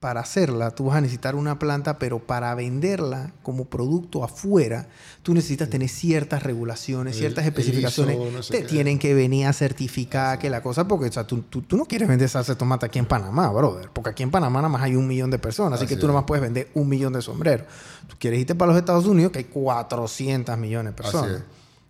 para 0.00 0.20
hacerla, 0.20 0.70
tú 0.70 0.86
vas 0.86 0.96
a 0.96 1.00
necesitar 1.02 1.34
una 1.34 1.58
planta, 1.58 1.98
pero 1.98 2.20
para 2.20 2.54
venderla 2.54 3.34
como 3.42 3.66
producto 3.66 4.24
afuera, 4.24 4.88
tú 5.22 5.34
necesitas 5.34 5.68
tener 5.68 5.90
ciertas 5.90 6.42
regulaciones, 6.42 7.12
El- 7.14 7.18
ciertas 7.20 7.44
especificaciones. 7.44 8.16
ISO, 8.16 8.30
no 8.30 8.42
sé 8.42 8.50
te 8.54 8.60
qué. 8.62 8.64
tienen 8.66 8.98
que 8.98 9.12
venir 9.12 9.46
a 9.46 9.52
certificar 9.52 10.38
que 10.38 10.48
la 10.48 10.62
cosa, 10.62 10.88
porque 10.88 11.08
o 11.08 11.12
sea, 11.12 11.26
tú, 11.26 11.42
tú- 11.42 11.60
tú 11.60 11.76
no 11.76 11.84
quieres 11.84 12.08
vender 12.08 12.30
salsa 12.30 12.52
de 12.54 12.58
tomate 12.58 12.86
aquí 12.86 12.98
en 12.98 13.04
Panamá, 13.04 13.50
brother. 13.50 13.90
Porque 13.92 14.08
aquí 14.08 14.22
en 14.22 14.30
Panamá 14.30 14.60
nada 14.60 14.70
más 14.70 14.80
hay 14.82 14.96
un 14.96 15.06
millón 15.06 15.30
de 15.30 15.38
personas, 15.38 15.74
así, 15.74 15.84
Así 15.84 15.94
que 15.94 16.00
tú 16.00 16.06
es. 16.06 16.08
nada 16.08 16.20
más 16.20 16.26
puedes 16.26 16.40
vender 16.42 16.70
un 16.72 16.88
millón 16.88 17.12
de 17.12 17.20
sombreros. 17.20 17.66
Tú 18.08 18.16
quieres 18.18 18.40
irte 18.40 18.54
para 18.54 18.72
los 18.72 18.78
Estados 18.80 19.04
Unidos, 19.04 19.32
que 19.32 19.40
hay 19.40 19.44
400 19.44 20.56
millones 20.56 20.92
de 20.94 20.96
personas. 20.96 21.42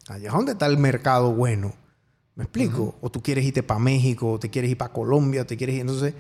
Allá 0.09 0.27
es 0.27 0.35
donde 0.35 0.53
está 0.53 0.67
el 0.67 0.79
mercado 0.79 1.33
bueno. 1.33 1.75
¿Me 2.35 2.43
explico? 2.43 2.97
O 3.03 3.11
tú 3.11 3.23
quieres 3.23 3.45
irte 3.45 3.63
para 3.63 3.79
México, 3.79 4.33
o 4.33 4.39
te 4.41 4.51
quieres 4.51 4.69
ir 4.73 4.79
para 4.79 4.93
Colombia, 4.93 5.43
o 5.43 5.47
te 5.47 5.57
quieres 5.57 5.77
ir. 5.77 5.83
Entonces, 5.83 6.15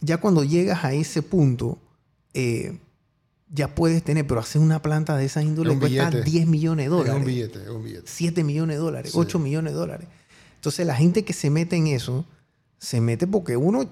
ya 0.00 0.18
cuando 0.18 0.44
llegas 0.44 0.84
a 0.84 0.92
ese 0.92 1.22
punto, 1.22 1.78
eh, 2.34 2.78
ya 3.52 3.74
puedes 3.74 4.02
tener, 4.04 4.26
pero 4.26 4.40
hacer 4.40 4.60
una 4.62 4.80
planta 4.80 5.16
de 5.16 5.24
esa 5.24 5.42
índole 5.42 5.72
Es 5.72 5.78
cuesta 5.80 6.10
billete. 6.10 6.30
10 6.30 6.46
millones 6.46 6.84
de 6.84 6.84
Es 6.84 6.90
dólares. 6.90 7.20
un 7.20 7.24
billete, 7.26 7.62
es 7.62 7.68
un 7.68 7.82
billete. 7.82 8.02
7 8.06 8.44
millones 8.44 8.76
de 8.76 8.80
dólares, 8.80 9.12
Sí. 9.12 9.18
8 9.18 9.38
millones 9.38 9.72
de 9.72 9.78
dólares. 9.78 10.08
Entonces, 10.54 10.86
la 10.86 10.94
gente 10.94 11.24
que 11.24 11.32
se 11.32 11.50
mete 11.50 11.76
en 11.76 11.86
eso, 11.88 12.24
se 12.78 13.00
mete 13.00 13.26
porque 13.26 13.56
uno 13.56 13.90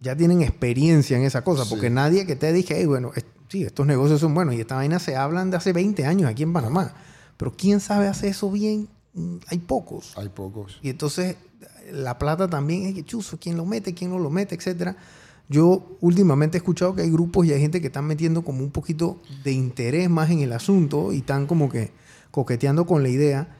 ya 0.00 0.16
tienen 0.16 0.42
experiencia 0.42 1.16
en 1.16 1.24
esa 1.24 1.42
cosa. 1.44 1.64
Sí. 1.64 1.70
Porque 1.70 1.88
nadie 1.90 2.26
que 2.26 2.36
te 2.36 2.52
dije, 2.52 2.74
"Hey, 2.78 2.86
bueno, 2.86 3.12
es- 3.14 3.24
sí, 3.48 3.62
estos 3.64 3.86
negocios 3.86 4.20
son 4.20 4.34
buenos 4.34 4.54
y 4.54 4.60
esta 4.60 4.74
vaina 4.76 4.98
se 4.98 5.14
hablan 5.16 5.50
de 5.50 5.56
hace 5.58 5.72
20 5.72 6.04
años 6.04 6.28
aquí 6.28 6.42
en 6.42 6.52
Panamá. 6.52 6.94
Pero 7.36 7.54
¿quién 7.56 7.80
sabe 7.80 8.08
hacer 8.08 8.30
eso 8.30 8.50
bien? 8.50 8.88
Mm, 9.14 9.36
Hay 9.48 9.58
pocos. 9.58 10.12
Hay 10.18 10.28
pocos. 10.30 10.78
Y 10.82 10.90
entonces 10.90 11.36
la 11.92 12.18
plata 12.18 12.48
también 12.48 12.86
es 12.86 12.94
que 12.94 13.04
chuzo, 13.04 13.38
quién 13.40 13.56
lo 13.56 13.64
mete, 13.64 13.94
quién 13.94 14.10
no 14.10 14.18
lo 14.18 14.30
mete, 14.30 14.54
etcétera. 14.56 14.96
Yo 15.48 15.96
últimamente 16.00 16.56
he 16.56 16.60
escuchado 16.60 16.94
que 16.94 17.02
hay 17.02 17.10
grupos 17.10 17.46
y 17.46 17.52
hay 17.52 17.60
gente 17.60 17.80
que 17.80 17.86
están 17.86 18.04
metiendo 18.06 18.42
como 18.42 18.64
un 18.64 18.70
poquito 18.70 19.20
de 19.44 19.52
interés 19.52 20.10
más 20.10 20.30
en 20.30 20.40
el 20.40 20.52
asunto 20.52 21.12
y 21.12 21.18
están 21.18 21.46
como 21.46 21.68
que 21.70 21.92
coqueteando 22.32 22.84
con 22.86 23.02
la 23.02 23.08
idea, 23.08 23.56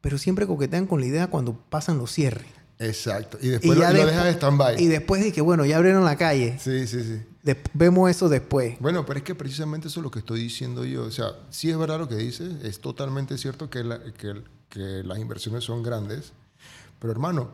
pero 0.00 0.18
siempre 0.18 0.46
coquetean 0.46 0.86
con 0.86 1.00
la 1.00 1.06
idea 1.06 1.28
cuando 1.28 1.54
pasan 1.70 1.98
los 1.98 2.10
cierres. 2.12 2.46
Exacto. 2.80 3.38
Y 3.40 3.48
después 3.48 3.78
lo, 3.78 3.86
dejas 3.92 4.24
de 4.24 4.30
stand-by. 4.32 4.82
Y 4.82 4.86
después 4.88 5.22
de 5.22 5.32
que, 5.32 5.40
bueno, 5.40 5.64
ya 5.64 5.76
abrieron 5.76 6.04
la 6.04 6.16
calle, 6.16 6.58
Sí, 6.58 6.88
sí, 6.88 7.04
sí. 7.04 7.20
de- 7.44 7.56
vemos 7.74 8.10
eso 8.10 8.28
después. 8.28 8.76
Bueno, 8.80 9.06
pero 9.06 9.18
es 9.18 9.24
que 9.24 9.36
precisamente 9.36 9.86
eso 9.86 10.00
es 10.00 10.04
lo 10.04 10.10
que 10.10 10.18
estoy 10.18 10.40
diciendo 10.42 10.84
yo. 10.84 11.04
O 11.04 11.10
sea, 11.12 11.26
sí 11.50 11.70
es 11.70 11.78
verdad 11.78 12.00
lo 12.00 12.08
que 12.08 12.16
dices, 12.16 12.64
es 12.64 12.80
totalmente 12.80 13.38
cierto 13.38 13.70
que, 13.70 13.84
la- 13.84 14.02
que, 14.14 14.42
que 14.68 15.02
las 15.04 15.20
inversiones 15.20 15.62
son 15.62 15.84
grandes, 15.84 16.32
pero 16.98 17.12
hermano, 17.12 17.50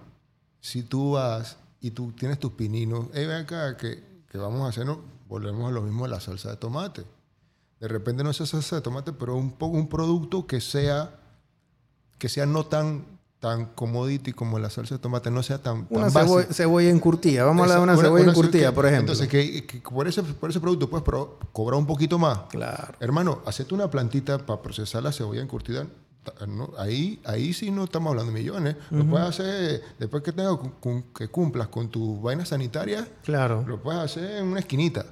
si 0.63 0.83
tú 0.83 1.11
vas 1.13 1.59
y 1.81 1.91
tú 1.93 2.13
tienes 2.13 2.39
tus 2.39 2.53
pininos, 2.53 3.07
hey, 3.15 3.27
ven 3.27 3.43
acá, 3.43 3.77
que, 3.77 4.03
que 4.31 4.39
vamos 4.39 4.63
a 4.63 4.69
hacernos, 4.69 4.99
volvemos 5.29 5.69
a 5.69 5.73
lo 5.73 5.83
mismo 5.83 6.05
de 6.05 6.11
la 6.11 6.21
salsa 6.21 6.51
de 6.51 6.57
tomate. 6.57 7.05
De 7.81 7.87
repente 7.89 8.25
no 8.25 8.33
sea 8.33 8.47
salsa 8.47 8.77
de 8.77 8.83
tomate, 8.83 9.13
pero 9.13 9.37
un, 9.37 9.53
po- 9.53 9.67
un 9.67 9.89
producto 9.89 10.47
que 10.47 10.61
sea, 10.61 11.15
que 12.19 12.29
sea 12.29 12.45
no 12.47 12.67
tan, 12.67 13.05
tan 13.39 13.67
commodity 13.67 14.33
como 14.33 14.59
la 14.59 14.69
salsa 14.71 14.97
de 14.97 14.99
tomate, 14.99 15.31
no 15.31 15.45
sea 15.45 15.59
tan, 15.63 15.87
tan 15.87 15.97
Una 15.99 16.11
cebolla, 16.11 16.53
cebolla 16.53 16.91
encurtida. 16.91 17.45
Vamos 17.45 17.61
a 17.71 17.75
hablar 17.77 17.79
de 17.79 17.85
una 17.85 17.97
cebolla 18.03 18.23
una- 18.25 18.33
encurtida, 18.33 18.69
que- 18.71 18.75
por 18.75 18.87
ejemplo. 18.87 19.13
Entonces, 19.13 19.29
que, 19.29 19.65
que 19.65 19.81
por, 19.81 20.09
ese, 20.09 20.25
por 20.25 20.51
ese 20.51 20.59
producto 20.59 20.91
puedes 20.91 21.05
cobrar 21.53 21.79
un 21.79 21.87
poquito 21.87 22.19
más. 22.19 22.41
claro. 22.51 22.95
Hermano, 22.99 23.43
hacete 23.47 23.75
una 23.75 23.89
plantita 23.89 24.39
para 24.45 24.61
procesar 24.61 25.05
la 25.05 25.13
cebolla 25.13 25.41
encurtida. 25.41 25.87
No, 26.47 26.73
ahí, 26.79 27.21
ahí 27.25 27.53
sí 27.53 27.71
no 27.71 27.85
estamos 27.85 28.11
hablando 28.11 28.33
de 28.33 28.39
millones. 28.39 28.77
Lo 28.91 29.05
puedes 29.07 29.29
hacer 29.29 29.83
después 29.99 30.23
que, 30.23 30.33
cu- 30.33 31.05
que 31.13 31.29
cumplas 31.29 31.69
con 31.69 31.89
tus 31.91 32.21
vainas 32.23 32.49
sanitarias. 32.49 33.07
Claro. 33.23 33.65
Lo 33.67 33.83
puedes 33.83 34.01
hacer 34.03 34.39
en 34.39 34.47
una 34.47 34.61
esquinita. 34.61 35.07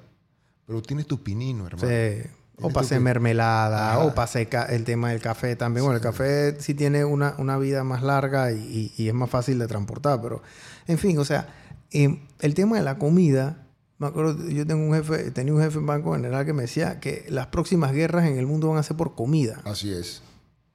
pero 0.66 0.82
tienes 0.82 1.06
tu 1.06 1.22
pinino, 1.22 1.66
hermano. 1.66 1.88
Sí. 1.88 2.28
O 2.58 2.70
para 2.70 2.86
hacer 2.86 3.00
mermelada, 3.00 3.98
o 3.98 4.14
para 4.14 4.24
hacer 4.24 4.48
el 4.70 4.84
tema 4.84 5.10
del 5.10 5.20
café 5.20 5.56
también. 5.56 5.84
Bueno, 5.84 5.96
el 5.98 6.02
café 6.02 6.58
sí 6.58 6.72
tiene 6.72 7.04
una, 7.04 7.34
una 7.38 7.58
vida 7.58 7.84
más 7.84 8.02
larga 8.02 8.50
y, 8.52 8.92
y, 8.96 9.08
es 9.08 9.14
más 9.14 9.28
fácil 9.28 9.58
de 9.58 9.66
transportar, 9.66 10.22
pero 10.22 10.40
en 10.86 10.96
fin, 10.96 11.18
o 11.18 11.24
sea, 11.26 11.48
eh, 11.92 12.18
el 12.40 12.54
tema 12.54 12.78
de 12.78 12.82
la 12.82 12.96
comida, 12.96 13.66
me 13.98 14.06
acuerdo, 14.06 14.48
yo 14.48 14.66
tengo 14.66 14.86
un 14.88 14.94
jefe, 14.94 15.30
tenía 15.32 15.52
un 15.52 15.60
jefe 15.60 15.78
en 15.78 15.84
Banco 15.86 16.14
General 16.14 16.46
que 16.46 16.54
me 16.54 16.62
decía 16.62 16.98
que 16.98 17.26
las 17.28 17.48
próximas 17.48 17.92
guerras 17.92 18.24
en 18.26 18.38
el 18.38 18.46
mundo 18.46 18.68
van 18.70 18.78
a 18.78 18.82
ser 18.82 18.96
por 18.96 19.14
comida. 19.14 19.60
Así 19.64 19.92
es. 19.92 20.22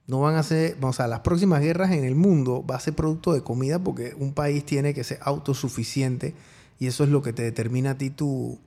No 0.06 0.20
van 0.20 0.34
a 0.34 0.42
ser, 0.42 0.76
o 0.80 0.92
sea, 0.92 1.06
las 1.06 1.20
próximas 1.20 1.60
guerras 1.60 1.92
en 1.92 2.04
el 2.04 2.14
mundo 2.14 2.64
va 2.66 2.76
a 2.76 2.80
ser 2.80 2.94
producto 2.94 3.32
de 3.32 3.42
comida 3.42 3.78
porque 3.78 4.14
un 4.18 4.34
país 4.34 4.66
tiene 4.66 4.94
que 4.94 5.04
ser 5.04 5.18
autosuficiente 5.22 6.34
y 6.78 6.88
eso 6.88 7.04
es 7.04 7.10
lo 7.10 7.22
que 7.22 7.32
te 7.32 7.42
determina 7.42 7.92
a 7.92 7.98
ti 7.98 8.10
tu, 8.10 8.58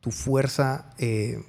tu 0.00 0.12
fuerza 0.12 0.90
eh, 0.98 1.42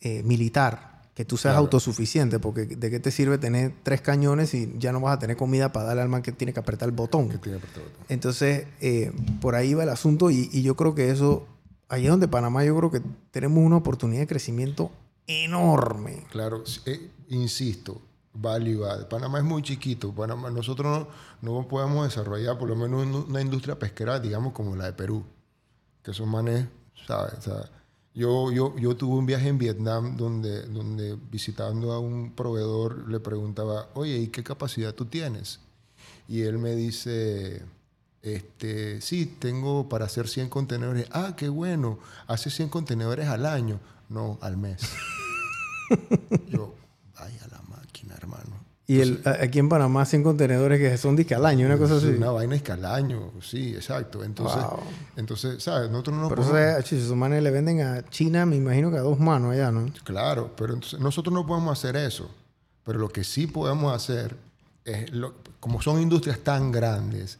eh, 0.00 0.24
militar, 0.24 1.02
que 1.14 1.24
tú 1.24 1.36
seas 1.36 1.54
autosuficiente, 1.54 2.40
porque 2.40 2.66
¿de 2.66 2.90
qué 2.90 2.98
te 2.98 3.12
sirve 3.12 3.38
tener 3.38 3.72
tres 3.84 4.00
cañones 4.00 4.54
y 4.54 4.74
ya 4.78 4.90
no 4.90 5.00
vas 5.00 5.14
a 5.14 5.18
tener 5.20 5.36
comida 5.36 5.70
para 5.70 5.86
darle 5.86 6.02
al 6.02 6.08
man 6.08 6.22
que 6.22 6.32
tiene 6.32 6.52
que 6.52 6.58
apretar 6.58 6.88
el 6.88 6.94
botón? 6.94 7.28
Entonces, 8.08 8.66
eh, 8.80 9.12
por 9.40 9.54
ahí 9.54 9.74
va 9.74 9.84
el 9.84 9.90
asunto 9.90 10.32
y, 10.32 10.48
yo 10.62 10.74
creo 10.74 10.96
que 10.96 11.10
eso, 11.10 11.46
ahí 11.88 12.06
es 12.06 12.10
donde 12.10 12.26
Panamá 12.26 12.64
yo 12.64 12.76
creo 12.76 12.90
que 12.90 13.02
tenemos 13.30 13.62
una 13.62 13.76
oportunidad 13.76 14.22
de 14.22 14.26
crecimiento 14.26 14.90
enorme. 15.28 16.24
Claro, 16.30 16.64
insisto, 17.28 18.02
value 18.32 18.82
Panamá 19.08 19.38
es 19.38 19.44
muy 19.44 19.62
chiquito. 19.62 20.12
Panamá, 20.12 20.50
nosotros 20.50 21.06
no, 21.42 21.52
no, 21.52 21.68
podemos 21.68 22.04
desarrollar 22.04 22.58
por 22.58 22.68
lo 22.68 22.76
menos 22.76 23.26
una 23.28 23.40
industria 23.40 23.78
pesquera, 23.78 24.20
digamos, 24.20 24.52
como 24.52 24.76
la 24.76 24.86
de 24.86 24.92
Perú. 24.92 25.24
Que 26.02 26.12
son 26.12 26.28
manes, 26.30 26.66
¿sabes? 27.06 27.34
O 27.38 27.42
sea, 27.42 27.70
yo, 28.14 28.50
yo, 28.50 28.76
yo 28.76 28.96
tuve 28.96 29.16
un 29.16 29.26
viaje 29.26 29.48
en 29.48 29.58
Vietnam 29.58 30.16
donde, 30.16 30.62
donde 30.62 31.16
visitando 31.30 31.92
a 31.92 32.00
un 32.00 32.34
proveedor 32.34 33.08
le 33.08 33.20
preguntaba, 33.20 33.88
oye, 33.94 34.16
¿y 34.16 34.28
qué 34.28 34.42
capacidad 34.42 34.94
tú 34.94 35.04
tienes? 35.04 35.60
Y 36.26 36.42
él 36.42 36.58
me 36.58 36.74
dice, 36.74 37.62
este, 38.22 39.00
sí, 39.00 39.26
tengo 39.26 39.88
para 39.88 40.04
hacer 40.04 40.28
100 40.28 40.48
contenedores. 40.48 41.06
Ah, 41.12 41.34
qué 41.36 41.48
bueno, 41.48 41.98
hace 42.26 42.50
100 42.50 42.68
contenedores 42.68 43.28
al 43.28 43.46
año. 43.46 43.80
No, 44.08 44.38
al 44.40 44.56
mes. 44.56 44.82
yo, 46.48 46.74
vaya 47.14 47.46
la 47.50 47.62
máquina, 47.62 48.14
hermano. 48.16 48.64
Y 48.90 49.00
el, 49.00 49.22
aquí 49.24 49.60
en 49.60 49.68
Panamá 49.68 50.04
100 50.04 50.24
contenedores 50.24 50.80
que 50.80 50.98
son 50.98 51.14
disque 51.14 51.32
al 51.32 51.46
año, 51.46 51.64
una 51.64 51.78
cosa 51.78 51.98
así. 51.98 52.08
Una 52.08 52.32
vaina 52.32 52.56
es 52.56 52.62
que 52.62 52.72
al 52.72 52.84
año, 52.84 53.30
sí, 53.40 53.72
exacto. 53.72 54.24
Entonces, 54.24 54.64
entonces 55.14 55.62
¿sabes? 55.62 55.88
Nosotros 55.92 56.16
no 56.16 56.22
nos 56.22 56.30
Pero 56.30 56.42
podemos... 56.42 56.84
si 56.84 56.96
esos 56.96 57.16
manes 57.16 57.40
le 57.40 57.52
venden 57.52 57.82
a 57.82 58.04
China, 58.10 58.44
me 58.46 58.56
imagino 58.56 58.90
que 58.90 58.96
a 58.96 59.02
dos 59.02 59.20
manos 59.20 59.52
allá, 59.52 59.70
¿no? 59.70 59.86
Claro, 60.02 60.50
pero 60.56 60.74
entonces 60.74 60.98
nosotros 60.98 61.32
no 61.32 61.46
podemos 61.46 61.78
hacer 61.78 61.94
eso. 61.94 62.28
Pero 62.82 62.98
lo 62.98 63.10
que 63.10 63.22
sí 63.22 63.46
podemos 63.46 63.94
hacer 63.94 64.36
es, 64.84 65.08
como 65.60 65.80
son 65.80 66.02
industrias 66.02 66.40
tan 66.40 66.72
grandes, 66.72 67.38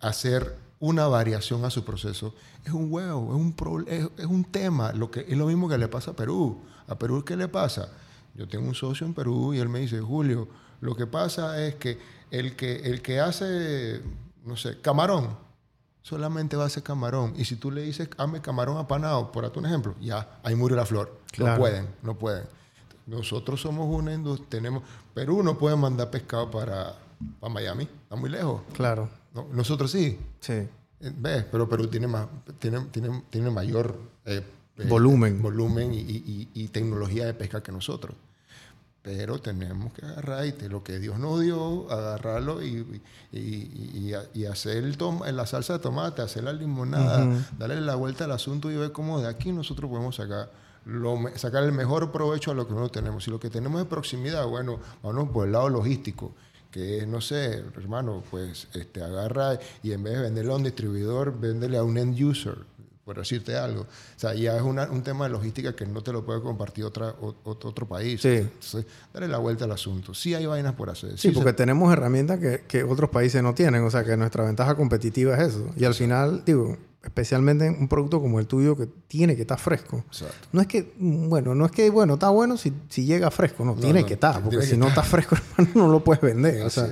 hacer 0.00 0.56
una 0.80 1.06
variación 1.06 1.64
a 1.64 1.70
su 1.70 1.84
proceso 1.84 2.34
es 2.64 2.72
un 2.72 2.92
huevo, 2.92 3.36
es 3.36 3.40
un, 3.40 3.84
es, 3.86 4.08
es 4.18 4.26
un 4.26 4.42
tema. 4.42 4.92
Lo 4.94 5.12
que, 5.12 5.20
es 5.20 5.38
lo 5.38 5.46
mismo 5.46 5.68
que 5.68 5.78
le 5.78 5.86
pasa 5.86 6.10
a 6.10 6.14
Perú. 6.14 6.58
¿A 6.88 6.98
Perú 6.98 7.24
qué 7.24 7.36
le 7.36 7.46
pasa? 7.46 7.88
Yo 8.34 8.48
tengo 8.48 8.66
un 8.66 8.74
socio 8.74 9.06
en 9.06 9.14
Perú 9.14 9.54
y 9.54 9.58
él 9.58 9.68
me 9.68 9.78
dice, 9.78 10.00
Julio, 10.00 10.48
lo 10.80 10.94
que 10.94 11.06
pasa 11.06 11.64
es 11.64 11.76
que 11.76 11.98
el 12.30 12.56
que, 12.56 12.76
el 12.76 13.02
que 13.02 13.20
hace, 13.20 14.00
no 14.44 14.56
sé, 14.56 14.80
camarón, 14.80 15.36
solamente 16.02 16.56
va 16.56 16.64
a 16.64 16.66
hacer 16.66 16.82
camarón. 16.82 17.34
Y 17.36 17.44
si 17.44 17.56
tú 17.56 17.70
le 17.70 17.82
dices, 17.82 18.08
hazme 18.16 18.40
camarón 18.40 18.78
apanado, 18.78 19.30
por 19.32 19.50
un 19.56 19.66
ejemplo, 19.66 19.94
ya, 20.00 20.40
ahí 20.42 20.54
murió 20.54 20.76
la 20.76 20.86
flor. 20.86 21.18
No 21.38 21.56
pueden, 21.56 21.88
no 22.02 22.16
pueden. 22.16 22.44
Nosotros 23.06 23.60
somos 23.60 23.88
una 23.94 24.12
industria, 24.12 24.48
tenemos, 24.48 24.82
Perú 25.14 25.42
no 25.42 25.56
puede 25.56 25.76
mandar 25.76 26.10
pescado 26.10 26.50
para, 26.50 26.94
para 27.40 27.52
Miami, 27.52 27.84
está 27.84 28.16
muy 28.16 28.30
lejos. 28.30 28.62
Claro. 28.74 29.08
nosotros 29.52 29.90
sí. 29.90 30.18
Sí. 30.40 30.52
Eh, 30.52 31.12
¿Ves? 31.16 31.44
Pero 31.50 31.68
Perú 31.68 31.86
tiene, 31.88 32.06
más, 32.06 32.26
tiene, 32.58 32.80
tiene, 32.90 33.22
tiene 33.30 33.50
mayor 33.50 33.98
eh, 34.24 34.42
eh, 34.76 34.86
volumen, 34.88 35.40
volumen 35.40 35.92
y, 35.94 36.48
y, 36.54 36.68
tecnología 36.68 37.26
de 37.26 37.34
pesca 37.34 37.62
que 37.62 37.72
nosotros. 37.72 38.14
Pero 39.08 39.38
tenemos 39.38 39.90
que 39.94 40.04
agarrar 40.04 40.44
y 40.44 40.52
lo 40.68 40.84
que 40.84 40.98
Dios 40.98 41.18
nos 41.18 41.40
dio, 41.40 41.90
agarrarlo 41.90 42.62
y, 42.62 43.00
y, 43.32 44.12
y 44.34 44.44
hacer 44.44 44.84
el 44.84 44.98
la 45.34 45.46
salsa 45.46 45.72
de 45.72 45.78
tomate, 45.78 46.20
hacer 46.20 46.44
la 46.44 46.52
limonada, 46.52 47.26
darle 47.58 47.80
la 47.80 47.94
vuelta 47.94 48.24
al 48.24 48.32
asunto 48.32 48.70
y 48.70 48.76
ver 48.76 48.92
cómo 48.92 49.18
de 49.18 49.26
aquí 49.26 49.50
nosotros 49.50 49.88
podemos 49.88 50.16
sacar, 50.16 50.50
lo, 50.84 51.18
sacar 51.36 51.64
el 51.64 51.72
mejor 51.72 52.12
provecho 52.12 52.50
a 52.50 52.54
lo 52.54 52.66
que 52.66 52.74
nosotros 52.74 52.92
tenemos. 52.92 53.24
Si 53.24 53.30
lo 53.30 53.40
que 53.40 53.48
tenemos 53.48 53.80
es 53.80 53.86
proximidad, 53.86 54.46
bueno, 54.46 54.78
vamos 55.02 55.30
por 55.30 55.46
el 55.46 55.52
lado 55.52 55.70
logístico 55.70 56.34
que 56.70 56.98
es, 56.98 57.08
no 57.08 57.22
sé, 57.22 57.64
hermano, 57.78 58.22
pues 58.30 58.68
este, 58.74 59.02
agarra 59.02 59.58
y 59.82 59.92
en 59.92 60.02
vez 60.02 60.16
de 60.16 60.20
venderle 60.20 60.52
a 60.52 60.56
un 60.56 60.64
distribuidor, 60.64 61.40
véndele 61.40 61.78
a 61.78 61.82
un 61.82 61.96
end 61.96 62.22
user 62.22 62.58
por 63.08 63.16
decirte 63.16 63.56
algo. 63.56 63.80
O 63.80 63.86
sea, 64.20 64.34
ya 64.34 64.54
es 64.54 64.62
un 64.62 65.02
tema 65.02 65.24
de 65.24 65.30
logística 65.30 65.74
que 65.74 65.86
no 65.86 66.02
te 66.02 66.12
lo 66.12 66.26
puede 66.26 66.42
compartir 66.42 66.84
otra, 66.84 67.14
otro 67.18 67.88
país. 67.88 68.20
Sí. 68.20 68.28
Entonces, 68.28 68.84
dale 69.14 69.28
la 69.28 69.38
vuelta 69.38 69.64
al 69.64 69.72
asunto. 69.72 70.12
Sí 70.12 70.34
hay 70.34 70.44
vainas 70.44 70.74
por 70.74 70.90
hacer. 70.90 71.16
Sí, 71.18 71.30
porque 71.30 71.54
tenemos 71.54 71.90
herramientas 71.90 72.38
que, 72.38 72.64
que, 72.68 72.84
otros 72.84 73.08
países 73.08 73.42
no 73.42 73.54
tienen. 73.54 73.82
O 73.82 73.90
sea, 73.90 74.04
que 74.04 74.14
nuestra 74.18 74.44
ventaja 74.44 74.74
competitiva 74.74 75.34
es 75.38 75.54
eso. 75.54 75.70
Y 75.74 75.86
al 75.86 75.94
final, 75.94 76.42
digo, 76.44 76.76
especialmente 77.02 77.64
en 77.64 77.80
un 77.80 77.88
producto 77.88 78.20
como 78.20 78.40
el 78.40 78.46
tuyo 78.46 78.76
que 78.76 78.86
tiene 79.06 79.36
que 79.36 79.42
estar 79.42 79.58
fresco. 79.58 80.04
Exacto. 80.08 80.48
No 80.52 80.60
es 80.60 80.66
que, 80.66 80.92
bueno, 80.98 81.54
no 81.54 81.64
es 81.64 81.72
que, 81.72 81.88
bueno, 81.88 82.14
está 82.14 82.28
bueno 82.28 82.58
si, 82.58 82.74
si 82.90 83.06
llega 83.06 83.30
fresco. 83.30 83.64
No, 83.64 83.74
tiene 83.74 84.04
que 84.04 84.14
estar. 84.14 84.42
Porque 84.42 84.60
si 84.60 84.76
no 84.76 84.88
está 84.88 85.02
fresco, 85.02 85.34
hermano, 85.56 85.86
no 85.86 85.88
lo 85.90 86.04
puedes 86.04 86.20
vender. 86.20 86.60
O 86.60 86.68
sea, 86.68 86.88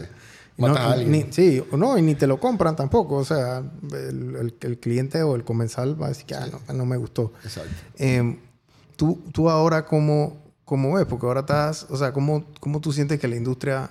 no, 0.57 0.97
Ni, 0.97 1.27
sí, 1.31 1.63
no, 1.73 1.99
y 1.99 2.03
ni 2.03 2.15
te 2.15 2.27
lo 2.27 2.41
compran 2.41 2.77
tampoco. 2.77 3.17
O 3.17 3.25
sea, 3.25 3.63
el, 3.93 4.55
el, 4.61 4.79
cliente 4.79 5.23
o 5.23 5.37
el 5.37 5.45
comensal 5.45 6.01
va 6.01 6.07
a 6.07 6.09
decir 6.11 6.27
que 6.27 6.35
ah, 6.35 6.49
no, 6.73 6.87
me 6.87 6.97
gustó. 6.97 7.33
Exacto. 7.45 7.71
Em, 7.97 8.39
tú, 8.97 9.23
tú 9.33 9.51
ahora, 9.51 9.85
¿cómo, 9.85 10.37
¿cómo, 10.65 10.95
ves? 10.95 11.07
Porque 11.07 11.27
ahora 11.27 11.41
estás, 11.41 11.87
o 11.91 11.97
sea, 11.97 12.13
¿cómo, 12.13 12.45
¿cómo 12.61 12.81
tú 12.81 12.93
sientes 12.93 13.21
que 13.21 13.29
la 13.29 13.37
industria 13.37 13.91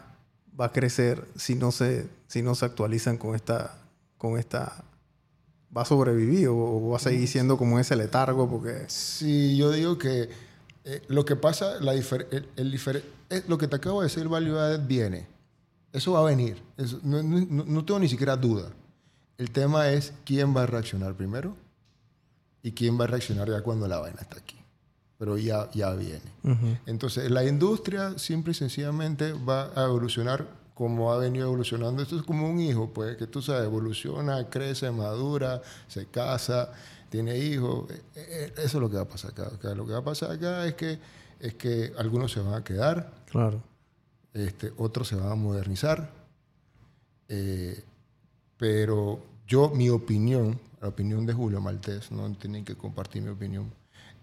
va 0.60 0.66
a 0.66 0.72
crecer 0.72 1.26
si 1.36 1.56
no 1.56 1.72
se, 1.72 2.08
si 2.28 2.42
no 2.42 2.56
se 2.56 2.66
actualizan 2.66 3.18
con 3.18 3.36
esta, 3.36 3.78
con 4.18 4.40
esta 4.40 4.84
¿Va 5.76 5.82
a 5.82 5.86
sobrevivir 5.86 6.48
o, 6.48 6.90
va 6.90 6.96
a 6.96 7.00
seguir 7.00 7.28
siendo 7.28 7.58
como 7.58 7.80
ese 7.80 7.98
letargo? 7.98 8.50
Porque... 8.50 8.86
Sí, 8.88 9.58
yo 9.58 9.72
digo 9.72 9.98
que 9.98 10.30
eh, 10.86 11.02
lo 11.10 11.26
que 11.26 11.36
pasa, 11.36 11.82
la 11.82 11.94
el, 11.94 12.48
el 12.56 12.80
eh, 13.30 13.44
lo 13.48 13.58
que 13.58 13.68
te 13.68 13.76
acabo 13.76 14.00
de 14.02 14.06
decir, 14.06 14.24
el 14.24 14.30
value 14.30 14.58
added 14.58 14.88
viene. 14.88 15.28
Eso 15.96 16.12
va 16.12 16.20
a 16.20 16.24
venir. 16.24 16.62
no, 17.04 17.86
tengo 17.86 18.00
ni 18.00 18.10
siquiera 18.10 18.36
duda. 18.36 18.70
El 19.38 19.52
tema 19.52 19.90
es 19.90 20.14
quién 20.26 20.56
va 20.56 20.64
a 20.64 20.66
reaccionar 20.66 21.14
primero 21.14 21.56
y 22.62 22.74
quién 22.74 23.00
va 23.00 23.06
a 23.06 23.08
reaccionar 23.08 23.50
ya 23.50 23.62
cuando 23.62 23.88
la 23.88 24.00
vaina 24.00 24.20
está 24.20 24.38
aquí. 24.38 24.58
Pero 25.18 25.38
ya, 25.38 25.70
ya 25.72 25.94
viene. 25.94 26.30
Entonces, 26.86 27.32
la 27.32 27.46
industria 27.46 28.18
simple 28.18 28.52
y 28.52 28.56
sencillamente 28.56 29.32
va 29.32 29.72
a 29.74 29.86
evolucionar 29.86 30.46
como 30.74 31.14
ha 31.14 31.18
venido 31.18 31.46
evolucionando. 31.46 32.02
Esto 32.04 32.18
es 32.18 32.24
como 32.24 32.50
un 32.50 32.60
hijo, 32.60 32.92
pues, 32.94 33.16
que 33.16 33.28
tú 33.28 33.42
sabes, 33.42 33.64
evoluciona, 33.64 34.50
crece, 34.50 34.92
madura, 34.92 35.62
se 35.88 36.08
casa, 36.08 36.74
tiene 37.10 37.38
hijos. 37.38 37.90
E, 37.90 38.20
e, 38.20 38.44
e, 38.44 38.46
eso 38.58 38.64
es 38.66 38.74
lo 38.74 38.90
que 38.90 38.98
va 38.98 39.04
a 39.04 39.08
pasar 39.08 39.32
acá. 39.32 39.74
Lo 39.74 39.86
que 39.86 39.94
va 39.94 40.00
a 40.00 40.04
pasar 40.04 40.32
acá 40.32 40.68
es 40.68 40.74
que, 40.74 41.00
es 41.40 41.54
que 41.54 41.94
algunos 41.98 42.34
se 42.34 42.42
van 42.42 42.56
a 42.56 42.64
quedar. 42.66 43.14
Claro 43.32 43.62
este, 44.36 44.74
otros 44.78 45.08
se 45.08 45.16
van 45.16 45.32
a 45.32 45.36
modernizar. 45.36 46.12
Eh, 47.30 47.82
pero 48.58 49.24
yo, 49.48 49.70
mi 49.70 49.90
opinión, 49.90 50.60
la 50.82 50.90
opinión 50.90 51.26
de 51.26 51.34
Julio 51.34 51.62
Maltés, 51.62 52.12
no 52.12 52.32
tienen 52.36 52.64
que 52.64 52.76
compartir 52.76 53.24
mi 53.24 53.30
opinión, 53.30 53.72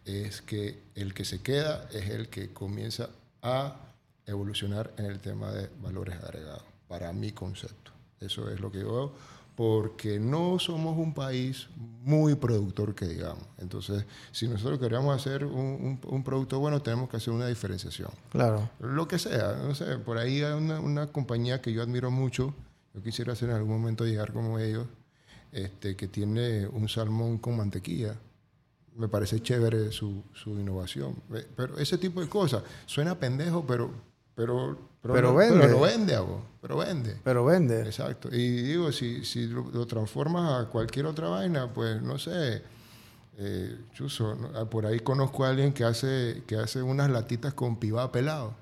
es 0.04 0.42
que 0.42 0.78
el 0.94 1.14
que 1.14 1.24
se 1.24 1.40
queda 1.40 1.88
es 1.92 2.10
el 2.10 2.28
que 2.28 2.52
comienza 2.52 3.08
a 3.40 3.76
evolucionar 4.26 4.92
en 4.98 5.06
el 5.06 5.20
tema 5.20 5.50
de 5.50 5.68
valores 5.82 6.16
agregados, 6.22 6.64
para 6.88 7.12
mi 7.12 7.32
concepto. 7.32 7.90
Eso 8.20 8.50
es 8.50 8.60
lo 8.60 8.70
que 8.70 8.80
yo 8.80 8.92
veo 8.92 9.12
porque 9.54 10.18
no 10.18 10.58
somos 10.58 10.96
un 10.96 11.12
país 11.12 11.68
muy 11.76 12.34
productor 12.34 12.94
que 12.94 13.06
digamos. 13.06 13.44
Entonces, 13.58 14.04
si 14.32 14.48
nosotros 14.48 14.78
queremos 14.78 15.14
hacer 15.14 15.44
un, 15.44 16.00
un, 16.04 16.24
producto 16.24 16.58
bueno, 16.58 16.80
tenemos 16.82 17.08
que 17.08 17.18
hacer 17.18 17.32
una 17.32 17.46
diferenciación. 17.46 18.10
Claro. 18.30 18.70
Lo 18.80 19.06
que 19.06 19.18
sea, 19.18 19.56
no 19.62 19.74
sé, 19.74 19.98
por 19.98 20.18
ahí 20.18 20.42
hay 20.42 20.54
una, 20.54 20.80
una, 20.80 21.06
compañía 21.08 21.60
que 21.60 21.72
yo 21.72 21.82
admiro 21.82 22.10
mucho, 22.10 22.54
yo 22.94 23.02
quisiera 23.02 23.34
hacer 23.34 23.50
en 23.50 23.56
algún 23.56 23.80
momento 23.80 24.04
llegar 24.04 24.32
como 24.32 24.58
ellos, 24.58 24.86
este, 25.52 25.96
que 25.96 26.08
tiene 26.08 26.66
un 26.66 26.88
salmón 26.88 27.38
con 27.38 27.56
mantequilla. 27.56 28.16
Me 28.96 29.08
parece 29.08 29.40
chévere 29.40 29.92
su, 29.92 30.24
su 30.34 30.50
innovación. 30.58 31.22
Pero 31.56 31.78
ese 31.78 31.98
tipo 31.98 32.20
de 32.20 32.28
cosas, 32.28 32.62
suena 32.86 33.18
pendejo, 33.18 33.66
pero 33.66 33.90
pero, 34.46 34.78
pero, 35.14 35.34
vende. 35.34 35.60
Pero 35.60 35.72
lo 35.72 35.80
vende, 35.80 36.18
Pero 36.60 36.76
vende. 36.78 37.16
Pero 37.24 37.44
vende. 37.44 37.80
Exacto. 37.82 38.28
Y 38.32 38.62
digo, 38.62 38.92
si, 38.92 39.24
si 39.24 39.46
lo, 39.46 39.86
transformas 39.86 40.62
a 40.62 40.68
cualquier 40.70 41.06
otra 41.06 41.28
vaina, 41.28 41.72
pues 41.72 42.00
no 42.02 42.18
sé. 42.18 42.62
Eh, 43.38 43.76
chuzo, 43.94 44.34
¿no? 44.34 44.50
Ah, 44.54 44.66
por 44.68 44.84
ahí 44.86 45.00
conozco 45.00 45.44
a 45.44 45.48
alguien 45.48 45.72
que 45.72 45.84
hace, 45.84 46.42
que 46.46 46.56
hace 46.56 46.82
unas 46.82 47.10
latitas 47.10 47.54
con 47.54 47.76
pibá 47.76 48.12
pelado. 48.12 48.54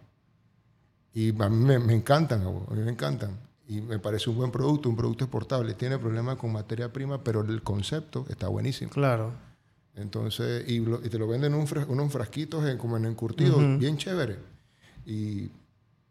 Y 1.13 1.31
a 1.43 1.49
mí 1.49 1.57
me, 1.65 1.79
me 1.79 1.93
encantan, 1.95 2.43
a 2.43 2.51
mí 2.75 2.81
me 2.83 2.91
encantan. 2.93 3.37
Y 3.69 3.81
me 3.81 3.99
parece 3.99 4.31
un 4.31 4.37
buen 4.37 4.51
producto, 4.51 4.89
un 4.89 4.97
producto 4.97 5.25
exportable. 5.25 5.75
Tiene 5.75 5.99
problemas 5.99 6.37
con 6.37 6.53
materia 6.53 6.93
prima, 6.93 7.23
pero 7.23 7.41
el 7.43 7.63
concepto 7.63 8.27
está 8.29 8.49
buenísimo. 8.49 8.91
Claro. 8.93 9.33
Entonces, 9.97 10.69
y, 10.69 10.81
lo- 10.81 11.05
y 11.05 11.09
te 11.09 11.19
lo 11.19 11.27
venden 11.29 11.53
en 11.55 11.61
un 11.61 11.67
fras- 11.67 11.87
unos 11.89 12.11
frasquitos 12.13 12.65
en- 12.67 12.79
como 12.79 12.97
en 12.97 13.05
encurtido, 13.07 13.59
bien 13.79 13.97
chévere. 13.99 14.39
Y, 15.05 15.51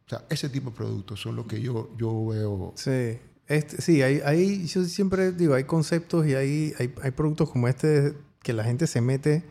o 0.09 0.15
sea, 0.17 0.25
ese 0.29 0.49
tipo 0.49 0.71
de 0.71 0.75
productos 0.75 1.21
son 1.21 1.35
los 1.35 1.45
que 1.45 1.61
yo, 1.61 1.91
yo 1.97 2.25
veo. 2.25 2.73
Sí. 2.75 3.19
Este, 3.47 3.79
sí, 3.81 4.01
hay, 4.01 4.21
hay, 4.25 4.65
yo 4.65 4.83
siempre 4.85 5.31
digo, 5.31 5.53
hay 5.53 5.65
conceptos 5.65 6.25
y 6.25 6.33
hay, 6.33 6.73
hay, 6.79 6.93
hay 7.03 7.11
productos 7.11 7.49
como 7.51 7.67
este 7.67 8.15
que 8.41 8.53
la 8.53 8.63
gente 8.63 8.87
se 8.87 9.01
mete 9.01 9.43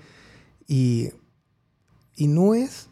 y, 0.67 1.11
y 2.17 2.27
no 2.27 2.55
es, 2.55 2.89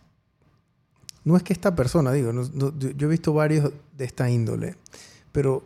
no 1.25 1.37
es 1.37 1.43
que 1.43 1.53
esta 1.53 1.75
persona, 1.75 2.13
digo, 2.13 2.33
no- 2.33 2.49
no- 2.55 2.77
yo 2.79 3.07
he 3.07 3.11
visto 3.11 3.33
varios 3.33 3.73
de 3.97 4.05
esta 4.05 4.31
índole, 4.31 4.77
pero 5.33 5.65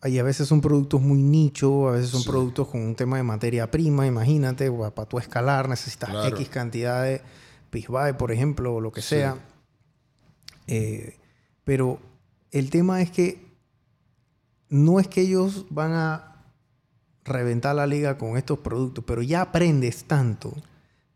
hay 0.00 0.18
a 0.18 0.22
veces 0.24 0.48
son 0.48 0.60
productos 0.60 1.00
muy 1.00 1.22
nicho, 1.22 1.88
a 1.88 1.92
veces 1.92 2.10
son 2.10 2.22
Sí. 2.22 2.28
productos 2.28 2.68
con 2.68 2.80
un 2.80 2.94
tema 2.96 3.16
de 3.18 3.22
materia 3.22 3.70
prima, 3.70 4.06
imagínate, 4.06 4.70
para 4.72 5.08
tú 5.08 5.18
escalar 5.18 5.68
necesitas 5.68 6.10
Claro. 6.10 6.36
X 6.36 6.48
cantidad 6.48 7.04
de 7.04 7.22
Pisbae, 7.70 8.14
por 8.14 8.30
ejemplo, 8.32 8.74
o 8.74 8.80
lo 8.80 8.90
que 8.92 9.00
Sí. 9.02 9.08
sea. 9.10 9.36
Eh, 10.68 11.16
pero 11.66 11.98
el 12.52 12.70
tema 12.70 13.02
es 13.02 13.10
que 13.10 13.44
no 14.68 15.00
es 15.00 15.08
que 15.08 15.22
ellos 15.22 15.66
van 15.68 15.94
a 15.94 16.44
reventar 17.24 17.74
la 17.74 17.88
liga 17.88 18.18
con 18.18 18.36
estos 18.36 18.60
productos, 18.60 19.02
pero 19.04 19.20
ya 19.20 19.40
aprendes 19.40 20.04
tanto 20.04 20.54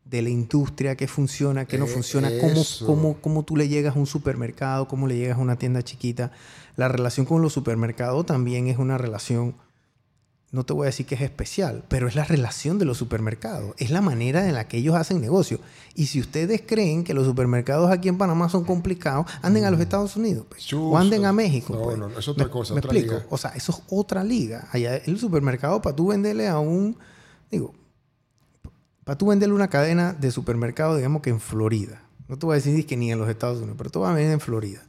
de 0.04 0.22
la 0.22 0.28
industria, 0.28 0.96
qué 0.96 1.06
funciona, 1.06 1.66
qué 1.66 1.78
no 1.78 1.84
Eh, 1.84 1.88
funciona, 1.88 2.30
cómo, 2.40 2.64
cómo, 2.84 3.20
cómo 3.20 3.44
tú 3.44 3.56
le 3.56 3.68
llegas 3.68 3.94
a 3.94 3.98
un 4.00 4.06
supermercado, 4.08 4.88
cómo 4.88 5.06
le 5.06 5.16
llegas 5.16 5.38
a 5.38 5.40
una 5.40 5.54
tienda 5.54 5.84
chiquita. 5.84 6.32
La 6.74 6.88
relación 6.88 7.26
con 7.26 7.42
los 7.42 7.52
supermercados 7.52 8.26
también 8.26 8.66
es 8.66 8.78
una 8.78 8.98
relación, 8.98 9.54
no 10.52 10.64
te 10.64 10.72
voy 10.72 10.84
a 10.84 10.86
decir 10.86 11.06
que 11.06 11.14
es 11.14 11.20
especial, 11.20 11.84
pero 11.88 12.08
es 12.08 12.16
la 12.16 12.24
relación 12.24 12.78
de 12.78 12.84
los 12.84 12.98
supermercados, 12.98 13.72
es 13.78 13.90
la 13.90 14.00
manera 14.00 14.48
en 14.48 14.54
la 14.54 14.66
que 14.66 14.78
ellos 14.78 14.96
hacen 14.96 15.20
negocio. 15.20 15.60
Y 15.94 16.06
si 16.06 16.18
ustedes 16.20 16.62
creen 16.66 17.04
que 17.04 17.14
los 17.14 17.24
supermercados 17.24 17.90
aquí 17.90 18.08
en 18.08 18.18
Panamá 18.18 18.48
son 18.48 18.64
complicados, 18.64 19.26
anden 19.42 19.64
a 19.64 19.70
los 19.70 19.80
Estados 19.80 20.16
Unidos 20.16 20.46
pues, 20.48 20.72
o 20.72 20.98
anden 20.98 21.24
a 21.24 21.32
México. 21.32 21.74
No, 21.74 21.82
pues. 21.82 21.98
no, 21.98 22.18
es 22.18 22.26
otra 22.26 22.50
cosa, 22.50 22.74
¿Me 22.74 22.78
otra 22.80 22.90
explico? 22.90 23.14
liga. 23.14 23.26
O 23.30 23.38
sea, 23.38 23.50
eso 23.50 23.72
es 23.72 23.82
otra 23.88 24.24
liga. 24.24 24.68
Allá 24.72 24.96
el 24.96 25.18
supermercado 25.20 25.80
para 25.80 25.94
tú 25.94 26.08
venderle 26.08 26.48
a 26.48 26.58
un, 26.58 26.96
digo, 27.50 27.72
para 29.04 29.16
tú 29.16 29.28
venderle 29.28 29.54
una 29.54 29.68
cadena 29.68 30.12
de 30.14 30.32
supermercado, 30.32 30.96
digamos 30.96 31.22
que 31.22 31.30
en 31.30 31.40
Florida. 31.40 32.02
No 32.26 32.38
te 32.38 32.46
voy 32.46 32.54
a 32.54 32.56
decir 32.56 32.86
que 32.86 32.96
ni 32.96 33.12
en 33.12 33.18
los 33.18 33.28
Estados 33.28 33.58
Unidos, 33.58 33.76
pero 33.78 33.90
tú 33.90 34.00
vas 34.00 34.10
a 34.10 34.14
vender 34.14 34.32
en 34.32 34.40
Florida. 34.40 34.82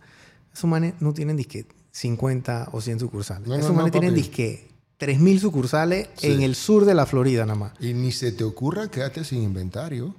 Esos 0.53 0.69
manes 0.69 0.95
no 0.99 1.13
tienen 1.13 1.37
disque 1.37 1.67
50 1.91 2.69
o 2.71 2.81
100 2.81 2.99
sucursales. 2.99 3.47
No, 3.47 3.55
Esos 3.55 3.69
no, 3.71 3.77
manes 3.77 3.91
tienen 3.91 4.15
disque 4.15 4.70
3.000 5.01 5.39
sucursales 5.39 6.09
Sí. 6.15 6.31
en 6.31 6.41
el 6.43 6.53
sur 6.55 6.85
de 6.85 6.93
la 6.93 7.05
Florida 7.05 7.45
nada 7.45 7.57
más. 7.59 7.73
Y 7.79 7.93
ni 7.93 8.11
se 8.11 8.31
te 8.31 8.43
ocurra 8.43 8.89
quedarte 8.89 9.23
sin 9.23 9.41
inventario. 9.41 10.13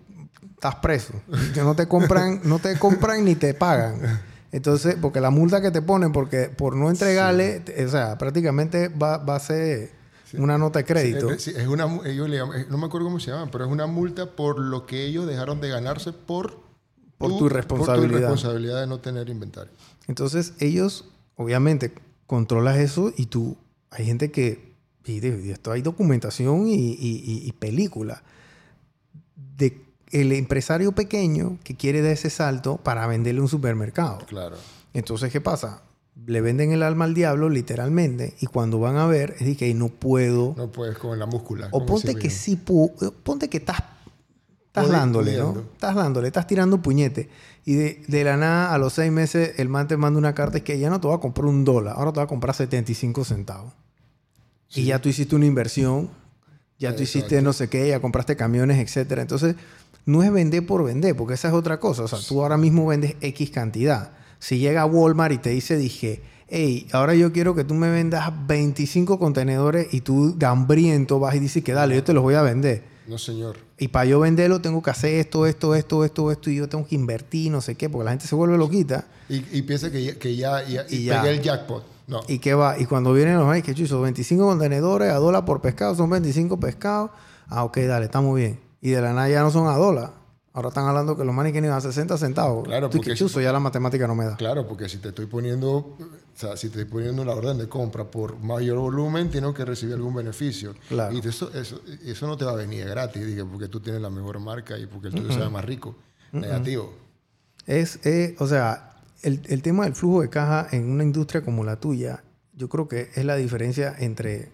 Estás 0.54 0.76
preso. 0.76 1.14
No 1.56 1.74
te 1.76 1.86
compran, 1.88 2.40
no 2.44 2.58
te 2.58 2.78
compran 2.78 3.24
ni 3.24 3.34
te 3.36 3.54
pagan. 3.54 4.20
Entonces, 4.52 4.96
porque 5.00 5.20
la 5.20 5.30
multa 5.30 5.60
que 5.62 5.70
te 5.70 5.80
ponen 5.82 6.12
porque 6.12 6.50
por 6.50 6.76
no 6.76 6.90
entregarle, 6.90 7.62
o 7.84 7.88
sea, 7.88 8.18
prácticamente 8.18 8.88
va, 8.88 9.18
va 9.18 9.36
a 9.36 9.40
ser 9.40 9.90
una 10.34 10.58
nota 10.58 10.78
de 10.80 10.84
crédito. 10.84 11.30
Es, 11.30 11.48
es 11.48 11.66
una, 11.68 11.84
ellos 12.04 12.28
le 12.28 12.38
llaman- 12.38 12.60
eh, 12.60 12.66
no 12.70 12.76
me 12.78 12.86
acuerdo 12.86 13.06
cómo 13.06 13.18
se 13.20 13.30
llaman, 13.30 13.50
pero 13.50 13.64
es 13.64 13.70
una 13.70 13.86
multa 13.86 14.26
por 14.36 14.58
lo 14.58 14.84
que 14.86 15.04
ellos 15.06 15.26
dejaron 15.26 15.60
de 15.60 15.68
ganarse 15.68 16.12
por, 16.12 16.60
Por 17.18 17.36
tu 17.38 17.46
irresponsabilidad. 17.46 18.02
Por 18.02 18.10
tu 18.10 18.16
irresponsabilidad 18.18 18.80
de 18.80 18.86
no 18.86 18.98
tener 18.98 19.28
inventario. 19.28 19.72
Entonces, 20.06 20.52
ellos, 20.58 21.06
obviamente, 21.36 21.92
controlas 22.26 22.78
eso 22.78 23.12
y 23.16 23.26
tú, 23.26 23.56
hay 23.90 24.04
gente 24.06 24.30
que, 24.30 24.71
y 25.04 25.20
de, 25.20 25.42
y 25.46 25.50
esto 25.50 25.72
hay 25.72 25.82
documentación 25.82 26.68
y, 26.68 26.74
y- 26.98 27.52
película 27.58 28.22
de 29.56 29.80
el 30.10 30.32
empresario 30.32 30.92
pequeño 30.92 31.58
que 31.64 31.74
quiere 31.74 32.02
dar 32.02 32.12
ese 32.12 32.28
salto 32.30 32.76
para 32.76 33.06
venderle 33.06 33.40
un 33.40 33.48
supermercado. 33.48 34.18
Claro. 34.26 34.56
Entonces, 34.92 35.32
¿qué 35.32 35.40
pasa? 35.40 35.82
Le 36.26 36.42
venden 36.42 36.72
el 36.72 36.82
alma 36.82 37.06
al 37.06 37.14
diablo, 37.14 37.48
literalmente, 37.48 38.34
y 38.40 38.46
cuando 38.46 38.78
van 38.78 38.96
a 38.96 39.06
ver, 39.06 39.34
es 39.40 39.46
de 39.46 39.56
que 39.56 39.72
no 39.72 39.88
puedo. 39.88 40.54
No 40.58 40.70
puedes 40.70 40.98
con 40.98 41.18
la 41.18 41.24
múscula. 41.26 41.68
o 41.72 41.86
ponte 41.86 42.14
que 42.14 42.28
sí, 42.30 42.58
pu- 42.62 42.92
ponte 43.22 43.48
que 43.48 43.56
estás, 43.56 43.82
estás 44.66 44.90
dándole, 44.90 45.32
¿no? 45.38 45.60
Estás 45.72 45.94
dándole, 45.94 46.26
estás 46.28 46.46
tirando 46.46 46.82
puñete. 46.82 47.30
Y 47.64 47.74
de, 47.74 48.02
de 48.06 48.24
la 48.24 48.36
nada, 48.36 48.74
a 48.74 48.78
los 48.78 48.92
seis 48.92 49.10
meses, 49.10 49.54
el 49.58 49.70
man 49.70 49.88
te 49.88 49.96
manda 49.96 50.18
una 50.18 50.34
carta 50.34 50.58
es 50.58 50.62
que 50.64 50.78
ya 50.78 50.90
no 50.90 51.00
te 51.00 51.08
va 51.08 51.14
a 51.14 51.20
comprar 51.20 51.46
un 51.46 51.64
dólar, 51.64 51.94
ahora 51.96 52.12
te 52.12 52.18
va 52.18 52.24
a 52.24 52.28
comprar 52.28 52.54
75 52.54 53.24
centavos. 53.24 53.72
Y 54.74 54.84
ya 54.84 55.00
tú 55.00 55.08
hiciste 55.08 55.36
una 55.36 55.46
inversión, 55.46 56.10
ya 56.78 56.94
tú 56.96 57.02
hiciste 57.02 57.42
no 57.42 57.52
sé 57.52 57.68
qué, 57.68 57.88
ya 57.88 58.00
compraste 58.00 58.36
camiones, 58.36 58.78
etcétera. 58.78 59.22
Entonces, 59.22 59.54
no 60.06 60.22
es 60.22 60.32
vender 60.32 60.66
por 60.66 60.82
vender, 60.84 61.14
porque 61.16 61.34
esa 61.34 61.48
es 61.48 61.54
otra 61.54 61.78
cosa. 61.78 62.02
O 62.04 62.08
sea, 62.08 62.18
tú 62.26 62.42
ahora 62.42 62.56
mismo 62.56 62.86
vendes 62.86 63.14
X 63.20 63.50
cantidad. 63.50 64.12
Si 64.38 64.58
llega 64.58 64.84
Walmart 64.86 65.34
y 65.34 65.38
te 65.38 65.50
dice, 65.50 65.76
dije, 65.76 66.22
hey, 66.48 66.88
ahora 66.92 67.14
yo 67.14 67.32
quiero 67.32 67.54
que 67.54 67.62
tú 67.64 67.74
me 67.74 67.88
vendas 67.90 68.32
25 68.48 69.18
contenedores 69.18 69.92
y 69.94 70.00
tú, 70.00 70.34
gambriento, 70.36 71.20
vas 71.20 71.34
y 71.36 71.38
dices 71.38 71.62
que 71.62 71.72
dale, 71.72 71.94
yo 71.94 72.02
te 72.02 72.12
los 72.12 72.22
voy 72.22 72.34
a 72.34 72.42
vender. 72.42 72.82
No, 73.06 73.18
señor. 73.18 73.58
Y 73.78 73.88
para 73.88 74.04
yo 74.06 74.18
venderlo 74.20 74.60
tengo 74.60 74.82
que 74.82 74.90
hacer 74.90 75.14
esto, 75.14 75.46
esto, 75.46 75.74
esto, 75.74 76.04
esto, 76.04 76.30
esto, 76.32 76.50
y 76.50 76.56
yo 76.56 76.68
tengo 76.68 76.86
que 76.86 76.94
invertir, 76.94 77.50
no 77.52 77.60
sé 77.60 77.74
qué, 77.76 77.88
porque 77.90 78.04
la 78.04 78.10
gente 78.12 78.26
se 78.26 78.34
vuelve 78.34 78.56
loquita. 78.58 79.06
Y, 79.28 79.44
y 79.52 79.62
piensa 79.62 79.90
que 79.90 80.02
ya, 80.04 80.14
que 80.18 80.34
ya, 80.36 80.66
ya- 80.66 80.86
y 80.88 80.96
Y 80.96 81.04
ya. 81.04 81.20
pegué 81.22 81.34
el 81.36 81.42
jackpot. 81.42 81.84
No. 82.06 82.20
¿Y 82.28 82.38
qué 82.38 82.54
va? 82.54 82.78
Y 82.78 82.86
cuando 82.86 83.12
vienen 83.12 83.38
los 83.38 83.48
ay, 83.48 83.62
que 83.62 83.74
chuzo, 83.74 84.00
25 84.00 84.44
contenedores 84.44 85.10
a 85.12 85.16
dólar 85.16 85.44
por 85.44 85.60
pescado, 85.60 85.94
son 85.94 86.10
25 86.10 86.58
pescados. 86.60 87.10
Ah, 87.48 87.64
ok, 87.64 87.78
dale, 87.78 88.06
estamos 88.06 88.36
bien. 88.36 88.60
Y 88.80 88.90
de 88.90 89.00
la 89.00 89.12
nada 89.12 89.28
ya 89.28 89.42
no 89.42 89.50
son 89.50 89.68
a 89.68 89.76
dólar. 89.76 90.12
Ahora 90.54 90.68
están 90.68 90.86
hablando 90.86 91.16
que 91.16 91.24
los 91.24 91.34
manes 91.34 91.52
quieren 91.52 91.70
a 91.70 91.80
60 91.80 92.18
centavos. 92.18 92.64
Claro, 92.64 92.90
Tú, 92.90 92.96
y 92.96 93.00
porque 93.00 93.10
que 93.12 93.16
si- 93.16 93.24
chuzo, 93.24 93.40
ya 93.40 93.52
la 93.52 93.60
matemática 93.60 94.06
no 94.06 94.14
me 94.14 94.26
da. 94.26 94.36
Claro, 94.36 94.68
porque 94.68 94.86
si 94.88 94.98
te 94.98 95.08
estoy 95.08 95.24
poniendo, 95.24 95.70
o 95.78 95.96
sea, 96.34 96.58
si 96.58 96.68
te 96.68 96.80
estoy 96.82 96.92
poniendo 96.92 97.22
una 97.22 97.32
orden 97.32 97.56
de 97.56 97.68
compra 97.70 98.04
por 98.04 98.38
mayor 98.38 98.76
volumen, 98.78 99.30
tengo 99.30 99.54
que 99.54 99.64
recibir 99.64 99.94
algún 99.94 100.14
beneficio. 100.14 100.74
Claro. 100.88 101.14
Y 101.16 101.26
eso, 101.26 101.50
eso, 101.54 101.80
eso 102.04 102.26
no 102.26 102.36
te 102.36 102.44
va 102.44 102.52
a 102.52 102.56
venir 102.56 102.84
gratis, 102.86 103.24
dije, 103.24 103.44
porque 103.46 103.68
tú 103.68 103.80
tienes 103.80 104.02
la 104.02 104.10
mejor 104.10 104.40
marca 104.40 104.76
y 104.76 104.84
porque 104.86 105.08
el 105.08 105.14
tuyo 105.14 105.32
sea 105.32 105.48
más 105.48 105.64
rico. 105.64 105.94
Negativo. 106.32 106.92
Es, 107.66 108.04
eh, 108.04 108.36
o 108.38 108.46
sea, 108.46 108.91
el, 109.22 109.40
el 109.48 109.62
tema 109.62 109.84
del 109.84 109.94
flujo 109.94 110.20
de 110.22 110.28
caja 110.30 110.66
en 110.72 110.90
una 110.90 111.04
industria 111.04 111.42
como 111.42 111.64
la 111.64 111.76
tuya, 111.80 112.22
yo 112.54 112.68
creo 112.68 112.88
que 112.88 113.10
es 113.14 113.24
la 113.24 113.36
diferencia 113.36 113.94
entre 113.98 114.52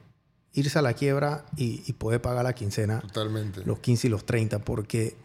irse 0.53 0.79
a 0.79 0.83
la 0.83 0.95
quiebra 0.95 1.45
y, 1.57 1.83
y 1.87 1.93
poder 1.95 2.21
pagar 2.23 2.45
la 2.45 2.55
quincena, 2.55 3.01
Totalmente. 3.01 3.65
los 3.65 3.79
15 3.81 4.07
y 4.07 4.11
los 4.11 4.25
30, 4.25 4.61
porque 4.61 5.17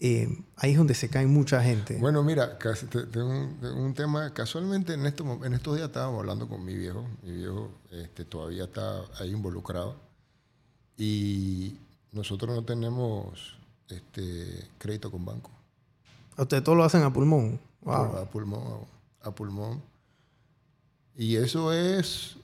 eh, 0.00 0.28
ahí 0.56 0.72
es 0.72 0.76
donde 0.78 0.94
se 0.94 1.08
cae 1.08 1.26
mucha 1.26 1.62
gente. 1.62 1.96
Bueno, 1.98 2.22
mira, 2.22 2.58
casi 2.58 2.86
te- 2.86 2.98
un, 3.22 3.58
un 3.64 3.94
tema. 3.94 4.32
Casualmente 4.34 4.92
en 4.92 5.06
estos, 5.06 5.26
mom- 5.26 5.44
en 5.46 5.54
estos 5.54 5.74
días 5.76 5.86
estábamos 5.88 6.20
hablando 6.20 6.48
con 6.48 6.62
mi 6.64 6.74
viejo. 6.74 7.06
Mi 7.22 7.32
viejo 7.32 7.70
este, 7.90 8.24
todavía 8.26 8.64
está 8.64 9.00
ahí 9.18 9.30
involucrado. 9.30 9.96
Y 10.98 11.78
nosotros 12.12 12.54
no 12.54 12.64
tenemos 12.64 13.56
este, 13.88 14.68
crédito 14.78 15.10
con 15.10 15.24
banco. 15.24 15.50
Ustedes 16.36 16.62
todo 16.64 16.74
lo 16.74 16.84
hacen 16.84 17.02
a 17.02 17.12
pulmón. 17.12 17.58
Wow. 17.86 18.16
A 18.18 18.24
pulmón. 18.30 18.80
A, 19.22 19.30
pulmón. 19.30 19.82
Y 21.16 21.36
eso 21.36 21.72
es 21.72 22.36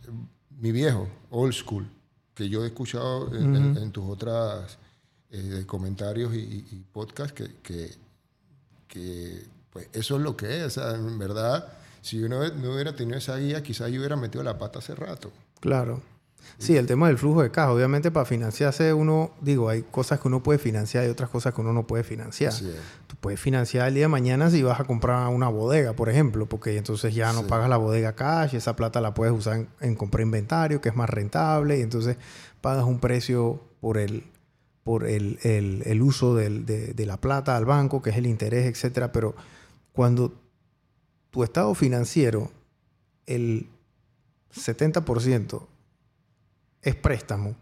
mi 0.59 0.72
viejo, 0.72 1.07
old 1.30 1.53
school, 1.53 1.86
que 2.34 2.49
yo 2.49 2.62
he 2.64 2.68
escuchado 2.68 3.34
en, 3.34 3.55
en- 3.57 3.76
en 3.76 3.90
tus 3.93 4.05
otras 4.09 4.78
eh, 5.30 5.64
comentarios 5.66 6.32
y, 6.34 6.38
y- 6.38 6.66
y 6.70 6.84
podcasts 6.93 7.32
que, 7.34 7.57
que, 7.62 7.90
que, 8.88 9.45
pues 9.70 9.88
eso 9.93 10.16
es 10.16 10.22
lo 10.22 10.36
que 10.36 10.59
es. 10.61 10.64
O 10.66 10.70
sea, 10.70 10.95
en 10.95 11.18
verdad, 11.18 11.68
si 12.03 12.18
yo 12.20 12.28
no, 12.28 12.47
no 12.49 12.72
hubiera 12.74 12.95
tenido 12.95 13.18
esa 13.18 13.36
guía, 13.36 13.62
quizás 13.62 13.90
yo 13.90 13.99
hubiera 14.01 14.16
metido 14.16 14.43
la 14.45 14.59
pata 14.59 14.78
hace 14.78 14.95
rato. 14.95 15.30
Claro. 15.61 16.03
Sí, 16.59 16.76
el 16.76 16.86
tema 16.86 17.09
del 17.09 17.18
flujo 17.18 17.43
de 17.43 17.51
caja. 17.51 17.72
Obviamente 17.72 18.11
para 18.11 18.24
financiarse 18.24 18.93
uno, 18.95 19.32
digo, 19.40 19.68
hay 19.68 19.82
cosas 19.82 20.20
que 20.20 20.28
uno 20.28 20.43
puede 20.43 20.59
financiar 20.61 21.05
y 21.05 21.09
otras 21.09 21.28
cosas 21.28 21.53
que 21.55 21.61
uno 21.61 21.72
no 21.72 21.86
puede 21.86 22.05
financiar. 22.05 22.53
Tú 23.07 23.16
puedes 23.20 23.40
financiar 23.40 23.88
el 23.88 23.95
día 23.95 24.05
de 24.05 24.09
mañana 24.09 24.49
si 24.51 24.62
vas 24.62 24.78
a 24.78 24.84
comprar 24.84 25.26
una 25.28 25.49
bodega, 25.49 25.93
por 25.95 26.09
ejemplo, 26.09 26.47
porque 26.47 26.76
entonces 26.76 27.14
ya 27.14 27.32
no 27.32 27.40
Sí. 27.40 27.47
pagas 27.49 27.68
la 27.68 27.76
bodega 27.78 28.14
cash, 28.14 28.55
esa 28.55 28.76
plata 28.76 29.01
la 29.01 29.12
puedes 29.14 29.34
usar 29.34 29.57
en, 29.57 29.68
en 29.80 29.97
comprar 29.97 30.22
inventario, 30.22 30.80
que 30.80 30.88
es 30.90 30.95
más 30.97 31.11
rentable, 31.11 31.78
y 31.78 31.82
entonces 31.82 32.16
pagas 32.61 32.84
un 32.84 33.01
precio 33.01 33.61
por 33.80 33.99
el, 33.99 34.24
por 34.84 35.07
el, 35.09 35.38
el- 35.43 35.82
el 35.86 36.03
uso 36.03 36.34
del- 36.36 36.64
de, 36.64 36.95
de 36.95 37.07
la 37.07 37.16
plata 37.20 37.57
al 37.57 37.64
banco, 37.64 38.03
que 38.03 38.11
es 38.11 38.16
el 38.16 38.26
interés, 38.26 38.66
etcétera. 38.66 39.11
Pero 39.12 39.34
cuando 39.93 40.32
tu 41.30 41.43
estado 41.45 41.74
financiero, 41.74 42.51
el 43.26 43.68
70% 44.55 45.66
es 46.83 46.95
préstamo, 46.97 47.55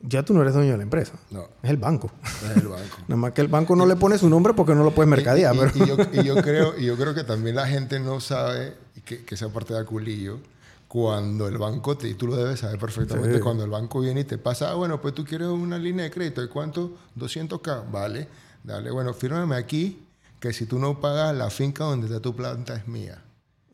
ya 0.00 0.22
tú 0.24 0.32
no 0.32 0.42
eres 0.42 0.54
dueño 0.54 0.70
de 0.72 0.76
la 0.76 0.82
empresa. 0.84 1.14
No. 1.30 1.48
Es 1.62 1.70
el 1.70 1.76
banco. 1.76 2.10
Es 2.48 2.56
el 2.56 2.68
banco. 2.68 2.96
Nada 3.08 3.16
más 3.16 3.32
que 3.32 3.40
el 3.40 3.48
banco 3.48 3.74
no 3.74 3.84
le 3.84 3.96
pone 3.96 4.16
su 4.16 4.28
nombre 4.30 4.54
porque 4.54 4.74
no 4.76 4.84
lo 4.84 4.92
puedes 4.92 5.10
mercadear. 5.10 5.54
Y, 5.56 5.58
y- 5.58 5.60
pero... 5.60 5.72
y 5.74 5.86
yo, 5.88 5.96
y 6.22 6.24
yo 6.24 6.36
creo, 6.42 6.78
y 6.78 6.84
yo 6.86 6.96
creo 6.96 7.14
que 7.14 7.24
también 7.24 7.56
la 7.56 7.66
gente 7.66 7.98
no 7.98 8.20
sabe, 8.20 8.74
y 8.94 9.00
que, 9.00 9.24
que 9.24 9.34
esa 9.34 9.48
parte 9.52 9.74
de 9.74 9.84
culillo, 9.84 10.38
cuando 10.86 11.48
el 11.48 11.58
banco, 11.58 11.96
te, 11.98 12.08
y 12.08 12.14
tú 12.14 12.28
lo 12.28 12.36
debes 12.36 12.60
saber 12.60 12.78
perfectamente, 12.78 13.34
Sí. 13.36 13.40
cuando 13.40 13.64
el 13.64 13.70
banco 13.70 14.00
viene 14.00 14.20
y 14.20 14.24
te 14.24 14.38
pasa, 14.38 14.70
ah, 14.70 14.74
bueno, 14.74 15.00
pues 15.00 15.12
tú 15.14 15.24
quieres 15.24 15.48
una 15.48 15.78
línea 15.78 16.04
de 16.04 16.12
crédito, 16.12 16.40
¿de 16.40 16.48
cuánto? 16.48 16.92
200k, 17.18 17.90
vale, 17.90 18.28
dale, 18.62 18.92
bueno, 18.92 19.12
fírmame 19.12 19.56
aquí, 19.56 20.06
que 20.38 20.52
si 20.52 20.66
tú 20.66 20.78
no 20.78 21.00
pagas 21.00 21.34
la 21.34 21.50
finca 21.50 21.82
donde 21.82 22.06
está 22.06 22.20
tu 22.20 22.36
planta 22.36 22.76
es 22.76 22.86
mía. 22.86 23.20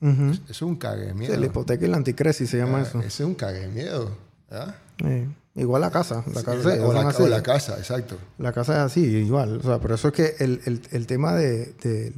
Eso 0.00 0.40
es 0.48 0.62
un 0.62 0.76
cague 0.76 1.02
de 1.02 1.08
Sí, 1.12 1.14
miedo. 1.18 1.36
la 1.36 1.44
hipoteca 1.44 1.84
y 1.84 1.88
la 1.88 1.98
anticresis 1.98 2.48
se 2.48 2.56
llama 2.56 2.78
Ah, 2.78 2.82
eso. 2.82 2.98
Ese 3.00 3.22
es 3.22 3.26
un 3.28 3.34
cague 3.34 3.58
de 3.60 3.68
miedo. 3.68 4.10
¿Ah? 4.50 4.74
Sí. 4.98 5.28
Igual 5.56 5.80
la 5.82 5.90
casa. 5.90 6.22
La 6.32 6.42
casa, 6.42 6.62
sí, 6.62 6.78
o, 6.80 6.92
la, 6.92 7.08
así. 7.08 7.22
o 7.22 7.28
la 7.28 7.42
casa, 7.42 7.76
exacto. 7.78 8.16
La 8.38 8.52
casa 8.52 8.72
es 8.74 8.78
así, 8.92 9.00
igual. 9.04 9.58
O 9.58 9.62
sea, 9.62 9.78
pero 9.80 9.94
eso 9.96 10.08
es 10.08 10.14
que 10.14 10.34
el, 10.38 10.60
el- 10.64 10.82
el 10.92 11.06
tema 11.06 11.34
de... 11.34 11.66
de- 11.82 12.12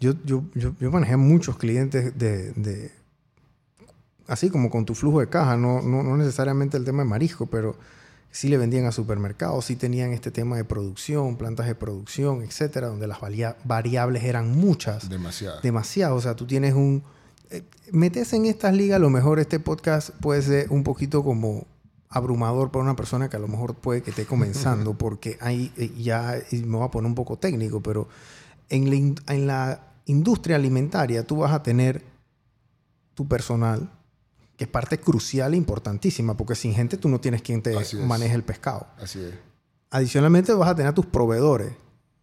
yo, 0.00 0.12
yo, 0.24 0.42
yo, 0.54 0.72
yo 0.78 0.90
manejé 0.90 1.16
muchos 1.16 1.56
clientes 1.56 2.18
de, 2.18 2.52
de- 2.52 2.90
Así 4.26 4.50
como 4.50 4.68
con 4.70 4.84
tu 4.84 4.94
flujo 4.94 5.20
de 5.20 5.28
caja, 5.28 5.56
no, 5.56 5.80
no, 5.82 6.02
no 6.02 6.16
necesariamente 6.16 6.76
el 6.76 6.84
tema 6.84 7.04
de 7.04 7.08
marisco, 7.08 7.46
pero 7.46 7.76
sí 8.32 8.48
le 8.48 8.58
vendían 8.58 8.84
a 8.86 8.92
supermercados, 8.92 9.64
sí 9.64 9.76
tenían 9.76 10.12
este 10.12 10.32
tema 10.32 10.56
de 10.56 10.64
producción, 10.64 11.36
plantas 11.36 11.66
de 11.66 11.76
producción, 11.76 12.42
etcétera, 12.42 12.88
donde 12.88 13.06
las 13.06 13.18
variables 13.64 14.24
eran 14.24 14.50
muchas 14.50 15.08
Demasiado. 15.08 15.60
demasiado. 15.60 16.16
O 16.16 16.20
sea, 16.20 16.34
tú 16.34 16.44
tienes 16.46 16.74
un... 16.74 17.04
eh, 17.50 17.62
metes 17.92 18.32
en 18.32 18.46
estas 18.46 18.74
ligas, 18.74 18.96
a 18.96 19.00
lo 19.00 19.10
mejor 19.10 19.38
este 19.38 19.60
podcast 19.60 20.10
puede 20.20 20.42
ser 20.42 20.70
un 20.70 20.82
poquito 20.84 21.22
como 21.24 21.66
abrumador 22.08 22.70
para 22.70 22.82
una 22.84 22.96
persona 22.96 23.28
que 23.28 23.36
a 23.36 23.40
lo 23.40 23.48
mejor 23.48 23.74
puede 23.74 24.02
que 24.02 24.10
esté 24.10 24.24
comenzando, 24.26 24.94
porque 24.94 25.38
hay 25.40 25.72
eh, 25.76 25.92
ya, 25.98 26.38
me 26.52 26.76
voy 26.76 26.84
a 26.86 26.90
poner 26.90 27.08
un 27.08 27.14
poco 27.14 27.36
técnico, 27.38 27.80
pero 27.82 28.08
en 28.68 28.88
la, 28.90 28.96
in- 28.96 29.20
en 29.28 29.46
la 29.46 29.80
industria 30.06 30.56
alimentaria 30.56 31.26
tú 31.26 31.36
vas 31.38 31.52
a 31.52 31.62
tener 31.62 32.02
tu 33.14 33.26
personal, 33.26 33.90
que 34.56 34.64
es 34.64 34.70
parte 34.70 34.98
crucial 34.98 35.54
e 35.54 35.56
importantísima, 35.56 36.36
porque 36.36 36.54
sin 36.54 36.74
gente 36.74 36.96
tú 36.96 37.08
no 37.08 37.20
tienes 37.20 37.42
quien 37.42 37.62
te 37.62 37.74
maneje 38.06 38.34
el 38.34 38.42
pescado. 38.42 38.86
Así 39.00 39.20
es. 39.20 39.34
Adicionalmente 39.90 40.52
vas 40.52 40.68
a 40.70 40.74
tener 40.74 40.90
a 40.90 40.94
tus 40.94 41.06
proveedores, 41.06 41.72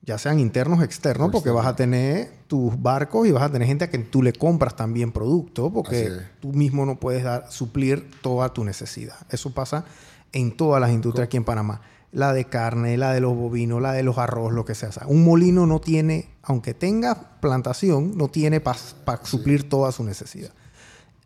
ya 0.05 0.17
sean 0.17 0.39
internos 0.39 0.79
o 0.79 0.83
externos, 0.83 1.29
porque 1.31 1.49
vas 1.49 1.65
a 1.65 1.75
tener 1.75 2.31
tus 2.47 2.81
barcos 2.81 3.25
y 3.25 3.31
vas 3.31 3.43
a 3.43 3.49
tener 3.49 3.67
gente 3.67 3.85
a 3.85 3.89
quien 3.89 4.09
tú 4.09 4.21
le 4.21 4.33
compras 4.33 4.75
también 4.75 5.13
producto, 5.13 5.71
porque 5.71 6.11
tú 6.41 6.51
mismo 6.51 6.85
no 6.85 6.99
puedes 6.99 7.23
dar, 7.23 7.49
suplir 7.49 8.11
toda 8.21 8.53
tu 8.53 8.65
necesidad. 8.65 9.15
Eso 9.29 9.53
pasa 9.53 9.85
en 10.33 10.55
todas 10.57 10.81
las 10.81 10.91
industrias 10.91 11.27
aquí 11.27 11.37
en 11.37 11.45
Panamá. 11.45 11.81
La 12.11 12.33
de 12.33 12.45
carne, 12.45 12.97
la 12.97 13.13
de 13.13 13.21
los 13.21 13.33
bovinos, 13.33 13.81
la 13.81 13.93
de 13.93 14.03
los 14.03 14.17
arroz, 14.17 14.51
lo 14.51 14.65
que 14.65 14.75
sea, 14.75 14.89
un 15.07 15.23
molino 15.23 15.65
no 15.65 15.79
tiene, 15.79 16.29
aunque 16.43 16.73
tenga 16.73 17.39
plantación, 17.39 18.17
no 18.17 18.27
tiene 18.27 18.59
para 18.59 18.77
suplir 19.23 19.67
toda 19.67 19.91
su 19.91 20.03
necesidad. 20.03 20.51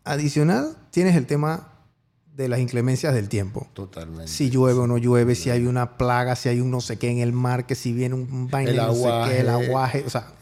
Adicional, 0.04 0.76
tienes 0.90 1.16
el 1.16 1.26
tema 1.26 1.72
de 2.38 2.48
las 2.48 2.60
inclemencias 2.60 3.12
del 3.12 3.28
tiempo 3.28 3.66
Totalmente. 3.74 4.28
si 4.28 4.48
llueve 4.48 4.78
o 4.78 4.86
no 4.86 4.96
llueve, 4.96 5.34
si 5.34 5.50
hay 5.50 5.66
una 5.66 5.98
plaga, 5.98 6.36
si 6.36 6.48
hay 6.48 6.60
un 6.60 6.70
no 6.70 6.80
sé 6.80 6.96
qué 6.96 7.10
en 7.10 7.18
el 7.18 7.32
mar, 7.32 7.66
que 7.66 7.74
si 7.74 7.92
viene 7.92 8.14
un 8.14 8.48
vaina 8.48 8.70
El 8.70 8.76
de 8.76 8.82
no 8.82 8.94
sé 8.94 9.02
qué, 9.28 9.40
el 9.40 9.48
aguaje. 9.48 9.66
aguaje, 9.68 10.04
o 10.06 10.10
sea, 10.10 10.32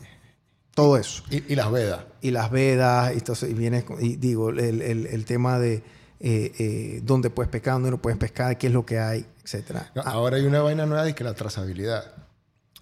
todo 0.74 0.99
eso. 0.99 1.22
Y, 1.30 1.53
y 1.53 1.57
las 1.57 1.70
vedas. 1.72 2.01
Y 2.20 2.30
las 2.32 2.51
vedas, 2.51 3.12
y, 3.14 3.18
entonces, 3.18 3.51
y 3.51 3.55
vienes 3.55 3.84
con- 3.84 4.05
y 4.05 4.16
digo, 4.16 4.51
el, 4.51 4.82
el- 4.82 5.07
el 5.07 5.24
tema 5.24 5.59
de 5.59 5.82
eh, 6.20 6.53
eh, 6.59 7.01
dónde 7.03 7.30
puedes 7.30 7.51
pescar, 7.51 7.74
dónde 7.74 7.90
no 7.90 7.99
puedes 8.01 8.18
pescar, 8.18 8.57
qué 8.59 8.66
es 8.68 8.72
lo 8.74 8.84
que 8.86 8.99
hay, 8.99 9.26
etcétera. 9.42 9.90
No, 9.94 10.03
Ah, 10.05 10.11
Ahora 10.12 10.36
hay 10.36 10.44
una 10.44 10.61
vaina 10.62 10.84
nueva 10.86 11.05
de 11.05 11.14
que 11.14 11.24
la 11.24 11.32
trazabilidad. 11.34 12.05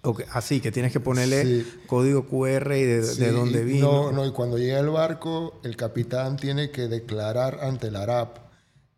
ok, 0.01 0.23
Así 0.33 0.59
que 0.59 0.71
tienes 0.73 0.91
que 0.91 0.99
ponerle 0.99 1.43
Sí. 1.43 1.67
código 1.87 2.27
QR 2.27 2.77
y 2.77 2.83
de, 2.83 3.03
Sí, 3.03 3.19
de 3.21 3.31
dónde 3.31 3.61
y 3.61 3.63
vino. 3.65 3.91
No, 3.91 4.11
no, 4.11 4.25
y 4.25 4.31
cuando 4.31 4.57
llega 4.57 4.79
el 4.79 4.89
barco, 4.89 5.59
el 5.63 5.75
capitán 5.77 6.35
tiene 6.37 6.69
que 6.71 6.87
declarar 6.89 7.59
ante 7.61 7.87
el 7.87 7.95
ARAP 7.95 8.37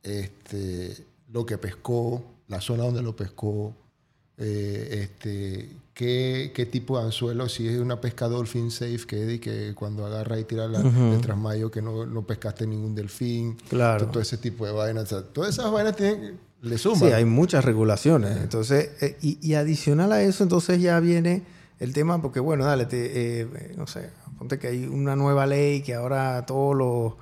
este, 0.07 0.95
lo 1.31 1.45
que 1.45 1.57
pescó, 1.57 2.23
la 2.47 2.61
zona 2.61 2.83
donde 2.83 3.01
lo 3.01 3.15
pescó, 3.15 3.73
eh, 4.37 4.99
este, 5.03 5.69
qué, 5.93 6.51
qué 6.53 6.65
tipo 6.67 6.99
de 6.99 7.05
anzuelo, 7.05 7.49
si 7.49 7.67
es 7.67 7.79
una 7.79 7.99
pesca 7.99 8.27
dolphin 8.27 8.69
safe, 8.71 8.99
que 9.07 9.39
que 9.39 9.73
cuando 9.75 10.05
agarra 10.05 10.39
y 10.39 10.43
tira 10.43 10.67
la, 10.67 10.79
el 10.81 11.21
trasmayo, 11.21 11.71
que 11.71 11.81
no, 11.81 12.05
no 12.05 12.21
pescaste 12.25 12.67
ningún 12.67 12.93
delfín, 12.95 13.57
Claro. 13.69 14.03
todo, 14.03 14.11
todo 14.11 14.21
ese 14.21 14.37
tipo 14.37 14.65
de 14.65 14.71
vainas. 14.71 15.05
O 15.05 15.07
sea, 15.07 15.21
todas 15.23 15.49
esas 15.55 15.71
vainas 15.71 15.95
tienen, 15.95 16.37
le 16.61 16.77
suman. 16.77 16.99
Sí, 16.99 17.05
hay 17.07 17.25
muchas 17.25 17.65
regulaciones. 17.65 18.37
Entonces, 18.37 18.91
eh, 19.01 19.17
y, 19.21 19.39
y 19.41 19.55
adicional 19.55 20.11
a 20.11 20.21
eso, 20.21 20.43
entonces 20.43 20.79
ya 20.81 20.99
viene 20.99 21.43
el 21.79 21.93
tema, 21.93 22.21
porque 22.21 22.39
bueno, 22.39 22.63
dale, 22.65 22.85
te, 22.85 23.41
eh, 23.41 23.47
no 23.75 23.87
sé, 23.87 24.09
ponte 24.37 24.59
que 24.59 24.67
hay 24.67 24.85
una 24.85 25.15
nueva 25.15 25.45
ley 25.47 25.81
que 25.81 25.95
ahora 25.95 26.45
todos 26.45 26.75
los 26.75 27.13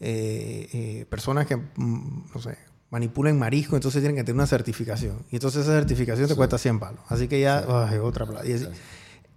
eh, 0.00 0.68
eh, 0.72 1.06
personas 1.08 1.46
que, 1.46 1.56
mm, 1.56 2.32
no 2.34 2.40
sé, 2.40 2.56
manipulan 2.90 3.38
marisco, 3.38 3.76
entonces 3.76 4.00
tienen 4.00 4.16
que 4.16 4.24
tener 4.24 4.34
una 4.34 4.46
certificación. 4.46 5.24
Y 5.30 5.36
entonces 5.36 5.62
esa 5.62 5.72
certificación 5.72 6.26
te 6.26 6.34
cuesta 6.34 6.58
100 6.58 6.80
palos. 6.80 7.00
Así 7.08 7.28
que 7.28 7.40
ya, 7.40 7.64
ay, 7.86 7.98
otra 7.98 8.26
plata. 8.26 8.44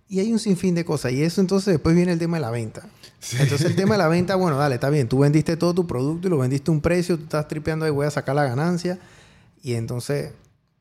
Y, 0.09 0.19
hay 0.19 0.31
un 0.31 0.39
sinfín 0.39 0.75
de 0.75 0.85
cosas. 0.85 1.11
Y 1.11 1.23
eso 1.23 1.41
entonces 1.41 1.73
después 1.73 1.95
viene 1.95 2.13
el 2.13 2.19
tema 2.19 2.37
de 2.37 2.41
la 2.41 2.51
venta. 2.51 2.87
Entonces 3.39 3.65
el 3.65 3.75
tema 3.75 3.95
de 3.95 3.99
la 3.99 4.07
venta, 4.09 4.35
bueno, 4.35 4.57
dale, 4.57 4.75
está 4.75 4.89
bien. 4.89 5.07
Tú 5.07 5.19
vendiste 5.19 5.57
todo 5.57 5.73
tu 5.73 5.87
producto 5.87 6.27
y 6.27 6.29
lo 6.29 6.37
vendiste 6.37 6.71
a 6.71 6.73
un 6.73 6.81
precio, 6.81 7.17
tú 7.17 7.23
estás 7.23 7.47
tripeando 7.47 7.85
ahí, 7.85 7.91
voy 7.91 8.05
a 8.05 8.11
sacar 8.11 8.35
la 8.35 8.43
ganancia. 8.45 8.99
Y 9.61 9.73
entonces 9.73 10.31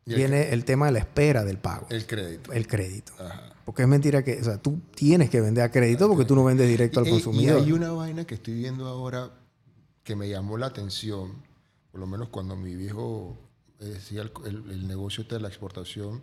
Y 0.04 0.12
el 0.12 0.16
viene 0.16 0.50
el 0.50 0.64
tema 0.64 0.86
de 0.86 0.92
la 0.92 0.98
espera 1.00 1.44
del 1.44 1.58
pago, 1.58 1.86
El 1.90 2.06
crédito. 2.06 2.52
el 2.52 2.66
crédito. 2.66 3.12
Ajá. 3.18 3.52
Porque 3.64 3.82
es 3.82 3.88
mentira 3.88 4.24
que, 4.24 4.40
o 4.40 4.44
sea, 4.44 4.58
tú 4.58 4.80
tienes 4.94 5.30
que 5.30 5.40
vender 5.40 5.64
a 5.64 5.70
crédito 5.70 6.08
porque 6.08 6.24
tú 6.24 6.34
no 6.34 6.44
vendes 6.44 6.68
directo 6.68 7.00
al 7.00 7.08
consumidor. 7.08 7.60
Y 7.60 7.64
hay 7.64 7.72
una 7.72 7.92
vaina 7.92 8.24
que 8.24 8.34
estoy 8.34 8.54
viendo 8.54 8.86
ahora 8.88 9.30
que 10.04 10.16
me 10.16 10.28
llamó 10.28 10.58
la 10.58 10.66
atención, 10.66 11.32
por 11.90 12.00
lo 12.00 12.06
menos 12.06 12.28
cuando 12.28 12.56
mi 12.56 12.74
viejo 12.74 13.36
eh, 13.80 13.84
decía 13.86 14.22
el, 14.22 14.32
el- 14.46 14.70
el 14.70 14.86
negocio 14.88 15.24
de 15.24 15.40
la 15.40 15.48
exportación, 15.48 16.22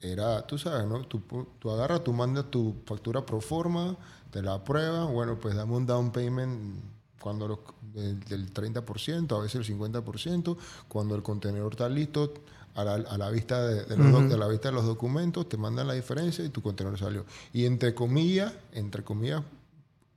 era, 0.00 0.46
tú 0.46 0.58
sabes, 0.58 0.86
¿no? 0.86 1.04
Tú, 1.06 1.20
tú 1.58 1.70
agarras, 1.70 2.04
tú 2.04 2.12
mandas 2.12 2.50
tu 2.50 2.76
factura 2.86 3.26
pro 3.26 3.40
forma, 3.40 3.96
te 4.30 4.42
la 4.42 4.54
apruebas, 4.54 5.10
bueno, 5.10 5.38
pues 5.40 5.54
dame 5.56 5.74
un 5.74 5.86
down 5.86 6.12
payment 6.12 6.80
cuando 7.20 7.48
los- 7.48 7.58
del, 7.94 8.20
del 8.20 8.52
30%, 8.52 9.36
a 9.36 9.40
veces 9.40 9.56
el 9.68 9.76
50%, 9.76 10.56
cuando 10.86 11.14
el 11.16 11.22
contenedor 11.22 11.72
está 11.72 11.88
listo, 11.88 12.32
a 12.76 12.84
la, 12.84 12.94
a 12.94 13.18
la 13.18 13.28
vista 13.30 13.60
de, 13.66 13.84
de 13.86 13.96
los 13.96 14.12
doc- 14.12 14.28
de 14.28 14.36
la 14.38 14.46
vista 14.46 14.68
de 14.68 14.74
los 14.74 14.84
documentos, 14.86 15.48
te 15.48 15.56
mandan 15.56 15.88
la 15.88 15.94
diferencia 15.94 16.44
y 16.44 16.48
tu 16.50 16.62
contenedor 16.62 16.96
salió. 16.96 17.24
Y 17.52 17.64
entre 17.64 17.92
comillas, 17.92 18.52
entre 18.72 19.02
comillas, 19.02 19.42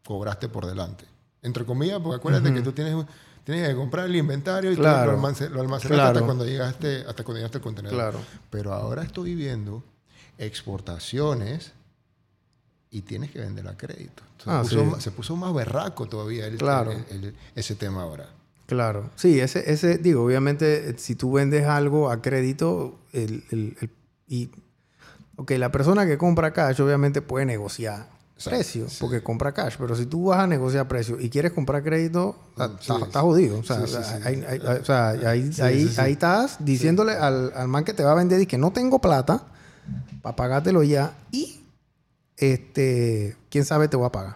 cobraste 0.05 0.47
por 0.47 0.68
delante. 0.68 1.05
Entre 1.41 1.65
comillas, 1.65 1.99
porque 2.01 2.17
acuérdate 2.17 2.53
que 2.53 2.61
tú 2.61 2.71
tienes, 2.71 3.05
tienes 3.43 3.67
que 3.69 3.75
comprar 3.75 4.05
el 4.05 4.15
inventario 4.15 4.71
y 4.71 4.75
Claro. 4.75 5.13
lo, 5.13 5.17
almacenaste 5.27 5.87
Claro. 5.87 6.09
hasta 6.09 6.21
cuando 6.25 6.45
llegaste, 6.45 6.97
hasta 7.07 7.23
cuando 7.23 7.37
llegaste 7.37 7.57
al 7.57 7.63
contenedor. 7.63 7.95
Claro. 7.95 8.19
Pero 8.49 8.73
ahora 8.73 9.01
estoy 9.03 9.33
viendo 9.35 9.83
exportaciones 10.37 11.71
y 12.91 13.01
tienes 13.01 13.31
que 13.31 13.39
vender 13.39 13.67
a 13.67 13.75
crédito. 13.77 14.21
Entonces, 14.37 14.47
Ah, 14.47 14.61
puso 14.61 14.95
sí. 14.97 15.01
se 15.01 15.11
puso 15.11 15.35
más 15.35 15.53
berraco 15.53 16.07
todavía 16.07 16.45
el- 16.45 16.57
Claro. 16.57 16.91
el- 16.91 17.05
el- 17.25 17.35
ese 17.55 17.75
tema 17.75 18.03
ahora. 18.03 18.27
Claro. 18.67 19.09
Sí, 19.15 19.39
ese, 19.39 19.71
ese, 19.71 19.97
digo, 19.97 20.23
obviamente, 20.23 20.89
eh, 20.91 20.95
si 20.97 21.15
tú 21.15 21.33
vendes 21.33 21.65
algo 21.65 22.09
a 22.11 22.21
crédito, 22.21 22.99
el, 23.13 23.43
el- 23.51 23.77
el- 23.81 23.89
y, 24.27 24.49
ok, 25.37 25.51
la 25.57 25.71
persona 25.71 26.05
que 26.05 26.17
compra 26.17 26.53
cash 26.53 26.79
obviamente 26.81 27.21
puede 27.21 27.45
negociar 27.45 28.07
Exacto, 28.41 28.57
precio, 28.57 28.89
sí. 28.89 28.97
porque 28.99 29.21
compra 29.21 29.53
cash, 29.53 29.75
pero 29.77 29.95
si 29.95 30.05
tú 30.05 30.25
vas 30.25 30.39
a 30.39 30.47
negociar 30.47 30.87
precio 30.87 31.19
y 31.19 31.29
quieres 31.29 31.51
comprar 31.53 31.83
crédito, 31.83 32.35
estás 32.51 32.71
sí. 32.81 32.91
estás 33.01 33.21
jodido. 33.21 33.59
O 33.59 33.63
sea, 33.63 33.77
ahí, 34.23 34.43
ahí- 35.21 35.91
ahí, 35.97 36.11
estás 36.11 36.57
diciéndole 36.63 37.13
al, 37.13 37.51
al 37.55 37.67
man 37.67 37.83
que 37.83 37.93
te 37.93 38.03
va 38.03 38.11
a 38.11 38.15
vender 38.15 38.41
y 38.41 38.45
que 38.45 38.57
no 38.57 38.71
tengo 38.71 38.99
plata 38.99 39.43
para 40.21 40.35
pagártelo 40.35 40.83
ya 40.83 41.13
y, 41.31 41.63
este, 42.37 43.35
quién 43.49 43.65
sabe 43.65 43.87
te 43.87 43.97
voy 43.97 44.07
a 44.07 44.11
pagar. 44.11 44.35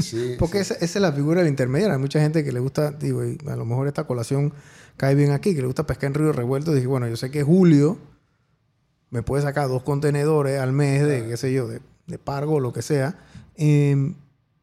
Sí, 0.00 0.36
Porque 0.38 0.60
esa, 0.60 0.74
esa 0.74 0.84
es 0.84 1.02
la 1.02 1.12
figura 1.12 1.40
del 1.40 1.48
intermediario. 1.50 1.94
Hay 1.94 2.00
mucha 2.00 2.20
gente 2.20 2.42
que 2.44 2.52
le 2.52 2.60
gusta, 2.60 2.90
digo, 2.92 3.24
y 3.24 3.38
a 3.48 3.56
lo 3.56 3.64
mejor 3.64 3.86
esta 3.88 4.04
colación 4.04 4.52
cae 4.96 5.14
bien 5.14 5.32
aquí, 5.32 5.54
que 5.54 5.60
le 5.60 5.66
gusta 5.66 5.86
pescar 5.86 6.08
en 6.08 6.14
río 6.14 6.32
revuelto. 6.32 6.72
Dije, 6.72 6.86
bueno, 6.86 7.08
yo 7.08 7.16
sé 7.16 7.30
que 7.30 7.42
Julio 7.42 7.98
me 9.10 9.22
puede 9.22 9.42
sacar 9.42 9.68
dos 9.68 9.82
contenedores 9.82 10.58
al 10.60 10.72
mes 10.72 11.06
de, 11.06 11.26
qué 11.28 11.36
sé 11.36 11.52
yo, 11.52 11.68
de, 11.68 11.80
de 12.06 12.18
pargo 12.18 12.54
o 12.54 12.60
lo 12.60 12.72
que 12.72 12.82
sea. 12.82 13.18
em, 13.56 14.14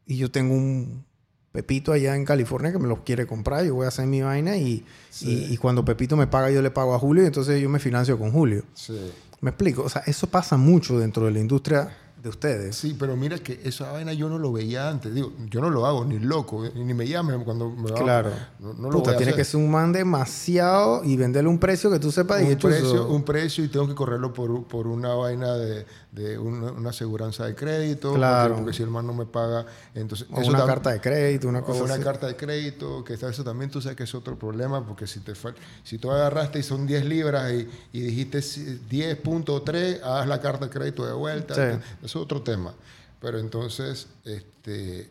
y 0.06 0.16
yo 0.16 0.30
tengo 0.30 0.54
un 0.54 1.04
Pepito 1.52 1.92
allá 1.92 2.14
en 2.14 2.24
California 2.24 2.70
que 2.72 2.78
me 2.78 2.86
los 2.88 3.00
quiere 3.00 3.26
comprar. 3.26 3.64
Yo 3.64 3.74
voy 3.74 3.84
a 3.84 3.88
hacer 3.88 4.06
mi 4.06 4.22
vaina 4.22 4.56
y, 4.56 4.84
y, 5.20 5.52
y 5.52 5.56
cuando 5.56 5.84
Pepito 5.84 6.16
me 6.16 6.26
paga, 6.28 6.50
yo 6.50 6.62
le 6.62 6.70
pago 6.70 6.94
a 6.94 6.98
Julio 6.98 7.24
y 7.24 7.26
entonces 7.26 7.60
yo 7.60 7.68
me 7.68 7.78
financio 7.80 8.18
con 8.18 8.30
Julio. 8.32 8.64
sí. 8.74 9.10
¿Me 9.40 9.48
explico? 9.50 9.82
O 9.84 9.88
sea, 9.88 10.02
eso 10.06 10.26
pasa 10.26 10.58
mucho 10.58 10.98
dentro 10.98 11.24
de 11.24 11.30
la 11.30 11.38
industria 11.40 11.96
de 12.22 12.28
ustedes. 12.28 12.76
Sí, 12.76 12.94
pero 12.98 13.16
mira 13.16 13.38
que 13.38 13.60
esa 13.64 13.92
vaina 13.92 14.12
yo 14.12 14.28
no 14.28 14.38
lo 14.38 14.52
veía 14.52 14.88
antes. 14.88 15.14
Digo, 15.14 15.32
yo 15.48 15.60
no 15.60 15.70
lo 15.70 15.86
hago 15.86 16.04
ni 16.04 16.18
loco, 16.18 16.64
ni 16.74 16.92
me 16.94 17.06
llamen 17.08 17.44
cuando 17.44 17.70
me 17.70 17.90
va 17.90 17.96
Claro. 17.98 18.30
No, 18.58 18.74
no 18.74 18.90
lo 18.90 18.98
Puta, 18.98 19.10
voy 19.10 19.14
a 19.14 19.16
tiene 19.16 19.30
hacer. 19.32 19.34
que 19.40 19.44
ser 19.44 19.60
un 19.60 19.70
man 19.70 19.92
demasiado 19.92 21.02
y 21.04 21.16
venderle 21.16 21.48
un 21.48 21.58
precio 21.58 21.90
que 21.90 21.98
tú 21.98 22.10
sepas. 22.12 22.42
un 22.42 22.56
precio, 22.56 23.08
un 23.08 23.22
precio 23.24 23.64
y 23.64 23.68
tengo 23.68 23.88
que 23.88 23.94
correrlo 23.94 24.32
por, 24.32 24.64
por 24.64 24.86
una 24.86 25.14
vaina 25.14 25.54
de, 25.54 25.86
de 26.12 26.38
una, 26.38 26.72
una 26.72 26.90
aseguranza 26.90 27.46
de 27.46 27.54
crédito. 27.54 28.12
Claro. 28.14 28.48
Porque, 28.50 28.62
porque 28.64 28.76
si 28.76 28.82
el 28.82 28.90
man 28.90 29.06
no 29.06 29.14
me 29.14 29.26
paga, 29.26 29.64
entonces... 29.94 30.26
o 30.30 30.40
eso 30.40 30.50
una 30.50 30.66
carta 30.66 30.90
de 30.90 31.00
crédito, 31.00 31.48
una 31.48 31.60
o 31.60 31.64
cosa 31.64 31.84
una 31.84 31.94
así. 31.94 32.02
carta 32.02 32.26
de 32.26 32.36
crédito, 32.36 33.02
que 33.04 33.14
está- 33.14 33.30
eso 33.30 33.42
también 33.44 33.70
tú 33.70 33.80
sabes 33.80 33.96
que 33.96 34.04
es 34.04 34.14
otro 34.14 34.38
problema, 34.38 34.84
porque 34.86 35.06
si 35.06 35.20
te 35.20 35.32
fal- 35.32 35.54
si 35.84 35.98
tú 35.98 36.10
agarraste 36.10 36.58
y 36.58 36.62
son 36.62 36.86
10 36.86 37.04
libras 37.06 37.52
y, 37.52 37.68
y 37.92 38.00
dijiste 38.02 38.42
si- 38.42 38.78
10.3, 38.90 40.00
haz 40.02 40.26
la 40.26 40.40
carta 40.40 40.66
de 40.66 40.70
crédito 40.70 41.06
de 41.06 41.12
vuelta. 41.12 41.54
Sí. 41.54 41.78
Es 42.18 42.24
otro 42.24 42.42
tema. 42.42 42.74
Pero 43.20 43.38
entonces, 43.38 44.08
este, 44.24 45.10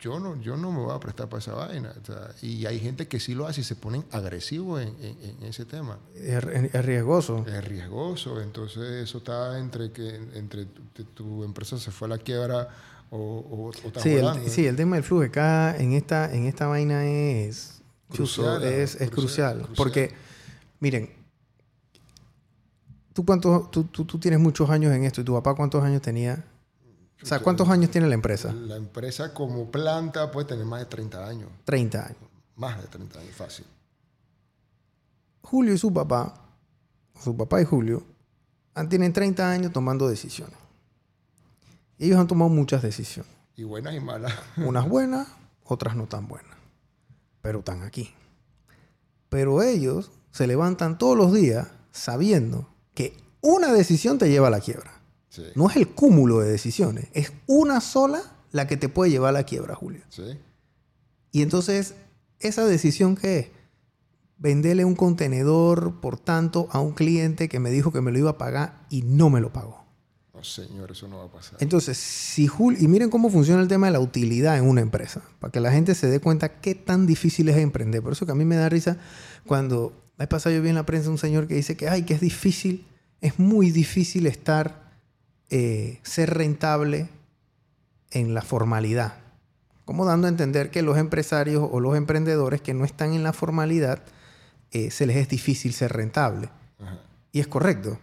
yo 0.00 0.20
no, 0.20 0.40
yo 0.40 0.56
no 0.56 0.70
me 0.70 0.78
voy 0.80 0.94
a 0.94 1.00
prestar 1.00 1.28
para 1.28 1.40
esa 1.40 1.54
vaina. 1.54 1.92
o 2.00 2.04
sea, 2.06 2.30
y 2.42 2.66
hay 2.66 2.78
gente 2.78 3.08
que 3.08 3.18
sí 3.18 3.34
lo 3.34 3.46
hace 3.46 3.62
y 3.62 3.64
se 3.64 3.74
ponen 3.74 4.04
agresivos 4.12 4.80
en, 4.82 4.88
en- 5.02 5.18
en 5.38 5.42
ese 5.44 5.64
tema. 5.64 5.98
Es, 6.14 6.44
es 6.44 6.84
riesgoso. 6.84 7.44
Es 7.48 7.64
riesgoso, 7.64 8.40
entonces 8.40 8.84
eso 9.02 9.18
está 9.18 9.58
entre 9.58 9.90
que 9.90 10.14
entre 10.34 10.66
tu, 10.66 11.04
tu 11.04 11.44
empresa 11.44 11.78
se 11.78 11.90
fue 11.90 12.06
a 12.06 12.10
la 12.10 12.18
quiebra 12.18 12.68
o, 13.10 13.16
o, 13.16 13.68
o 13.70 14.00
Sí 14.00 14.10
el, 14.12 14.50
sí, 14.50 14.66
el 14.66 14.76
tema 14.76 14.96
del 14.96 15.04
flujo 15.04 15.22
de 15.22 15.30
caja 15.30 15.76
en 15.78 15.92
esta, 15.94 16.32
en 16.34 16.44
esta 16.46 16.66
vaina 16.66 17.06
es 17.06 17.80
Crucial, 18.10 18.62
es, 18.62 18.94
es 19.00 19.10
crucial, 19.10 19.10
crucial, 19.10 19.56
crucial. 19.56 19.74
Porque, 19.76 20.14
miren, 20.80 21.10
¿tú, 23.18 23.24
cuántos, 23.24 23.68
tú, 23.72 23.82
tú, 23.82 24.04
tú 24.04 24.16
tienes 24.20 24.38
muchos 24.38 24.70
años 24.70 24.94
en 24.94 25.02
esto 25.02 25.22
y 25.22 25.24
tu 25.24 25.32
papá 25.32 25.56
cuántos 25.56 25.82
años 25.82 26.00
tenía. 26.00 26.44
O 27.20 27.26
sea, 27.26 27.40
¿cuántos 27.40 27.68
años 27.68 27.90
tiene 27.90 28.06
la 28.06 28.14
empresa? 28.14 28.52
La 28.52 28.76
empresa 28.76 29.34
como 29.34 29.72
planta 29.72 30.30
puede 30.30 30.46
tener 30.46 30.64
más 30.64 30.78
de 30.78 30.86
30 30.86 31.26
años. 31.26 31.50
30 31.64 31.98
años. 32.00 32.18
Más 32.54 32.80
de 32.80 32.86
30 32.86 33.18
años, 33.18 33.34
fácil. 33.34 33.66
Julio 35.42 35.74
y 35.74 35.78
su 35.78 35.92
papá, 35.92 36.32
su 37.20 37.36
papá 37.36 37.60
y 37.60 37.64
Julio, 37.64 38.04
tienen 38.88 39.12
30 39.12 39.50
años 39.50 39.72
tomando 39.72 40.08
decisiones. 40.08 40.56
Ellos 41.98 42.20
han 42.20 42.28
tomado 42.28 42.48
muchas 42.48 42.82
decisiones. 42.82 43.32
Y 43.56 43.64
buenas 43.64 43.96
y 43.96 44.00
malas. 44.00 44.32
Unas 44.58 44.88
buenas, 44.88 45.26
otras 45.64 45.96
no 45.96 46.06
tan 46.06 46.28
buenas. 46.28 46.56
Pero 47.42 47.58
están 47.58 47.82
aquí. 47.82 48.14
Pero 49.28 49.60
ellos 49.60 50.12
se 50.30 50.46
levantan 50.46 50.98
todos 50.98 51.16
los 51.16 51.32
días 51.32 51.66
sabiendo 51.90 52.77
que 52.98 53.16
una 53.40 53.72
decisión 53.72 54.18
te 54.18 54.28
lleva 54.28 54.48
a 54.48 54.50
la 54.50 54.58
quiebra. 54.58 55.00
Sí. 55.28 55.44
No 55.54 55.70
es 55.70 55.76
el 55.76 55.86
cúmulo 55.86 56.40
de 56.40 56.50
decisiones, 56.50 57.06
es 57.12 57.32
una 57.46 57.80
sola 57.80 58.20
la 58.50 58.66
que 58.66 58.76
te 58.76 58.88
puede 58.88 59.12
llevar 59.12 59.28
a 59.28 59.38
la 59.38 59.44
quiebra, 59.44 59.76
Julio. 59.76 60.02
Sí. 60.08 60.36
Y 61.30 61.42
entonces, 61.42 61.94
esa 62.40 62.66
decisión 62.66 63.14
que 63.14 63.38
es 63.38 63.46
venderle 64.36 64.84
un 64.84 64.96
contenedor 64.96 66.00
por 66.00 66.18
tanto 66.18 66.66
a 66.72 66.80
un 66.80 66.92
cliente 66.92 67.48
que 67.48 67.60
me 67.60 67.70
dijo 67.70 67.92
que 67.92 68.00
me 68.00 68.10
lo 68.10 68.18
iba 68.18 68.30
a 68.30 68.38
pagar 68.38 68.84
y 68.90 69.02
no 69.02 69.30
me 69.30 69.40
lo 69.40 69.52
pagó. 69.52 69.84
No, 70.34 70.42
señor, 70.42 70.90
eso 70.90 71.06
no 71.06 71.18
va 71.18 71.24
a 71.26 71.30
pasar. 71.30 71.58
Entonces, 71.60 71.98
si 71.98 72.48
Julio, 72.48 72.80
y 72.82 72.88
miren 72.88 73.10
cómo 73.10 73.30
funciona 73.30 73.62
el 73.62 73.68
tema 73.68 73.86
de 73.86 73.92
la 73.92 74.00
utilidad 74.00 74.58
en 74.58 74.64
una 74.64 74.80
empresa, 74.80 75.22
para 75.38 75.52
que 75.52 75.60
la 75.60 75.70
gente 75.70 75.94
se 75.94 76.08
dé 76.08 76.18
cuenta 76.18 76.60
qué 76.60 76.74
tan 76.74 77.06
difícil 77.06 77.48
es 77.48 77.58
emprender. 77.58 78.02
Por 78.02 78.12
eso 78.12 78.26
que 78.26 78.32
a 78.32 78.36
mí 78.36 78.44
me 78.44 78.56
da 78.56 78.68
risa 78.68 78.98
cuando, 79.46 79.92
la 80.18 80.24
vez 80.24 80.28
pasada 80.28 80.54
yo 80.56 80.62
vi 80.62 80.68
en 80.68 80.74
la 80.74 80.84
prensa 80.84 81.10
un 81.10 81.18
señor 81.18 81.46
que 81.46 81.54
dice 81.54 81.76
que, 81.76 81.88
ay, 81.88 82.02
que 82.02 82.14
es 82.14 82.20
difícil, 82.20 82.84
es 83.20 83.38
muy 83.38 83.70
difícil 83.70 84.26
estar, 84.26 84.90
eh, 85.48 86.00
ser 86.02 86.34
rentable 86.34 87.08
en 88.10 88.34
la 88.34 88.42
formalidad. 88.42 89.14
Como 89.84 90.04
dando 90.04 90.26
a 90.26 90.30
entender 90.30 90.70
que 90.72 90.82
los 90.82 90.98
empresarios 90.98 91.66
o 91.70 91.78
los 91.78 91.96
emprendedores 91.96 92.60
que 92.60 92.74
no 92.74 92.84
están 92.84 93.12
en 93.12 93.22
la 93.22 93.32
formalidad, 93.32 94.02
eh, 94.72 94.90
se 94.90 95.06
les 95.06 95.16
es 95.16 95.28
difícil 95.28 95.72
ser 95.72 95.92
rentable. 95.92 96.50
Ajá. 96.80 96.98
Y 97.30 97.38
es 97.38 97.46
correcto. 97.46 98.00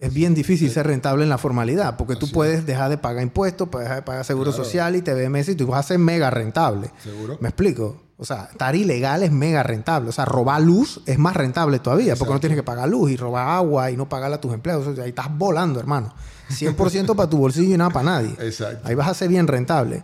Es 0.00 0.14
bien 0.14 0.32
difícil 0.34 0.70
ser 0.70 0.86
rentable 0.86 1.24
en 1.24 1.28
la 1.28 1.38
formalidad, 1.38 1.96
porque 1.96 2.14
tú 2.14 2.30
puedes 2.30 2.64
dejar 2.64 2.88
de 2.88 2.98
pagar 2.98 3.22
impuestos, 3.22 3.68
puedes 3.68 3.86
dejar 3.88 4.02
de 4.02 4.06
pagar 4.06 4.24
seguro 4.24 4.52
Claro. 4.52 4.64
social 4.64 4.94
y 4.94 5.02
TVMS 5.02 5.48
y 5.50 5.54
tú 5.56 5.66
vas 5.66 5.84
a 5.84 5.88
ser 5.88 5.98
mega 5.98 6.30
rentable. 6.30 6.90
¿Seguro? 7.02 7.36
¿Me 7.40 7.48
explico? 7.48 8.00
O 8.16 8.24
sea, 8.24 8.48
estar 8.50 8.74
ilegal 8.76 9.22
es 9.24 9.32
mega 9.32 9.62
rentable. 9.64 10.08
O 10.08 10.12
sea, 10.12 10.24
robar 10.24 10.60
luz 10.62 11.00
es 11.06 11.18
más 11.18 11.36
rentable 11.36 11.78
todavía, 11.80 12.14
porque 12.16 12.32
no 12.34 12.38
tienes 12.40 12.56
que 12.56 12.62
pagar 12.62 12.88
luz 12.88 13.10
y 13.10 13.16
robar 13.16 13.48
agua 13.48 13.90
y 13.90 13.96
no 13.96 14.08
pagarle 14.08 14.36
a 14.36 14.40
tus 14.40 14.52
empleados. 14.54 14.86
O 14.86 14.94
sea, 14.94 15.02
ahí 15.04 15.10
estás 15.10 15.36
volando, 15.36 15.80
hermano. 15.80 16.14
100% 16.48 17.14
para 17.16 17.28
tu 17.28 17.38
bolsillo 17.38 17.74
y 17.74 17.78
nada 17.78 17.90
para 17.90 18.04
nadie. 18.06 18.34
Exacto. 18.40 18.86
Ahí 18.88 18.94
vas 18.94 19.08
a 19.08 19.14
ser 19.14 19.28
bien 19.28 19.46
rentable. 19.48 20.02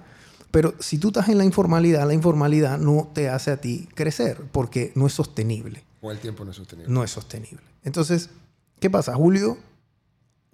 Pero 0.50 0.74
si 0.78 0.98
tú 0.98 1.08
estás 1.08 1.28
en 1.28 1.38
la 1.38 1.44
informalidad, 1.44 2.06
la 2.06 2.14
informalidad 2.14 2.78
no 2.78 3.10
te 3.12 3.28
hace 3.28 3.50
a 3.52 3.60
ti 3.60 3.88
crecer, 3.94 4.40
porque 4.52 4.92
no 4.94 5.06
es 5.08 5.12
sostenible 5.12 5.84
O 6.00 6.12
el 6.12 6.18
tiempo 6.20 6.44
no 6.44 6.50
es 6.52 6.56
sostenible. 6.56 6.92
no 6.92 7.02
es 7.02 7.10
sostenible. 7.10 7.62
Entonces, 7.82 8.30
¿qué 8.78 8.88
pasa? 8.90 9.14
Julio, 9.14 9.56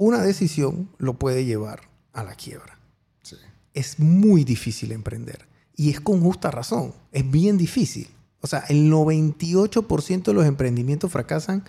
una 0.00 0.22
decisión 0.22 0.88
lo 0.96 1.18
puede 1.18 1.44
llevar 1.44 1.82
a 2.14 2.24
la 2.24 2.34
quiebra. 2.34 2.78
Sí. 3.22 3.36
Es 3.74 3.98
muy 3.98 4.44
difícil 4.44 4.92
emprender. 4.92 5.46
Y 5.76 5.90
es 5.90 6.00
con 6.00 6.22
justa 6.22 6.50
razón. 6.50 6.94
Es 7.12 7.30
bien 7.30 7.58
difícil. 7.58 8.08
O 8.40 8.46
sea, 8.46 8.60
el 8.70 8.90
98% 8.90 10.22
de 10.22 10.32
los 10.32 10.46
emprendimientos 10.46 11.12
fracasan 11.12 11.64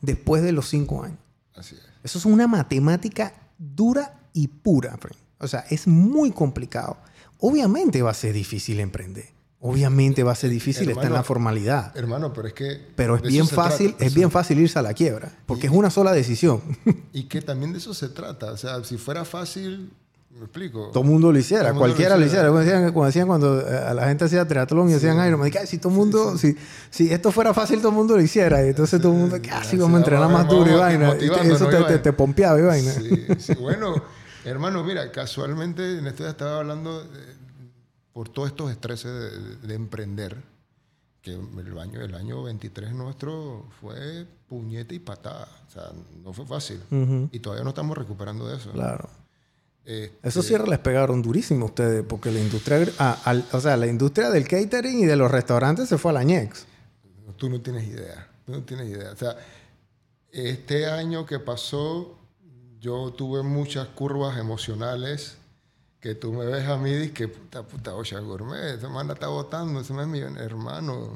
después 0.00 0.42
de 0.42 0.52
los 0.52 0.70
5 0.70 1.02
años. 1.04 1.18
Así 1.54 1.74
es. 1.74 1.82
Eso 2.02 2.18
es 2.18 2.24
una 2.24 2.48
matemática 2.48 3.34
dura 3.58 4.18
y 4.32 4.48
pura. 4.48 4.98
O 5.38 5.46
sea, 5.46 5.60
es 5.68 5.86
muy 5.86 6.30
complicado. 6.30 6.96
Obviamente 7.38 8.00
va 8.00 8.12
a 8.12 8.14
ser 8.14 8.32
difícil 8.32 8.80
emprender. 8.80 9.28
Obviamente 9.66 10.22
va 10.22 10.32
a 10.32 10.34
ser 10.34 10.50
difícil 10.50 10.82
estar 10.90 11.04
en 11.06 11.12
la 11.12 11.20
Hermano, 11.20 11.24
formalidad. 11.24 11.96
Hermano, 11.96 12.34
pero 12.34 12.48
es 12.48 12.52
que... 12.54 12.86
Pero 12.96 13.16
es 13.16 13.22
bien 13.22 13.48
fácil, 13.48 13.88
trata. 13.92 14.04
es 14.04 14.10
Eso- 14.10 14.16
bien 14.16 14.30
fácil 14.30 14.58
irse 14.60 14.78
a 14.78 14.82
la 14.82 14.92
quiebra, 14.92 15.32
porque 15.46 15.68
es 15.68 15.72
una 15.72 15.88
sola 15.90 16.12
decisión. 16.12 16.60
Y 17.14 17.24
que 17.24 17.40
también 17.40 17.72
de 17.72 17.78
eso 17.78 17.94
se 17.94 18.10
trata. 18.10 18.52
O 18.52 18.56
sea, 18.58 18.84
si 18.84 18.98
fuera 18.98 19.24
fácil, 19.24 19.90
me 20.36 20.40
explico. 20.44 20.90
todo 20.92 21.02
el 21.02 21.08
mundo 21.08 21.32
lo 21.32 21.38
hiciera, 21.38 21.68
mundo 21.68 21.78
cualquiera 21.78 22.16
lo 22.16 22.20
lo 22.20 22.26
hiciera. 22.26 22.42
hiciera. 22.42 22.48
Como 22.48 22.60
decían, 22.60 22.92
como 22.92 23.06
decían 23.06 23.26
cuando 23.26 23.60
eh, 23.66 23.74
a 23.88 23.94
la 23.94 24.06
gente 24.06 24.26
hacía 24.26 24.46
triatlón 24.46 24.90
y 24.90 24.94
hacían 24.94 25.16
Iron, 25.26 25.40
me 25.40 25.46
dije, 25.46 25.66
si 25.66 25.78
todo 25.78 25.92
el 25.92 25.98
mundo, 25.98 26.36
si, 26.36 26.54
si 26.90 27.10
esto 27.10 27.32
fuera 27.32 27.54
fácil, 27.54 27.78
todo 27.78 27.88
el 27.88 27.94
mundo 27.94 28.16
lo 28.16 28.22
hiciera. 28.22 28.62
Y 28.66 28.68
entonces 28.68 29.00
todo 29.00 29.12
el 29.12 29.18
mundo, 29.18 29.40
que 29.40 29.50
así 29.50 29.70
sí, 29.70 29.76
vamos 29.78 29.94
a 29.94 29.98
entrenar 30.00 30.28
más 30.30 30.46
duro 30.46 30.70
y 30.70 30.74
vaina. 30.74 31.14
Y 31.16 31.30
te- 31.30 31.52
eso 31.52 31.68
te, 31.68 31.98
te, 32.00 32.12
pompeaba 32.12 32.58
y 32.58 32.62
vaina. 32.64 32.92
Sí, 32.92 33.26
sí. 33.38 33.54
Bueno, 33.54 33.94
hermano, 34.44 34.84
mira, 34.84 35.10
casualmente 35.10 35.98
en 36.00 36.06
esto 36.06 36.24
ya 36.24 36.30
estaba 36.30 36.58
hablando 36.58 37.00
eh, 37.02 37.33
por 38.14 38.30
todos 38.30 38.48
estos 38.48 38.70
estreses 38.70 39.12
de, 39.12 39.68
de 39.68 39.74
emprender, 39.74 40.42
que 41.20 41.34
el 41.34 41.78
año, 41.78 42.00
el 42.00 42.14
año 42.14 42.42
23 42.44 42.92
nuestro 42.94 43.66
fue 43.80 44.26
puñete 44.48 44.94
y 44.94 44.98
patada. 45.00 45.48
O 45.68 45.70
sea, 45.70 45.82
no 46.22 46.32
fue 46.32 46.46
fácil. 46.46 46.80
Y 47.32 47.38
todavía 47.40 47.64
no 47.64 47.70
estamos 47.70 47.98
recuperando 47.98 48.46
de 48.48 48.56
eso. 48.56 48.70
Claro. 48.72 49.08
Este, 49.84 50.16
Esos 50.26 50.46
cierres 50.46 50.68
les 50.68 50.78
pegaron 50.78 51.20
durísimo 51.20 51.64
a 51.64 51.68
ustedes, 51.68 52.04
porque 52.08 52.30
la 52.30 52.40
industria, 52.40 52.86
ah, 52.98 53.20
al- 53.24 53.44
o 53.52 53.60
sea, 53.60 53.76
la 53.76 53.86
industria 53.86 54.30
del 54.30 54.46
catering 54.48 55.00
y 55.00 55.04
de 55.06 55.16
los 55.16 55.30
restaurantes 55.30 55.88
se 55.90 55.98
fue 55.98 56.10
a 56.12 56.14
la 56.14 56.22
ñex. 56.22 56.64
Tú 57.36 57.50
no 57.50 57.60
tienes 57.60 57.86
idea. 57.88 58.28
Tú 58.46 58.52
no 58.52 58.62
tienes 58.62 58.88
idea. 58.88 59.10
O 59.12 59.16
sea, 59.16 59.36
este 60.30 60.86
año 60.86 61.26
que 61.26 61.38
pasó, 61.38 62.16
yo 62.80 63.12
tuve 63.12 63.42
muchas 63.42 63.88
curvas 63.88 64.38
emocionales 64.38 65.36
que 66.04 66.14
tú 66.14 66.34
me 66.34 66.44
ves 66.44 66.68
a 66.68 66.76
mí 66.76 66.92
y 66.92 67.08
que 67.12 67.28
puta, 67.28 67.62
puta, 67.62 67.94
Ocean 67.94 68.26
Gourmet, 68.26 68.74
esa 68.76 68.90
manda 68.90 69.14
está 69.14 69.28
votando, 69.28 69.80
ese 69.80 69.98
es 69.98 70.06
mi 70.06 70.18
hermano. 70.18 71.12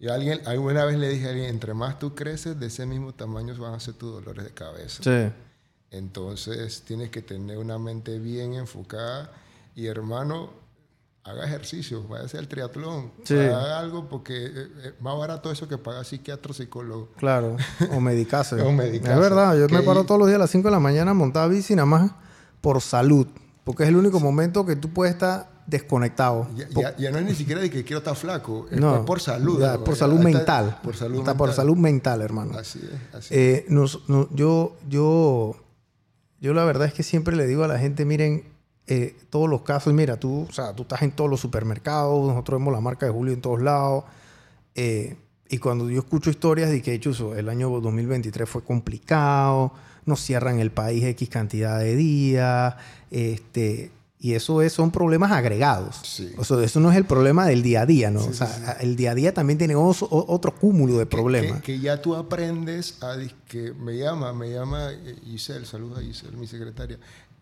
Y 0.00 0.08
alguien, 0.08 0.40
alguna 0.48 0.84
vez 0.84 0.98
le 0.98 1.10
dije 1.10 1.28
a 1.28 1.30
alguien, 1.30 1.48
entre 1.48 1.74
más 1.74 2.00
tú 2.00 2.12
creces, 2.16 2.58
de 2.58 2.66
ese 2.66 2.86
mismo 2.86 3.14
tamaño 3.14 3.56
van 3.56 3.74
a 3.74 3.78
ser 3.78 3.94
tus 3.94 4.12
dolores 4.12 4.44
de 4.44 4.50
cabeza. 4.50 5.00
Sí. 5.04 5.32
Entonces 5.92 6.82
tienes 6.84 7.10
que 7.10 7.22
tener 7.22 7.58
una 7.58 7.78
mente 7.78 8.18
bien 8.18 8.54
enfocada 8.54 9.30
y 9.76 9.86
hermano, 9.86 10.50
haga 11.22 11.44
ejercicio, 11.44 12.02
vaya 12.08 12.24
a 12.24 12.26
hacer 12.26 12.40
el 12.40 12.48
triatlón, 12.48 13.12
Sí. 13.22 13.38
haga 13.38 13.78
algo 13.78 14.08
porque 14.08 14.46
eh, 14.46 14.52
eh, 14.56 14.94
más 14.98 15.16
barato 15.16 15.52
eso 15.52 15.68
que 15.68 15.78
pagar 15.78 16.04
psiquiatra 16.04 16.52
psicólogo. 16.52 17.10
Claro, 17.16 17.56
o 17.92 18.00
medicarse. 18.00 18.60
O 18.60 18.72
medicarse. 18.72 19.14
Es 19.14 19.20
verdad, 19.20 19.56
yo 19.56 19.68
me 19.68 19.82
paro 19.82 20.02
todos 20.02 20.18
los 20.18 20.26
días 20.26 20.34
a 20.34 20.40
las 20.40 20.50
5 20.50 20.66
de 20.66 20.72
la 20.72 20.80
mañana 20.80 21.12
a 21.12 21.14
montar 21.14 21.48
bici 21.48 21.76
nada 21.76 21.86
más 21.86 22.10
por 22.60 22.80
salud, 22.80 23.28
porque 23.70 23.84
es 23.84 23.88
el 23.88 23.96
único 23.96 24.20
momento 24.20 24.64
que 24.66 24.76
tú 24.76 24.90
puedes 24.90 25.14
estar 25.14 25.48
desconectado. 25.66 26.48
Ya, 26.56 26.68
ya- 26.68 26.96
ya 26.96 27.10
no 27.12 27.18
es 27.18 27.24
ni 27.24 27.34
siquiera 27.34 27.60
de 27.60 27.70
que 27.70 27.84
quiero 27.84 27.98
estar 27.98 28.16
flaco, 28.16 28.66
es 28.70 28.80
no, 28.80 29.04
por, 29.04 29.20
salud. 29.20 29.60
ya, 29.60 29.78
por 29.78 29.94
salud 29.96 30.16
está- 30.18 30.28
mental. 30.28 30.80
Por 30.82 30.96
salud 30.96 31.18
Está 31.18 31.30
mental. 31.32 31.36
por 31.36 31.52
salud 31.54 31.76
mental, 31.76 32.22
hermano. 32.22 32.58
Así 32.58 32.80
es, 32.82 33.14
así 33.14 33.34
Eh, 33.36 33.66
nos- 33.68 34.08
no- 34.08 34.28
yo, 34.34 34.76
yo, 34.88 35.56
yo 36.40 36.54
la 36.54 36.64
verdad 36.64 36.88
es 36.88 36.94
que 36.94 37.02
siempre 37.02 37.36
le 37.36 37.46
digo 37.46 37.62
a 37.64 37.68
la 37.68 37.78
gente, 37.78 38.04
miren, 38.04 38.44
eh, 38.88 39.16
todos 39.30 39.48
los 39.48 39.62
casos, 39.62 39.92
mira, 39.94 40.18
tú, 40.18 40.46
o 40.48 40.52
sea, 40.52 40.74
tú 40.74 40.82
estás 40.82 41.02
en 41.02 41.12
todos 41.12 41.30
los 41.30 41.38
supermercados, 41.40 42.26
nosotros 42.26 42.58
vemos 42.58 42.72
la 42.74 42.80
marca 42.80 43.06
de 43.06 43.12
Julio 43.12 43.32
en 43.32 43.40
todos 43.40 43.62
lados, 43.62 44.02
eh, 44.74 45.16
y 45.48 45.58
cuando 45.58 45.88
yo 45.88 46.00
escucho 46.00 46.30
historias 46.30 46.70
de 46.70 46.82
que 46.82 46.94
hecho 46.94 47.34
el 47.36 47.48
año 47.48 47.68
2023 47.80 48.48
fue 48.48 48.62
complicado, 48.64 49.72
nos 50.10 50.20
cierran 50.20 50.60
el 50.60 50.70
país 50.70 51.02
X 51.04 51.28
cantidad 51.30 51.78
de 51.78 51.96
días, 51.96 52.74
este, 53.10 53.90
y 54.22 54.34
eso 54.34 54.60
es, 54.60 54.74
son 54.74 54.90
problemas 54.90 55.32
agregados. 55.32 55.96
Sí. 56.04 56.32
O 56.36 56.44
sea, 56.44 56.62
eso 56.62 56.78
no 56.78 56.90
es 56.90 56.98
el 56.98 57.06
problema 57.06 57.46
del 57.46 57.62
día 57.62 57.82
a 57.82 57.86
día, 57.86 58.10
¿no? 58.10 58.22
o 58.22 58.32
sea, 58.34 58.76
el 58.80 58.94
día 58.94 59.12
a 59.12 59.14
día 59.14 59.32
también 59.32 59.58
tiene 59.58 59.74
otro, 59.74 60.08
otro 60.10 60.54
cúmulo 60.54 60.98
de 60.98 61.06
problemas. 61.06 61.62
Que, 61.62 61.80
ya 61.80 62.02
tú 62.02 62.14
aprendes 62.14 63.02
a... 63.02 63.16
que 63.48 63.72
me 63.72 63.96
llama, 63.96 64.34
me 64.34 64.50
llama 64.50 64.90
Giselle, 65.24 65.64
saluda 65.64 66.00
a 66.00 66.02
Giselle, 66.02 66.36
mi 66.36 66.46
secretaria. 66.46 66.98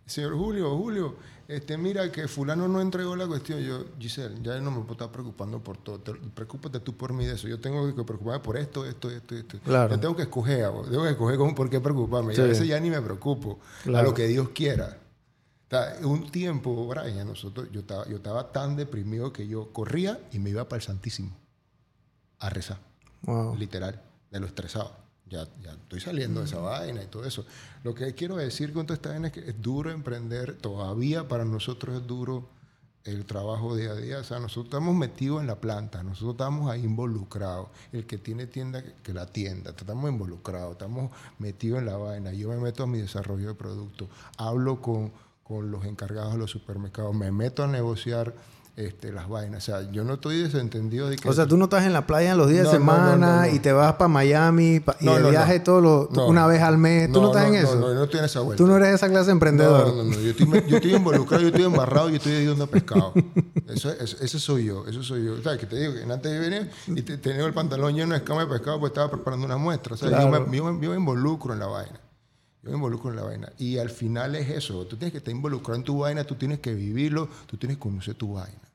Señor 0.07 0.37
Julio, 0.37 0.77
Julio, 0.79 1.17
este, 1.49 1.77
mira 1.77 2.13
que 2.13 2.29
fulano 2.29 2.69
no 2.69 2.81
entregó 2.81 3.17
la 3.17 3.27
cuestión. 3.27 3.61
Yo, 3.61 3.87
Giselle, 3.99 4.37
ya 4.43 4.61
no 4.61 4.71
me 4.71 4.81
puedo 4.81 4.93
estar 4.93 5.11
preocupando 5.11 5.59
por 5.59 5.79
todo. 5.79 6.01
preocúpate 6.35 6.79
tú 6.81 6.97
por 6.97 7.13
mí 7.13 7.27
de 7.27 7.35
eso. 7.35 7.49
Yo 7.49 7.59
tengo 7.59 7.93
que 7.95 8.05
preocuparme 8.05 8.41
por 8.41 8.57
esto, 8.57 8.85
esto, 8.85 9.11
esto, 9.11 9.35
esto. 9.35 9.59
Claro. 9.65 9.95
Yo 9.95 10.01
tengo 10.01 10.15
que 10.15 10.23
escoger, 10.23 10.71
tengo 10.89 11.03
que 11.03 11.11
escoger 11.11 11.37
cómo, 11.37 11.55
por 11.55 11.69
qué 11.69 11.81
preocuparme. 11.81 12.35
Y 12.35 12.41
a 12.41 12.45
veces 12.45 12.69
ya 12.69 12.79
ni 12.79 12.91
me 12.91 13.03
preocupo. 13.03 13.59
A 13.93 14.03
lo 14.03 14.15
que 14.15 14.29
Dios 14.29 14.51
quiera 14.51 14.99
un 16.03 16.31
tiempo, 16.31 16.87
Brian, 16.87 17.27
nosotros, 17.27 17.69
yo, 17.71 17.81
estaba, 17.81 18.07
yo 18.09 18.17
estaba 18.17 18.53
tan 18.53 18.77
deprimido 18.77 19.33
que 19.33 19.47
yo 19.47 19.73
corría 19.73 20.21
y 20.33 20.39
me 20.39 20.51
iba 20.51 20.69
para 20.69 20.79
el 20.79 20.83
Santísimo 20.83 21.37
a 22.39 22.49
rezar. 22.49 22.79
Literal, 23.59 24.01
de 24.31 24.41
lo 24.41 24.47
estresado. 24.47 24.97
Ya, 25.31 25.47
ya 25.63 25.73
estoy 25.73 26.01
saliendo 26.01 26.41
de 26.41 26.47
esa 26.47 26.59
vaina 26.59 27.03
y 27.03 27.07
todo 27.07 27.25
eso. 27.25 27.45
Lo 27.85 27.95
que 27.95 28.15
quiero 28.15 28.37
decir 28.37 28.73
con 28.73 28.87
toda 28.87 28.97
esta 28.97 29.11
vaina 29.11 29.29
es 29.29 29.33
que 29.35 29.41
es 29.41 29.61
duro 29.61 29.91
emprender, 29.91 30.57
todavía 30.57 31.29
para 31.29 31.45
nosotros 31.45 32.01
es 32.01 32.07
duro 32.07 32.49
el 33.05 33.25
trabajo 33.25 33.77
día 33.77 33.91
a 33.91 33.95
día. 33.95 34.19
O 34.19 34.25
sea, 34.25 34.39
nosotros 34.39 34.67
estamos 34.67 34.95
metidos 34.95 35.41
en 35.41 35.47
la 35.47 35.61
planta, 35.61 36.03
nosotros 36.03 36.33
estamos 36.33 36.71
ahí 36.71 36.85
involucrados. 36.85 37.69
El 37.93 38.07
que 38.07 38.19
tiene 38.19 38.47
tienda, 38.47 38.83
que 39.03 39.13
la 39.13 39.27
tienda, 39.27 39.71
estamos 39.71 40.11
involucrados, 40.11 40.73
estamos 40.73 41.11
metidos 41.39 41.79
en 41.81 41.87
la 41.87 41.97
vaina. 41.97 42.33
Yo 42.33 42.49
me 42.49 42.57
meto 42.57 42.83
a 42.83 42.87
mi 42.87 42.99
desarrollo 42.99 43.49
de 43.49 43.55
producto, 43.55 44.09
hablo 44.37 44.81
con 44.81 45.13
con 45.49 45.71
los 45.71 45.87
encargados 45.87 46.35
de 46.35 46.39
los 46.39 46.51
supermercados, 46.51 47.15
me 47.15 47.33
meto 47.33 47.65
a 47.65 47.67
negociar 47.67 48.35
este, 48.79 49.11
las 49.11 49.29
vainas. 49.29 49.65
O 49.65 49.67
sea, 49.67 49.91
yo 49.91 50.05
no 50.05 50.15
estoy 50.15 50.41
desentendido 50.41 51.09
de 51.09 51.17
que... 51.17 51.29
O 51.29 51.33
sea, 51.33 51.47
tú 51.47 51.57
no 51.57 51.65
estás 51.65 51.85
en 51.85 51.93
la 51.93 52.07
playa 52.07 52.31
en 52.31 52.39
los 52.39 52.49
días 52.49 52.65
de 52.65 52.71
semana 52.71 53.49
y 53.49 53.59
te 53.59 53.73
vas 53.73 53.95
para 53.95 54.07
Miami 54.07 54.81
y 55.01 55.09
el 55.09 55.31
viaje 55.31 55.59
todo 55.59 56.09
una 56.27 56.47
vez 56.47 56.63
al 56.63 56.79
mes. 56.79 57.11
¿Tú 57.13 57.21
no, 57.21 57.29
estás 57.29 57.49
en 57.49 57.55
eso? 57.57 57.75
No, 57.75 57.89
no, 57.89 57.95
no 57.95 58.05
estoy 58.05 58.21
en 58.21 58.27
esa 58.27 58.41
vuelta. 58.41 58.63
Tú 58.63 58.69
no 58.69 58.77
eres 58.77 58.95
esa 58.95 59.09
clase 59.09 59.27
de 59.27 59.33
emprendedor. 59.33 59.89
No, 59.89 60.05
no, 60.05 60.05
no. 60.05 60.21
Yo 60.21 60.31
estoy, 60.31 60.47
yo 60.69 60.77
estoy 60.77 60.95
involucrado, 60.95 61.43
yo 61.43 61.49
estoy 61.49 61.65
embarrado, 61.65 62.09
yo 62.09 62.17
estoy 62.17 62.37
ayudando 62.37 62.65
a 62.65 62.67
pescado. 62.69 63.13
Eso, 63.67 63.91
eso, 63.91 64.39
soy 64.39 64.67
yo, 64.67 64.87
eso 64.87 65.03
soy 65.03 65.25
yo. 65.25 65.43
¿Sabes? 65.43 65.59
Que 65.59 65.67
te 65.67 65.77
digo 65.77 65.95
que 65.95 66.03
antes 66.11 66.31
de 66.31 66.39
venir 66.39 66.71
y 66.87 67.03
te, 67.03 67.19
tenía 67.19 67.45
el 67.45 67.53
pantalón 67.53 67.95
lleno 67.95 68.13
de 68.13 68.19
escama 68.19 68.43
de 68.43 68.47
pescado 68.47 68.79
pues 68.79 68.91
estaba 68.91 69.11
preparando 69.11 69.45
una 69.45 69.57
muestra. 69.57 69.95
O 69.95 69.97
sea, 69.97 70.09
yo, 70.09 70.29
me, 70.29 70.57
yo 70.57 70.91
me 70.91 70.97
involucro 70.97 71.53
en 71.53 71.59
la 71.59 71.67
vaina. 71.67 72.01
Yo 72.63 72.71
me 72.71 72.77
involucro 72.77 73.11
en 73.11 73.17
la 73.17 73.23
vaina. 73.23 73.53
Y 73.59 73.79
al 73.79 73.91
final 73.91 74.35
es 74.35 74.51
eso. 74.51 74.87
Tú 74.87 74.97
tienes 74.97 75.13
que 75.13 75.19
estar 75.19 75.33
involucrado 75.35 75.77
en 75.77 75.85
tu 75.85 75.99
vaina, 75.99 76.25
tú 76.25 76.35
tienes 76.35 76.61
que 76.61 76.75
vivirlo, 76.75 77.29
tú 77.47 77.57
tienes 77.57 77.77
que 77.77 77.83
conocer 77.83 78.15
tu 78.15 78.35
vaina. 78.35 78.68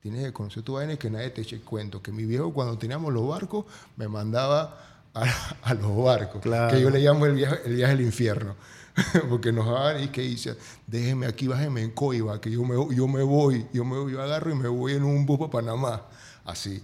Tienes 0.00 0.24
que 0.24 0.32
conocer 0.32 0.62
tu 0.62 0.74
vaina 0.74 0.92
y 0.92 0.96
que 0.96 1.10
nadie 1.10 1.30
te 1.30 1.42
eche 1.42 1.60
cuento. 1.60 2.02
Que 2.02 2.12
mi 2.12 2.24
viejo, 2.24 2.52
cuando 2.52 2.78
teníamos 2.78 3.12
los 3.12 3.26
barcos, 3.28 3.64
me 3.96 4.08
mandaba 4.08 4.78
a, 5.14 5.74
los 5.74 5.96
barcos. 5.96 6.42
Que 6.42 6.80
yo 6.80 6.90
le 6.90 7.00
llamo 7.00 7.26
el 7.26 7.34
viaje, 7.34 7.60
el 7.64 7.76
viaje 7.76 7.92
al 7.92 8.00
infierno. 8.00 8.54
Porque 9.28 9.52
nos 9.52 9.66
daban 9.66 10.02
y 10.02 10.08
que 10.08 10.22
dice, 10.22 10.56
déjeme 10.86 11.26
aquí, 11.26 11.46
bájeme 11.46 11.82
en 11.82 11.90
Coiba, 11.92 12.40
que 12.40 12.50
yo 12.50 12.64
me, 12.64 12.74
yo 12.94 13.06
me 13.06 13.22
voy, 13.22 13.66
yo 13.72 13.84
me 13.84 14.10
yo 14.10 14.22
agarro 14.22 14.50
y 14.50 14.54
me 14.54 14.68
voy 14.68 14.94
en 14.94 15.04
un 15.04 15.24
bus 15.26 15.38
para 15.38 15.50
Panamá. 15.50 16.02
Así 16.44 16.82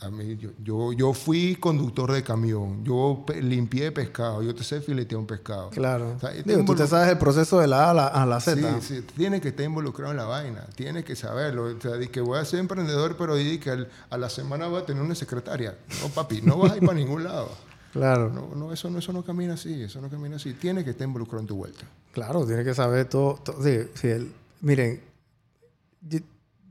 a 0.00 0.10
mí, 0.10 0.38
yo, 0.62 0.92
yo, 0.92 1.12
fui 1.14 1.56
conductor 1.56 2.12
de 2.12 2.22
camión, 2.22 2.84
yo 2.84 3.24
limpié 3.40 3.92
pescado, 3.92 4.42
yo 4.42 4.54
te 4.54 4.62
sé 4.62 4.80
filetear 4.80 5.18
un 5.18 5.26
pescado. 5.26 5.70
Claro. 5.70 6.16
tú 6.66 6.74
te 6.74 6.86
sabes 6.86 7.08
el 7.08 7.18
proceso 7.18 7.58
de 7.58 7.66
la 7.66 7.86
A 7.86 7.90
a 7.90 7.94
la, 7.94 8.06
a 8.08 8.26
la 8.26 8.40
Z. 8.40 8.80
Sí, 8.80 8.96
sí, 8.96 9.06
tienes 9.16 9.40
que 9.40 9.48
estar 9.48 9.64
involucrado 9.64 10.10
en 10.12 10.18
la 10.18 10.24
vaina, 10.24 10.66
tienes 10.74 11.04
que 11.04 11.16
saberlo. 11.16 11.64
O 11.64 11.80
sea, 11.80 11.98
que 12.08 12.20
voy 12.20 12.38
a 12.38 12.44
ser 12.44 12.60
emprendedor, 12.60 13.16
pero 13.16 13.36
di 13.36 13.58
que 13.58 13.86
a 14.10 14.18
la 14.18 14.28
semana 14.28 14.66
voy 14.66 14.82
a 14.82 14.86
tener 14.86 15.02
una 15.02 15.14
secretaria. 15.14 15.78
No, 16.02 16.08
papi, 16.08 16.42
no 16.42 16.58
vas 16.58 16.72
a 16.72 16.76
ir 16.76 16.82
para 16.84 16.98
ningún 16.98 17.24
lado. 17.24 17.50
Claro. 17.94 18.28
No, 18.28 18.56
no, 18.56 18.72
eso, 18.72 18.90
no, 18.90 18.98
eso 18.98 19.12
no 19.12 19.22
camina 19.22 19.54
así, 19.54 19.84
eso 19.84 20.00
no 20.00 20.10
camina 20.10 20.34
así. 20.34 20.54
Tienes 20.54 20.82
que 20.82 20.90
estar 20.90 21.06
involucrado 21.06 21.42
en 21.42 21.46
tu 21.46 21.54
vuelta. 21.54 21.84
Claro, 22.10 22.44
tienes 22.44 22.64
que 22.64 22.74
saber 22.74 23.08
todo. 23.08 23.38
sí, 23.62 23.88
sí, 23.94 24.32
miren, 24.62 25.00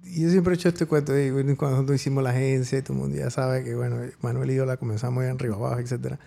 yo 0.04 0.30
siempre 0.30 0.54
he 0.54 0.56
hecho 0.56 0.70
este 0.70 0.86
cuento 0.86 1.14
cuando 1.58 1.78
nosotros 1.78 1.96
hicimos 1.96 2.24
la 2.24 2.32
agencia, 2.32 2.84
todo 2.84 2.94
el 2.94 3.00
mundo 3.00 3.18
ya 3.18 3.30
sabe 3.30 3.64
que, 3.64 3.74
bueno, 3.76 3.98
Manuel 4.22 4.52
y 4.52 4.56
yo 4.56 4.66
la 4.66 4.78
comenzamos 4.78 5.24
en 5.24 5.40
Río 5.40 5.56
Abajo, 5.56 5.80
etcétera. 5.80 6.20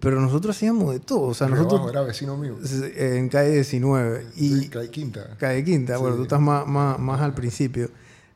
Pero 0.00 0.20
nosotros 0.20 0.54
hacíamos 0.54 0.92
de 0.92 1.00
todo. 1.00 1.28
O 1.28 1.34
sea, 1.34 1.48
nosotros. 1.48 1.80
Abajo 1.80 1.90
era 1.90 2.02
vecino 2.02 2.36
mío. 2.36 2.58
En 2.96 3.28
calle 3.28 3.52
19. 3.52 4.26
Y 4.36 4.68
calle 4.68 4.90
Quinta. 4.90 5.36
Calle 5.38 5.64
Quinta. 5.64 5.96
Bueno, 5.96 6.16
tú 6.16 6.24
estás 6.24 6.40
más, 6.40 6.66
más, 6.66 6.98
más, 6.98 7.20
al 7.22 7.32
principio, 7.32 7.90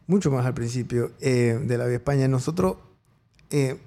mucho 0.06 0.30
más 0.30 0.46
al 0.46 0.54
principio 0.54 1.12
eh, 1.20 1.60
de 1.62 1.78
la 1.78 1.84
Vía 1.86 1.96
España. 1.96 2.26
Nosotros. 2.28 2.76
Eh, 3.50 3.78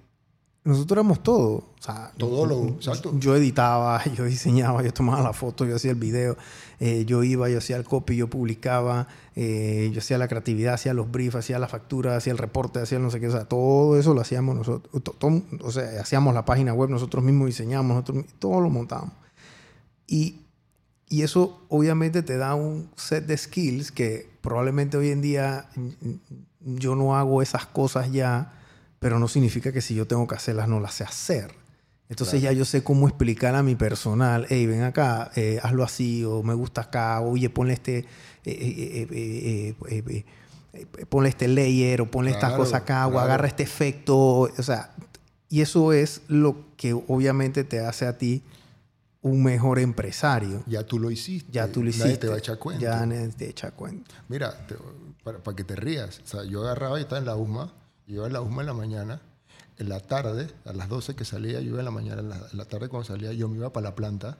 nosotros 0.64 0.98
éramos 0.98 1.24
todo. 1.24 1.52
O 1.52 1.82
sea, 1.84 2.12
todo 2.18 2.46
lo. 2.46 2.68
Exacto. 2.68 3.14
Yo 3.18 3.36
editaba, 3.36 4.04
yo 4.16 4.26
diseñaba, 4.26 4.84
yo 4.84 4.94
tomaba 4.94 5.22
la 5.22 5.34
foto, 5.34 5.66
yo 5.66 5.76
hacía 5.76 5.92
el 5.92 5.98
video, 5.98 6.38
eh, 6.80 7.04
yo 7.06 7.24
iba, 7.24 7.50
yo 7.50 7.58
hacía 7.58 7.78
el 7.78 7.84
copy, 7.84 8.16
yo 8.16 8.30
publicaba, 8.30 9.08
eh, 9.36 9.90
yo 9.92 10.00
hacía 10.00 10.20
la 10.20 10.28
creatividad, 10.28 10.76
hacía 10.76 10.94
los 10.94 11.10
briefs, 11.12 11.36
hacía 11.36 11.58
la 11.58 11.68
factura, 11.68 12.16
hacía 12.16 12.32
el 12.32 12.38
reporte, 12.38 12.80
hacía 12.80 13.00
no 13.00 13.10
sé 13.10 13.20
qué. 13.20 13.28
O 13.28 13.32
sea, 13.32 13.46
todo 13.46 13.98
eso 13.98 14.14
lo 14.14 14.22
hacíamos 14.22 14.56
nosotros. 14.56 15.16
o 15.62 15.72
sea, 15.72 16.02
hacíamos 16.02 16.34
la 16.36 16.46
página 16.46 16.74
web, 16.74 16.90
nosotros 16.90 17.24
mismos 17.24 17.48
diseñamos, 17.48 17.96
nosotros 17.96 18.26
todo 18.38 18.62
lo 18.62 18.70
montábamos. 18.70 19.14
Y, 20.06 20.42
y 21.10 21.24
eso 21.24 21.66
obviamente 21.70 22.22
te 22.22 22.38
da 22.38 22.54
un 22.54 22.92
set 22.96 23.26
de 23.26 23.38
skills 23.38 23.92
que 23.92 24.30
probablemente 24.42 24.98
hoy 24.98 25.10
en 25.10 25.22
día 25.22 25.68
yo 26.60 26.96
no 26.96 27.16
hago 27.16 27.42
esas 27.42 27.66
cosas 27.66 28.12
ya 28.12 28.61
pero 29.02 29.18
no 29.18 29.28
significa 29.28 29.72
que 29.72 29.82
si 29.82 29.96
yo 29.96 30.06
tengo 30.06 30.28
que 30.28 30.36
hacerlas 30.36 30.70
no 30.70 30.80
las 30.80 30.94
sé 30.94 31.04
hacer. 31.04 31.52
Entonces 32.08 32.40
ya 32.40 32.52
yo 32.52 32.66
sé 32.66 32.84
cómo 32.84 33.08
explicar 33.08 33.56
a 33.56 33.64
mi 33.64 33.74
personal, 33.74 34.46
hey, 34.48 34.68
ven 34.68 34.84
acá, 34.84 35.32
eh, 35.36 35.60
hazlo 35.64 35.84
así, 35.84 36.24
o 36.24 36.44
me 36.44 36.54
gusta 36.54 36.82
acá, 36.82 37.20
oye, 37.22 37.50
ponle 37.50 37.74
este, 37.74 38.06
eh, 38.46 39.76
eh, 39.90 40.26
ponle 41.10 41.30
este 41.30 41.48
layer, 41.48 42.02
o 42.02 42.12
ponle 42.12 42.30
esta 42.30 42.56
cosa 42.56 42.78
acá, 42.78 43.08
o 43.08 43.18
agarra 43.18 43.48
este 43.48 43.64
efecto, 43.64 44.18
o 44.42 44.64
sea, 44.64 44.94
y 45.50 45.62
eso 45.62 45.94
es 45.94 46.22
lo 46.28 46.68
que 46.78 46.94
obviamente 46.94 47.64
te 47.64 47.80
hace 47.80 48.06
a 48.06 48.20
ti 48.20 48.44
un 49.24 49.42
mejor 49.42 49.80
empresario. 49.80 50.64
Ya 50.68 50.84
tú 50.84 51.00
lo 51.00 51.10
hiciste. 51.10 51.52
Ya 51.52 51.72
tú 51.72 51.82
lo 51.82 51.90
hiciste. 51.90 52.08
Nadie 52.08 52.18
te 52.20 52.28
va 52.28 52.36
a 52.36 52.38
echar 52.38 52.60
cuenta. 52.60 52.82
Ya 52.84 53.06
nadie 53.06 53.30
te 53.30 53.50
echa 53.50 53.72
cuenta. 53.72 54.14
Mira, 54.30 54.68
para, 55.24 55.40
para, 55.40 55.56
que 55.56 55.64
te 55.64 55.76
rías, 55.76 56.22
o 56.24 56.28
sea, 56.28 56.44
yo 56.44 56.62
agarraba 56.62 57.00
y 57.00 57.04
estaba 57.04 57.18
en 57.18 57.26
la 57.26 57.36
UMA 57.36 57.81
yo 58.12 58.18
iba 58.18 58.26
a 58.26 58.30
la 58.30 58.42
UMA 58.42 58.62
en 58.62 58.68
la 58.68 58.74
mañana, 58.74 59.22
en 59.78 59.88
la 59.88 60.02
tarde, 60.02 60.52
a 60.66 60.74
las 60.74 60.90
12 60.90 61.16
que 61.16 61.24
salía, 61.24 61.62
yo 61.62 61.70
iba 61.70 61.80
en 61.80 61.86
la 61.86 61.92
mañana, 61.92 62.22
en 62.22 62.58
la, 62.58 62.66
tarde 62.66 62.90
cuando 62.90 63.08
salía, 63.08 63.32
yo 63.32 63.48
me 63.48 63.56
iba 63.56 63.72
para 63.72 63.86
la 63.86 63.96
planta. 63.96 64.38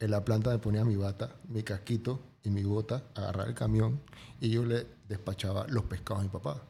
En 0.00 0.10
la 0.10 0.24
planta 0.24 0.50
me 0.50 0.58
ponía 0.58 0.84
mi 0.84 0.96
bata, 0.96 1.30
mi 1.48 1.62
casquito 1.62 2.18
y 2.42 2.50
mi 2.50 2.64
bota, 2.64 3.04
agarrar 3.14 3.46
el 3.46 3.54
camión 3.54 4.00
y 4.40 4.50
yo 4.50 4.64
le 4.64 4.84
despachaba 5.08 5.64
los 5.68 5.84
pescados 5.84 6.22
a 6.22 6.24
mi 6.24 6.28
papá. 6.28 6.60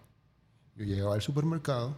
Yo 0.76 0.84
llegaba 0.84 1.14
al 1.14 1.22
supermercado, 1.22 1.96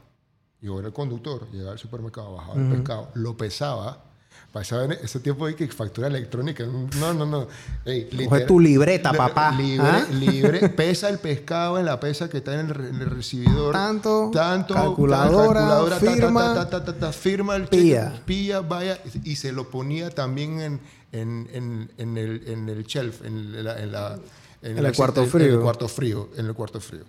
yo 0.61 0.79
era 0.79 0.87
el 0.89 0.95
conductor, 0.95 1.51
llegaba 1.51 1.73
al 1.73 1.81
supermercado, 1.81 2.35
bajaba 2.35 2.61
el 2.61 2.71
pescado, 2.71 3.11
lo 3.15 3.37
pesaba 3.37 4.14
Pasaba 4.55 4.85
ese 4.85 5.19
tiempo 5.19 5.49
de 5.49 5.57
que 5.57 5.67
factura 5.67 6.07
electrónica. 6.07 6.65
No, 6.65 7.13
no, 7.13 7.27
no. 7.27 7.49
Ey, 7.85 8.09
Coge 8.29 8.43
tu 8.43 8.61
libreta, 8.61 9.13
papá. 9.13 9.51
Libre, 9.51 9.85
¿Ah? 9.85 10.07
libre. 10.13 10.69
Pesa 10.69 11.09
el 11.09 11.19
pescado 11.19 11.77
en 11.81 11.87
la 11.87 11.99
pesa 11.99 12.31
que 12.31 12.37
está 12.37 12.61
en 12.61 12.69
el, 12.69 13.11
recibidor. 13.11 13.73
Tanto. 13.73 14.31
Tanto. 14.33 14.75
Calculadora. 14.75 15.99
firma. 15.99 16.69
firma 17.11 17.57
el 17.57 17.67
pilla. 17.67 18.23
Pilla, 18.25 18.61
vaya. 18.61 19.01
Y 19.25 19.35
se 19.35 19.51
lo 19.51 19.71
ponía 19.71 20.11
también 20.11 20.61
en, 20.61 20.81
en, 21.11 21.91
en, 21.99 22.17
el, 22.17 22.45
en 22.47 22.69
el 22.69 22.85
shelf, 22.85 23.25
en, 23.25 23.65
la, 23.65 23.83
en, 23.83 23.91
la, 23.91 24.21
en 24.63 24.79
el, 24.79 24.95
cuarto 24.95 25.27
frío. 25.27 25.47
En 25.49 25.55
el 25.55 25.61
cuarto 25.63 25.89
frío. 25.89 26.29
En 26.37 26.47
el 26.47 26.55
cuarto 26.55 26.81
frío. 26.81 27.03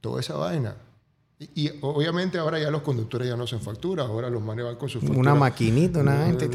Toda 0.00 0.20
esa 0.20 0.36
vaina. 0.36 0.76
Y, 1.38 1.70
obviamente 1.82 2.38
ahora 2.38 2.58
ya 2.58 2.70
los 2.70 2.80
conductores 2.80 3.28
ya 3.28 3.36
no 3.36 3.44
hacen 3.44 3.60
factura, 3.60 4.04
ahora 4.04 4.30
los 4.30 4.42
manes 4.42 4.64
van 4.64 4.76
con 4.76 4.88
su 4.88 5.00
factura. 5.00 5.20
Una 5.20 5.34
maquinita, 5.34 6.00
una 6.00 6.26
gente. 6.26 6.48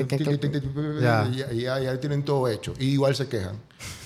Ya. 1.00 1.30
Ya, 1.30 1.80
ya 1.80 2.00
tienen 2.00 2.24
todo 2.24 2.48
hecho. 2.48 2.74
Y 2.80 2.86
igual 2.86 3.16
se 3.16 3.28
quejan. 3.28 3.58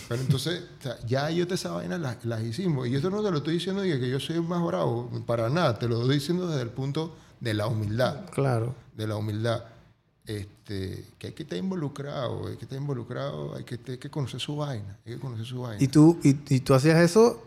Pero 0.10 0.22
entonces, 0.22 0.64
ya 1.08 1.30
yo 1.30 1.48
te 1.48 1.56
esa 1.56 1.72
vaina 1.72 1.98
las, 1.98 2.26
las, 2.26 2.44
hicimos. 2.44 2.88
Y 2.88 2.96
esto 2.96 3.10
no 3.10 3.24
te 3.24 3.32
lo 3.32 3.38
estoy 3.38 3.54
diciendo 3.54 3.84
que 3.84 4.10
yo 4.10 4.20
soy 4.20 4.42
más 4.42 4.64
bravo, 4.66 5.10
para 5.26 5.50
nada. 5.50 5.80
Te 5.80 5.88
lo 5.88 6.02
estoy 6.02 6.16
diciendo 6.16 6.48
desde 6.48 6.64
el 6.64 6.70
punto 6.70 7.16
de 7.40 7.54
la 7.54 7.68
humildad. 7.68 8.30
Claro. 8.32 8.76
De 8.96 9.08
la 9.08 9.16
humildad. 9.16 9.64
Este, 10.26 11.06
que 11.18 11.28
hay 11.28 11.34
que 11.34 11.44
estar 11.44 11.58
involucrado, 11.58 12.48
hay 12.48 12.58
que 12.58 12.66
estar 12.66 12.78
involucrado, 12.80 13.56
hay 13.56 13.64
que, 13.64 13.80
hay 13.88 13.98
que 13.98 14.10
conocer 14.10 14.40
su 14.40 14.56
vaina, 14.56 14.98
hay 15.06 15.14
que 15.14 15.20
conocer 15.20 15.46
su 15.46 15.62
vaina. 15.62 15.82
¿Y 15.82 15.88
tú, 15.88 16.20
y, 16.24 16.36
y 16.50 16.60
tú 16.62 16.74
hacías 16.74 17.00
eso 17.00 17.45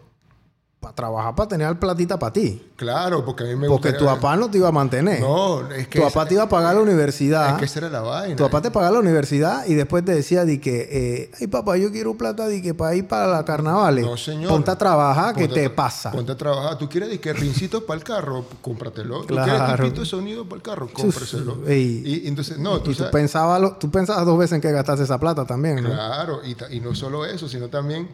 para 0.81 0.95
trabajar, 0.95 1.35
para 1.35 1.49
tener 1.49 1.77
platita 1.81 2.19
para 2.21 2.33
ti. 2.33 2.63
Claro, 2.77 3.25
porque 3.25 3.43
a 3.43 3.47
mí 3.49 3.57
me 3.57 3.67
Porque 3.67 3.89
gustaría- 3.91 3.99
tu 3.99 4.05
papá 4.15 4.37
no 4.37 4.49
te 4.49 4.59
iba 4.59 4.69
a 4.69 4.73
mantener. 4.73 5.21
No, 5.21 5.69
es 5.73 5.89
que... 5.89 5.99
tu 5.99 6.05
papá 6.07 6.25
te 6.27 6.35
iba 6.35 6.45
a 6.45 6.49
pagar 6.49 6.77
la 6.77 6.83
universidad. 6.83 7.51
Es 7.55 7.59
que 7.59 7.65
esa 7.65 7.81
era 7.81 7.89
la 7.89 8.01
vaina. 8.03 8.37
Tu 8.37 8.45
papá 8.45 8.63
te 8.63 8.71
pagaba 8.71 8.93
la 8.93 9.01
universidad 9.01 9.67
y 9.67 9.75
después 9.75 10.05
te 10.05 10.15
decía 10.15 10.45
di 10.45 10.59
que, 10.61 10.89
eh, 10.93 11.31
ay 11.41 11.49
papá, 11.49 11.77
yo 11.77 11.91
quiero 11.91 12.15
plata 12.17 12.47
di 12.47 12.63
que 12.63 12.75
para 12.75 12.95
ir 12.95 13.09
para 13.09 13.27
la 13.27 13.45
carnavales. 13.45 14.05
No, 14.07 14.17
señor. 14.17 14.51
Ponte 14.51 14.71
a 14.71 14.79
trabajar, 14.79 15.35
¿qué 15.35 15.47
Ponte 15.47 15.61
a 15.61 15.63
te 15.65 15.71
tra- 15.71 15.75
pasa? 15.75 16.11
Ponte 16.13 16.31
a 16.31 16.37
trabajar. 16.37 16.79
¿Tú 16.79 16.89
quieres 16.89 17.19
que 17.19 17.33
rincitos 17.33 17.83
para 17.83 17.99
el 17.99 18.05
carro? 18.05 18.45
Cómpratelo. 18.63 19.23
¿Tú 19.25 19.35
quieres 19.35 19.95
de 19.99 20.07
sonido 20.07 20.45
para 20.45 20.57
el 20.59 20.63
carro? 20.63 20.89
Cómpraselo. 20.93 21.67
Ey. 21.67 22.03
Y, 22.05 22.25
y 22.25 22.29
entonces, 22.29 22.57
no, 22.59 22.81
tú 22.81 22.93
y 22.93 22.95
tú 22.95 23.05
pensabas, 23.11 23.61
lo- 23.61 23.73
tú 23.73 23.91
pensabas 23.91 24.25
dos 24.25 24.39
veces 24.39 24.53
en 24.53 24.61
que 24.61 24.71
gastaste 24.71 25.03
esa 25.03 25.19
plata 25.19 25.45
también, 25.45 25.83
¿no? 25.83 25.91
Claro, 25.91 26.41
y, 26.45 26.57
y 26.77 26.79
no 26.79 26.95
solo 26.95 27.25
eso, 27.27 27.49
sino 27.49 27.67
también, 27.69 28.09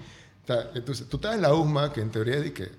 ta- 0.47 0.71
entonces, 0.75 1.07
tú 1.09 1.17
estás 1.17 1.35
en 1.35 1.43
la 1.43 1.55
USMA, 1.55 1.93
que 1.93 2.01
en 2.01 2.11
teoría 2.11 2.37
es 2.37 2.45
de 2.45 2.53
que 2.53 2.65
eh, 2.65 2.71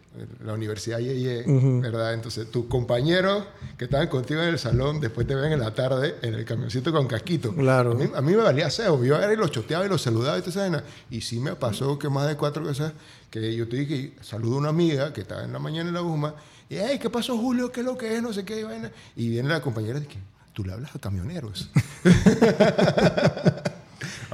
la 0.44 0.54
Universidad 0.54 1.00
Yeye, 1.00 1.44
¿verdad? 1.82 2.14
Entonces, 2.14 2.50
tus 2.52 2.66
compañeros 2.66 3.44
que 3.78 3.86
estaban 3.86 4.08
contigo 4.08 4.42
en 4.42 4.50
el 4.50 4.60
salón, 4.60 5.00
después 5.00 5.28
te 5.28 5.36
ven 5.36 5.52
en 5.52 5.60
la 5.60 5.74
tarde 5.74 6.16
en 6.22 6.34
el 6.34 6.46
camioncito 6.46 6.92
con 6.92 7.08
casquito. 7.08 7.54
Claro. 7.54 7.92
A 7.92 7.96
mí, 7.96 8.10
a 8.16 8.22
mí 8.22 8.32
me 8.32 8.38
valía 8.44 8.70
cebo, 8.70 9.04
yo 9.04 9.16
agarré 9.16 9.34
y 9.34 9.38
los 9.38 9.52
choteaba 9.52 9.86
y 9.86 9.90
los 9.90 10.02
saludaba 10.02 10.38
y 10.38 10.42
esa 10.48 10.62
vaina. 10.62 10.84
Y 11.10 11.22
sí 11.22 11.40
me 11.40 11.56
pasó 11.56 11.98
que 12.00 12.10
más 12.10 12.28
de 12.28 12.36
cuatro 12.38 12.64
veces 12.64 12.92
que 13.30 13.54
yo 13.56 13.68
te 13.68 13.78
dije, 13.78 14.14
saludo 14.22 14.56
a 14.56 14.60
una 14.60 14.70
amiga 14.70 15.12
que 15.12 15.22
estaba 15.22 15.44
en 15.44 15.52
la 15.54 15.60
mañana 15.60 15.90
en 15.90 15.96
la 15.96 16.02
USMA, 16.02 16.36
y, 16.70 16.78
hey, 16.78 16.98
¿qué 17.00 17.10
pasó, 17.12 17.38
Julio? 17.38 17.72
¿Qué 17.72 17.82
es 17.82 17.86
lo 17.86 17.96
que 17.98 18.16
es? 18.16 18.22
No 18.24 18.34
sé 18.34 18.44
qué, 18.44 18.60
y 18.60 18.64
vaina. 18.64 18.92
Y 19.16 19.30
viene 19.30 19.50
la 19.50 19.62
compañera 19.62 20.00
y 20.00 20.02
dice, 20.02 20.18
tú 20.54 20.64
le 20.64 20.74
hablas 20.74 20.96
a 20.96 21.00
camioneros. 21.00 21.70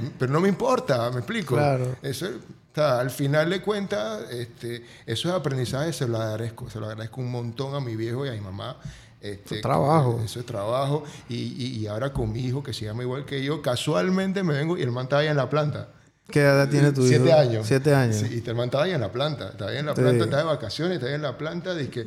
Pero 0.20 0.32
no 0.32 0.40
me 0.40 0.50
importa, 0.50 1.10
me 1.12 1.18
explico. 1.18 1.56
Claro. 1.56 1.96
Eso, 2.02 2.28
o 2.72 2.76
sea, 2.76 3.00
al 3.00 3.10
final 3.10 3.50
de 3.50 3.62
cuentas, 3.62 4.30
este, 4.32 4.86
eso 5.06 5.28
es 5.30 5.36
aprendizaje, 5.36 5.92
se 5.94 6.08
lo 6.08 6.18
agradezco. 6.18 6.70
Se 6.70 6.80
lo 6.80 6.86
agradezco 6.88 7.20
un 7.22 7.30
montón 7.32 7.76
a 7.76 7.80
mi 7.82 7.96
viejo 7.96 8.26
y 8.26 8.30
a 8.30 8.32
mi 8.32 8.40
mamá. 8.42 8.78
Este, 9.20 9.56
es 9.58 9.62
trabajo. 9.62 10.20
Eso 10.24 10.40
es 10.40 10.46
trabajo. 10.46 11.04
Y, 11.30 11.36
y- 11.36 11.78
y 11.80 11.88
ahora 11.88 12.12
con 12.14 12.32
mi 12.32 12.40
hijo, 12.40 12.64
que 12.64 12.74
se 12.74 12.86
llama 12.86 13.04
igual 13.04 13.26
que 13.26 13.44
yo, 13.44 13.62
casualmente 13.62 14.42
me 14.44 14.54
vengo 14.54 14.78
y 14.78 14.82
el 14.82 14.92
man 14.92 15.04
estaba 15.04 15.22
ahí 15.22 15.28
en 15.28 15.38
la 15.38 15.50
planta. 15.50 15.90
¿Qué 16.32 16.42
edad 16.42 16.70
tiene 16.70 16.92
tu 16.92 17.02
hijo? 17.02 17.10
Siete 17.10 17.34
años. 17.34 17.68
Siete 17.68 17.94
años. 17.94 18.16
Sí, 18.18 18.42
y 18.46 18.50
el 18.50 18.56
man 18.56 18.66
estaba 18.66 18.86
ahí 18.86 18.92
en 18.92 19.02
la 19.02 19.12
planta. 19.12 19.50
Estaba 19.50 19.72
ahí 19.72 19.78
en 19.78 19.86
la 19.86 19.96
Sí. 19.96 20.02
planta, 20.02 20.24
estaba 20.24 20.44
de 20.44 20.48
vacaciones, 20.50 20.94
estaba 20.96 21.10
ahí 21.10 21.16
en 21.16 21.22
la 21.22 21.38
planta, 21.38 21.76
dizque, 21.76 22.06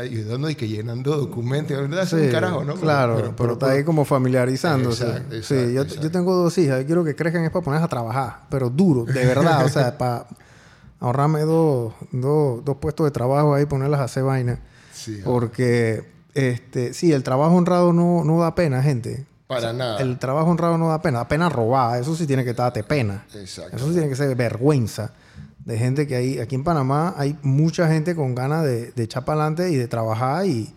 ayudando 0.00 0.50
y 0.50 0.54
que 0.54 0.68
llenando 0.68 1.16
documentos. 1.16 1.76
¿verdad? 1.76 2.02
Es 2.04 2.10
Sí, 2.10 2.16
un 2.16 2.28
carajo, 2.30 2.64
¿no? 2.64 2.74
Claro, 2.74 3.34
pero, 3.36 3.54
está 3.54 3.70
ahí 3.70 3.82
como 3.84 4.04
familiarizándose. 4.04 5.04
Exacto, 5.06 5.42
sí, 5.42 5.54
yo, 5.74 5.82
exacto. 5.82 6.02
yo 6.02 6.10
tengo 6.10 6.34
dos 6.34 6.56
hijas. 6.58 6.80
Yo 6.80 6.86
quiero 6.86 7.04
que 7.04 7.16
crezcan 7.16 7.44
es 7.44 7.50
para 7.50 7.64
ponerlas 7.64 7.86
a 7.86 7.90
trabajar, 7.90 8.40
pero 8.50 8.70
duro, 8.70 9.04
de 9.04 9.26
verdad. 9.26 9.64
o 9.64 9.68
sea, 9.68 9.96
para 9.98 10.26
ahorrarme 11.00 11.40
dos, 11.40 11.94
dos, 12.12 12.64
dos 12.64 12.76
puestos 12.78 13.04
de 13.04 13.10
trabajo 13.10 13.54
ahí, 13.54 13.66
ponerlas 13.66 14.00
a 14.00 14.04
hacer 14.04 14.22
vaina. 14.22 14.60
Sí, 14.92 15.20
Porque, 15.24 16.04
este, 16.34 16.92
sí, 16.94 17.12
el 17.12 17.22
trabajo 17.22 17.54
honrado 17.54 17.92
no, 17.92 18.24
no 18.24 18.40
da 18.40 18.54
pena, 18.54 18.82
gente. 18.82 19.26
Para 19.46 19.72
nada. 19.72 20.00
El 20.00 20.18
trabajo 20.18 20.50
honrado 20.50 20.76
no 20.78 20.88
da 20.88 21.00
pena, 21.00 21.18
da 21.18 21.28
pena 21.28 21.48
robar. 21.48 22.00
Eso 22.00 22.14
sí 22.16 22.26
tiene 22.26 22.44
que 22.44 22.52
darte 22.54 22.82
pena. 22.82 23.24
Exacto. 23.34 23.76
Eso 23.76 23.86
sí 23.86 23.92
tiene 23.92 24.08
que 24.08 24.16
ser 24.16 24.34
vergüenza. 24.34 25.12
De 25.64 25.76
gente 25.78 26.06
que 26.06 26.14
hay, 26.16 26.38
aquí 26.38 26.54
en 26.54 26.62
Panamá 26.64 27.14
hay 27.16 27.36
mucha 27.42 27.88
gente 27.88 28.14
con 28.14 28.34
ganas 28.34 28.64
de, 28.64 28.92
de 28.92 29.02
echar 29.02 29.24
para 29.24 29.40
adelante 29.42 29.70
y 29.70 29.76
de 29.76 29.88
trabajar 29.88 30.46
y, 30.46 30.72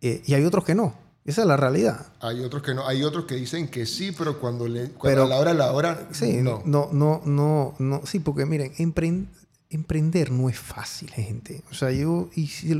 eh, 0.00 0.22
y 0.26 0.34
hay 0.34 0.44
otros 0.44 0.64
que 0.64 0.74
no. 0.76 0.94
Esa 1.24 1.42
es 1.42 1.46
la 1.48 1.56
realidad. 1.56 2.06
Hay 2.20 2.40
otros 2.40 2.62
que 2.62 2.72
no, 2.72 2.86
hay 2.86 3.02
otros 3.02 3.24
que 3.26 3.34
dicen 3.34 3.68
que 3.68 3.84
sí, 3.84 4.12
pero 4.16 4.38
cuando 4.40 4.66
le 4.66 4.90
cuando 4.92 5.02
Pero- 5.02 5.24
a 5.24 5.28
la 5.28 5.36
hora 5.38 5.50
a 5.50 5.54
la 5.54 5.72
hora 5.72 6.08
Sí, 6.12 6.38
no. 6.40 6.62
no, 6.64 6.88
no, 6.92 7.20
no, 7.26 7.74
no, 7.78 8.00
Sí, 8.06 8.20
porque 8.20 8.46
miren, 8.46 8.72
empren- 8.76 9.26
emprender 9.70 10.30
no 10.30 10.48
es 10.48 10.58
fácil, 10.58 11.10
gente. 11.10 11.62
O 11.70 11.74
sea, 11.74 11.90
yo, 11.90 12.30
y 12.34 12.46
yo, 12.46 12.76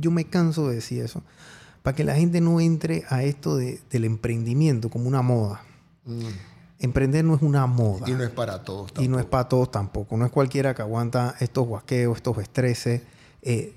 yo 0.00 0.10
me 0.10 0.24
canso 0.26 0.68
de 0.68 0.74
decir 0.74 1.02
eso. 1.02 1.22
Para 1.88 1.96
que 1.96 2.04
la 2.04 2.14
gente 2.16 2.42
no 2.42 2.60
entre 2.60 3.04
a 3.08 3.22
esto 3.22 3.56
de- 3.56 3.80
del 3.88 4.04
emprendimiento 4.04 4.90
como 4.90 5.08
una 5.08 5.22
moda. 5.22 5.62
Mm. 6.04 6.20
Emprender 6.80 7.24
no 7.24 7.34
es 7.34 7.40
una 7.40 7.64
moda. 7.66 8.06
Y 8.06 8.12
no 8.12 8.22
es 8.24 8.28
para 8.28 8.62
todos 8.62 8.90
Y 8.98 9.08
no 9.08 9.16
es 9.18 9.22
tampoco. 9.24 9.30
para 9.30 9.48
todos 9.48 9.70
tampoco. 9.70 10.16
No 10.18 10.26
es 10.26 10.30
cualquiera 10.30 10.74
que 10.74 10.82
aguanta 10.82 11.34
estos 11.40 11.66
guaqueos, 11.66 12.16
estos 12.18 12.36
estreses. 12.36 13.00
Eh, 13.40 13.74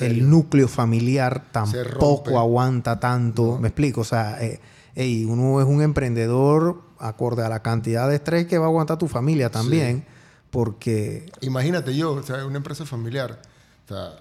el 0.00 0.28
núcleo 0.28 0.66
familiar 0.66 1.44
tampoco 1.52 2.40
aguanta 2.40 2.98
tanto. 2.98 3.60
¿Me 3.60 3.68
explico? 3.68 4.00
O 4.00 4.04
sea, 4.04 4.42
eh, 4.42 4.58
ey, 4.96 5.24
uno 5.24 5.60
es 5.60 5.66
un 5.68 5.82
emprendedor 5.82 6.82
acorde 6.98 7.44
a 7.44 7.48
la 7.48 7.62
cantidad 7.62 8.08
de 8.08 8.16
estrés 8.16 8.48
que 8.48 8.58
va 8.58 8.64
a 8.64 8.68
aguantar 8.70 8.98
tu 8.98 9.06
familia 9.06 9.52
también. 9.52 10.04
Porque, 10.50 11.30
Imagínate 11.42 11.94
yo, 11.96 12.14
o 12.14 12.22
sea, 12.24 12.44
una 12.44 12.56
empresa 12.56 12.84
familiar. 12.84 13.40
O 13.84 13.88
sea, 13.88 14.18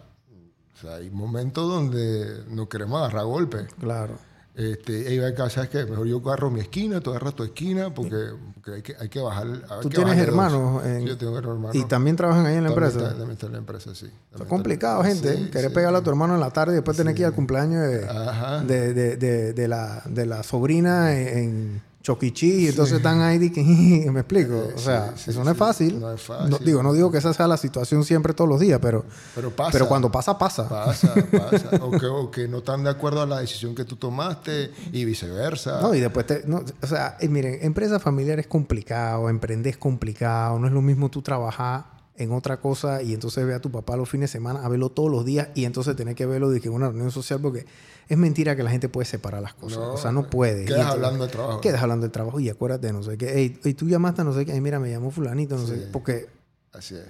o 0.84 0.88
sea, 0.88 0.96
hay 0.98 1.10
momentos 1.10 1.68
donde 1.70 2.44
no 2.50 2.68
queremos 2.68 3.00
agarrar 3.00 3.26
golpes. 3.26 3.68
claro. 3.80 4.16
Este, 4.54 5.14
ella 5.14 5.30
acá, 5.30 5.50
¿sabes 5.50 5.70
qué? 5.70 5.86
Mejor 5.86 6.06
yo 6.06 6.18
agarro 6.18 6.52
mi 6.52 6.60
esquina, 6.60 7.00
tú 7.00 7.12
agarras 7.12 7.34
tu 7.36 7.44
esquina, 7.46 7.94
porque, 7.94 8.32
porque 8.54 8.72
hay, 8.74 8.82
que, 8.82 8.96
hay 9.00 9.08
que 9.08 9.22
bajar. 9.22 9.48
hay 9.48 9.80
Tú 9.82 9.88
que 9.90 9.96
tienes 9.96 10.18
hermanos. 10.18 10.86
en- 10.86 11.04
Sí, 11.04 11.08
yo 11.08 11.18
tengo 11.18 11.38
hermanos. 11.38 11.74
y 11.74 11.86
también 11.86 12.18
trabajan 12.18 12.46
ahí 12.46 12.56
en 12.58 12.66
la 12.66 12.70
También 12.72 12.90
empresa. 12.90 13.06
está- 13.08 13.18
también 13.18 13.32
está 13.32 13.46
en 13.46 13.52
la 13.54 13.58
empresa, 13.60 13.96
sí. 13.96 14.12
Está 14.30 14.44
complicado, 14.46 15.04
gente. 15.06 15.38
Sí, 15.38 15.50
Querer 15.52 15.70
sí. 15.70 15.74
pegarle 15.76 16.00
a 16.00 16.02
tu 16.04 16.10
hermano 16.10 16.34
en 16.34 16.42
la 16.42 16.50
tarde 16.52 16.74
y 16.74 16.76
después 16.76 16.98
tener 16.98 17.16
que 17.16 17.22
ir 17.22 17.28
al 17.28 17.34
cumpleaños 17.34 17.82
de, 17.82 18.94
de, 18.94 19.54
de- 19.54 19.68
la, 19.70 20.04
de 20.06 20.26
la 20.26 20.44
sobrina 20.44 21.18
en 21.18 21.82
Choquichí. 22.02 22.64
Y 22.64 22.68
entonces 22.68 22.98
están 22.98 23.22
ahí 23.22 23.38
de 23.38 23.52
que... 23.52 23.62
¿Me 24.12 24.22
explico? 24.22 24.70
O 24.76 24.80
sea, 24.80 25.08
Eh, 25.16 25.22
eso 25.28 25.44
no 25.44 25.52
es 25.52 25.58
fácil. 25.58 26.00
No 26.00 26.12
es 26.12 26.22
fácil. 26.22 26.50
No- 26.50 26.58
digo, 26.58 26.82
no 26.84 26.94
digo 26.94 27.12
que 27.12 27.20
esa 27.20 27.34
sea 27.34 27.48
la 27.48 27.58
situación 27.58 28.04
siempre 28.04 28.34
todos 28.34 28.50
los 28.50 28.60
días, 28.60 28.80
pero, 28.82 29.06
Pero 29.36 29.52
pasa. 29.52 29.72
pero 29.72 29.88
cuando 29.88 30.12
pasa, 30.12 30.38
pasa. 30.38 30.68
Pasa, 30.68 31.14
pasa. 31.32 31.70
O 31.82 31.92
que, 31.92 32.06
o 32.08 32.32
que 32.32 32.48
no 32.48 32.58
están 32.60 32.84
de 32.84 32.90
acuerdo 32.90 33.22
a 33.22 33.26
la 33.26 33.40
decisión 33.40 33.76
que 33.76 33.86
tú 33.86 33.96
tomaste 33.98 34.72
y 34.92 35.06
viceversa. 35.06 35.80
No, 35.82 35.94
y 35.94 36.00
después 36.00 36.26
te... 36.26 36.44
no, 36.48 36.64
o 36.82 36.88
sea, 36.88 37.18
eh, 37.20 37.28
miren, 37.30 37.60
empresa 37.62 38.00
familiar 38.00 38.40
es 38.40 38.48
complicado, 38.48 39.30
emprender 39.30 39.72
es 39.72 39.78
complicado. 39.78 40.58
No 40.60 40.68
es 40.68 40.74
lo 40.74 40.82
mismo 40.82 41.10
tú 41.10 41.22
trabajar 41.22 41.86
en 42.18 42.32
otra 42.34 42.60
cosa 42.60 43.02
y 43.02 43.14
entonces 43.14 43.46
ve 43.46 43.54
a 43.56 43.62
tu 43.62 43.72
papá 43.72 43.96
los 43.96 44.08
fines 44.10 44.30
de 44.30 44.34
semana 44.34 44.64
a 44.64 44.70
verlo 44.70 44.90
todos 44.92 45.10
los 45.10 45.26
días 45.26 45.48
y 45.56 45.66
entonces 45.66 45.96
tener 45.96 46.14
que 46.14 46.26
verlo 46.26 46.50
de 46.50 46.62
que 46.62 46.70
una 46.70 46.88
reunión 46.88 47.10
social 47.10 47.40
porque 47.42 47.66
es 48.10 48.18
mentira 48.18 48.56
que 48.56 48.64
la 48.64 48.72
gente 48.72 48.90
puede 48.90 49.06
separar 49.06 49.42
las 49.42 49.54
cosas. 49.54 49.80
No, 49.80 49.94
o 49.94 49.98
sea, 49.98 50.12
no 50.12 50.30
puede. 50.30 50.66
quedas 50.66 50.80
Y 50.88 50.92
hablando 50.92 51.26
de 51.26 51.32
trabajo. 51.32 51.62
Quedas 51.62 51.82
hablando 51.82 52.04
del 52.04 52.12
trabajo 52.12 52.40
y 52.40 52.50
acuérdate, 52.50 52.92
no 52.94 53.04
sé 53.04 53.18
qué. 53.18 53.34
Ey, 53.38 53.60
ey, 53.64 53.74
tú 53.74 53.88
llamaste 53.88 54.22
a 54.22 54.24
no 54.26 54.34
sé 54.34 54.46
qué. 54.46 54.60
Mira, 54.62 54.80
me 54.80 54.90
llamó 54.92 55.12
fulanito, 55.12 55.56
no 55.58 55.66
sé 55.66 55.76
qué. 55.76 55.86
Porque 55.92 56.28
Así 56.74 56.96
es. 56.96 57.06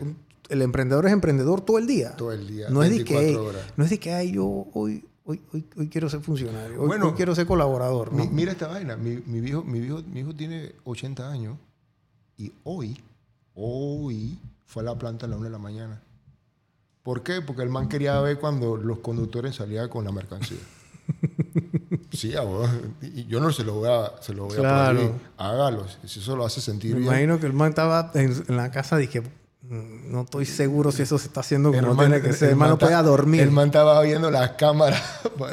el 0.50 0.62
emprendedor 0.62 1.06
es 1.08 1.14
emprendedor 1.14 1.62
todo 1.62 1.78
el 1.78 1.88
día. 1.88 2.16
Todo 2.16 2.32
el 2.34 2.48
día. 2.48 2.70
No 2.70 2.84
es 2.84 2.90
de 2.90 2.98
24 2.98 3.52
que, 3.52 3.58
no 3.78 3.84
es 3.84 3.90
de 3.90 4.00
que 4.00 4.14
ay, 4.14 4.32
yo 4.34 4.68
hoy, 4.74 5.04
hoy, 5.26 5.42
hoy, 5.54 5.66
hoy 5.78 5.88
quiero 5.90 6.10
ser 6.10 6.20
funcionario, 6.22 6.82
hoy, 6.82 6.88
Bueno, 6.88 7.08
hoy 7.08 7.14
quiero 7.14 7.34
ser 7.36 7.46
colaborador. 7.48 8.12
Mi- 8.12 8.26
¿no? 8.26 8.32
mira 8.32 8.52
esta 8.52 8.68
vaina. 8.68 8.96
Mi, 8.98 9.22
mi 9.26 9.40
viejo, 9.42 9.64
mi, 9.64 9.80
viejo, 9.80 10.04
mi 10.04 10.20
hijo 10.22 10.36
tiene 10.36 10.74
80 10.84 11.30
años 11.32 11.58
y 12.38 12.52
hoy, 12.64 13.02
hoy 13.56 14.40
fue 14.66 14.84
a 14.84 14.86
la 14.86 14.96
planta 14.98 15.26
a 15.26 15.30
la 15.30 15.36
1 15.36 15.46
de 15.46 15.52
la 15.52 15.58
mañana. 15.58 16.02
¿Por 17.04 17.24
qué? 17.24 17.42
Porque 17.42 17.64
el 17.64 17.70
man 17.70 17.90
quería 17.90 18.20
ver 18.22 18.40
cuando 18.40 18.78
los 18.78 19.00
conductores 19.00 19.56
salían 19.56 19.90
con 19.90 20.06
la 20.06 20.12
mercancía. 20.12 20.60
Sí. 22.12 22.34
Y 23.02 23.26
yo 23.28 23.40
no 23.40 23.52
se 23.52 23.64
lo 23.64 23.76
voy 23.76 23.90
a, 23.90 24.12
se 24.22 24.34
lo 24.34 24.46
voy 24.46 24.56
Claro. 24.58 24.90
a 24.90 24.92
prohibir. 25.02 25.12
Hágalo. 25.38 25.86
Si 26.06 26.20
eso 26.20 26.36
lo 26.36 26.46
hace 26.46 26.62
sentir 26.62 26.92
Me 26.94 27.00
bien. 27.02 27.12
imagino 27.12 27.40
que 27.40 27.46
el 27.48 27.54
man 27.54 27.70
estaba 27.70 28.12
en, 28.14 28.44
en 28.48 28.58
la 28.58 28.70
casa 28.72 28.98
y 28.98 29.08
dije, 29.08 29.22
"Mm, 29.22 30.12
no 30.12 30.22
estoy 30.22 30.46
seguro 30.46 30.92
si 30.92 31.02
eso 31.04 31.18
se 31.18 31.28
está 31.28 31.40
haciendo 31.40 31.72
como 31.72 31.92
El 31.92 31.98
tiene 31.98 32.20
man- 32.20 32.22
que 32.22 32.34
ser. 32.34 32.50
El 32.50 32.56
man 32.58 32.70
no 32.70 32.78
podía 32.78 33.02
dormir. 33.02 33.42
El 33.42 33.52
man 33.52 33.68
estaba 33.68 34.02
viendo 34.02 34.30
las 34.30 34.52
cámaras. 34.52 35.02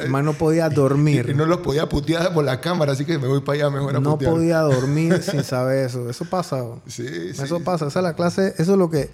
El 0.01 0.09
man 0.09 0.25
no 0.25 0.33
podía 0.33 0.67
Y 0.67 0.73
dormir. 0.73 1.35
no 1.35 1.45
los 1.45 1.59
podía 1.59 1.87
putear 1.87 2.33
por 2.33 2.43
la 2.45 2.59
cámara, 2.61 2.91
así 2.93 3.05
que 3.05 3.17
me 3.17 3.27
voy 3.27 3.41
para 3.41 3.55
allá 3.65 3.69
mejor 3.69 3.95
a 3.95 3.99
No 3.99 4.11
putear. 4.13 4.31
podía 4.33 4.59
dormir 4.59 5.21
sin 5.23 5.43
saber 5.43 5.85
eso. 5.85 6.09
Eso 6.09 6.25
pasa. 6.25 6.63
Sí, 6.87 7.07
sí. 7.33 7.41
Eso 7.41 7.61
pasa, 7.61 7.87
esa 7.87 7.99
es 7.99 8.03
la 8.03 8.13
clase, 8.15 8.53
eso 8.57 8.73
es 8.73 8.77
lo 8.77 8.89
que 8.89 9.09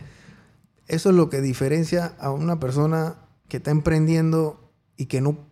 eso 0.87 1.09
es 1.09 1.15
lo 1.15 1.29
que 1.31 1.41
diferencia 1.41 2.13
a 2.19 2.31
una 2.31 2.59
persona 2.59 3.15
que 3.47 3.57
está 3.57 3.71
emprendiendo 3.71 4.69
y 4.97 5.07
que 5.07 5.19
no 5.19 5.47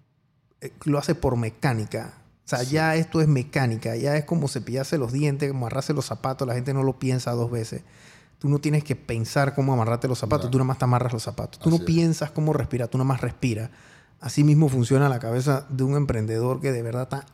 lo 0.85 0.97
hace 0.97 1.15
por 1.15 1.35
mecánica. 1.37 2.13
O 2.45 2.47
sea, 2.49 2.63
ya 2.63 2.95
esto 2.95 3.21
es 3.21 3.27
mecánica, 3.27 3.95
ya 3.95 4.17
es 4.17 4.25
como 4.25 4.47
cepillarse 4.47 4.97
los 4.97 5.11
dientes, 5.13 5.49
como 5.51 5.65
amarrarse 5.65 5.93
los 5.93 6.05
zapatos, 6.05 6.47
la 6.47 6.53
gente 6.55 6.73
no 6.73 6.83
lo 6.83 6.99
piensa 6.99 7.31
dos 7.31 7.49
veces. 7.49 7.81
Tú 8.39 8.49
no 8.49 8.59
tienes 8.59 8.83
que 8.83 8.97
pensar 8.97 9.55
cómo 9.55 9.71
amarrarte 9.73 10.09
los 10.09 10.19
zapatos, 10.19 10.45
No. 10.47 10.51
tú 10.51 10.57
nada 10.57 10.67
más 10.67 10.77
te 10.77 10.83
amarras 10.83 11.13
los 11.13 11.23
zapatos. 11.23 11.59
Tú 11.59 11.69
no 11.69 11.77
es. 11.77 11.81
piensas 11.83 12.31
cómo 12.31 12.51
respirar, 12.51 12.89
tú 12.89 12.97
nada 12.97 13.07
más 13.07 13.21
respiras. 13.21 13.69
Así 14.19 14.43
mismo 14.43 14.67
funciona 14.67 15.07
la 15.07 15.19
cabeza 15.19 15.65
de 15.69 15.83
un 15.83 15.95
emprendedor 15.95 16.59
que 16.59 16.71
de 16.73 16.81
verdad 16.81 17.03
está 17.03 17.25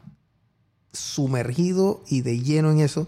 sumergido 0.92 2.02
y 2.08 2.22
de 2.22 2.40
lleno 2.40 2.72
en 2.72 2.80
eso. 2.80 3.08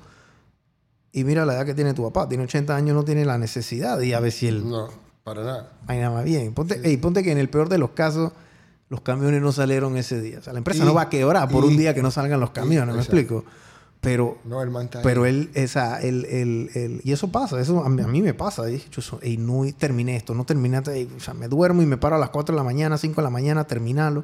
Y 1.11 1.23
mira 1.23 1.45
la 1.45 1.53
edad 1.53 1.65
que 1.65 1.73
tiene 1.73 1.93
tu 1.93 2.03
papá. 2.03 2.27
Tiene 2.29 2.43
80 2.45 2.75
años, 2.75 2.95
no 2.95 3.03
tiene 3.03 3.25
la 3.25 3.37
necesidad 3.37 3.97
de 3.97 4.07
ir 4.07 4.15
a 4.15 4.19
ver 4.19 4.31
si 4.31 4.47
él 4.47 4.67
No, 4.67 4.87
para 5.23 5.43
nada. 5.43 5.71
vaina 5.85 6.09
va 6.09 6.23
bien. 6.23 6.53
Ponte, 6.53 6.79
ey, 6.87 6.97
ponte 6.97 7.23
que 7.23 7.31
en 7.31 7.37
el 7.37 7.49
peor 7.49 7.69
de 7.69 7.77
los 7.77 7.91
casos, 7.91 8.31
los 8.91 9.01
camiones 9.01 9.41
no 9.41 9.51
salieron 9.53 9.95
ese 9.95 10.19
día. 10.21 10.39
O 10.39 10.41
sea, 10.43 10.51
la 10.51 10.59
empresa 10.59 10.83
Y- 10.83 10.85
no 10.85 10.93
va 10.93 11.03
a 11.03 11.09
quebrar 11.09 11.47
por 11.49 11.63
y- 11.63 11.67
un 11.69 11.77
día 11.77 11.93
que 11.95 12.03
no 12.03 12.11
salgan 12.11 12.39
los 12.41 12.51
camiones, 12.51 12.93
¿me 12.93 13.01
explico? 13.01 13.45
Pero, 14.01 14.39
No, 14.45 14.61
el 14.61 14.69
pero 15.03 15.25
él, 15.25 15.49
esa, 15.53 16.01
el, 16.01 16.25
el, 16.25 16.69
el- 16.73 17.01
y 17.03 17.11
eso 17.13 17.31
pasa, 17.31 17.59
eso 17.61 17.83
a 17.85 17.89
mí, 17.89 18.01
a 18.01 18.07
mí 18.07 18.21
me 18.21 18.33
pasa. 18.33 18.65
Dije, 18.65 18.87
ey, 19.21 19.37
no 19.37 19.63
terminé 19.77 20.15
esto, 20.17 20.33
no 20.35 20.43
terminé, 20.43 20.79
o 20.79 21.19
sea, 21.19 21.33
me 21.33 21.47
duermo 21.47 21.81
y 21.83 21.85
me 21.85 21.97
paro 21.97 22.17
a 22.17 22.19
las 22.19 22.31
4 22.31 22.53
de 22.53 22.57
la 22.57 22.63
mañana, 22.65 22.97
5 22.97 23.21
de 23.21 23.23
la 23.23 23.29
mañana, 23.29 23.63
terminarlo. 23.65 24.23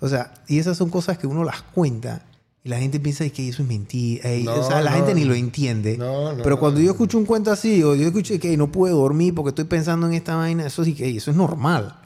O 0.00 0.08
sea, 0.08 0.32
y 0.46 0.58
esas 0.58 0.76
son 0.76 0.90
cosas 0.90 1.18
que 1.18 1.26
uno 1.26 1.42
las 1.42 1.62
cuenta 1.62 2.22
y 2.62 2.68
la 2.68 2.78
gente 2.78 3.00
piensa 3.00 3.28
que 3.30 3.48
eso 3.48 3.62
es 3.62 3.68
mentira. 3.68 4.28
ey, 4.30 4.44
No, 4.44 4.54
o 4.54 4.62
sea, 4.62 4.80
la 4.82 4.90
no, 4.90 4.96
gente 4.98 5.14
ni 5.14 5.24
lo 5.24 5.34
entiende. 5.34 5.96
No, 5.98 6.34
no, 6.34 6.42
pero 6.42 6.60
cuando 6.60 6.78
yo 6.80 6.92
escucho 6.92 7.18
un 7.18 7.24
cuento 7.24 7.50
así, 7.50 7.82
o 7.82 7.94
yo 7.96 8.06
escucho 8.06 8.38
que 8.38 8.56
no 8.58 8.70
puedo 8.70 8.96
dormir 8.98 9.34
porque 9.34 9.48
estoy 9.48 9.64
pensando 9.64 10.06
en 10.06 10.12
esta 10.12 10.36
vaina, 10.36 10.66
eso 10.66 10.84
sí 10.84 10.94
que 10.94 11.06
ey, 11.06 11.16
eso 11.16 11.30
es 11.32 11.36
normal. 11.36 11.98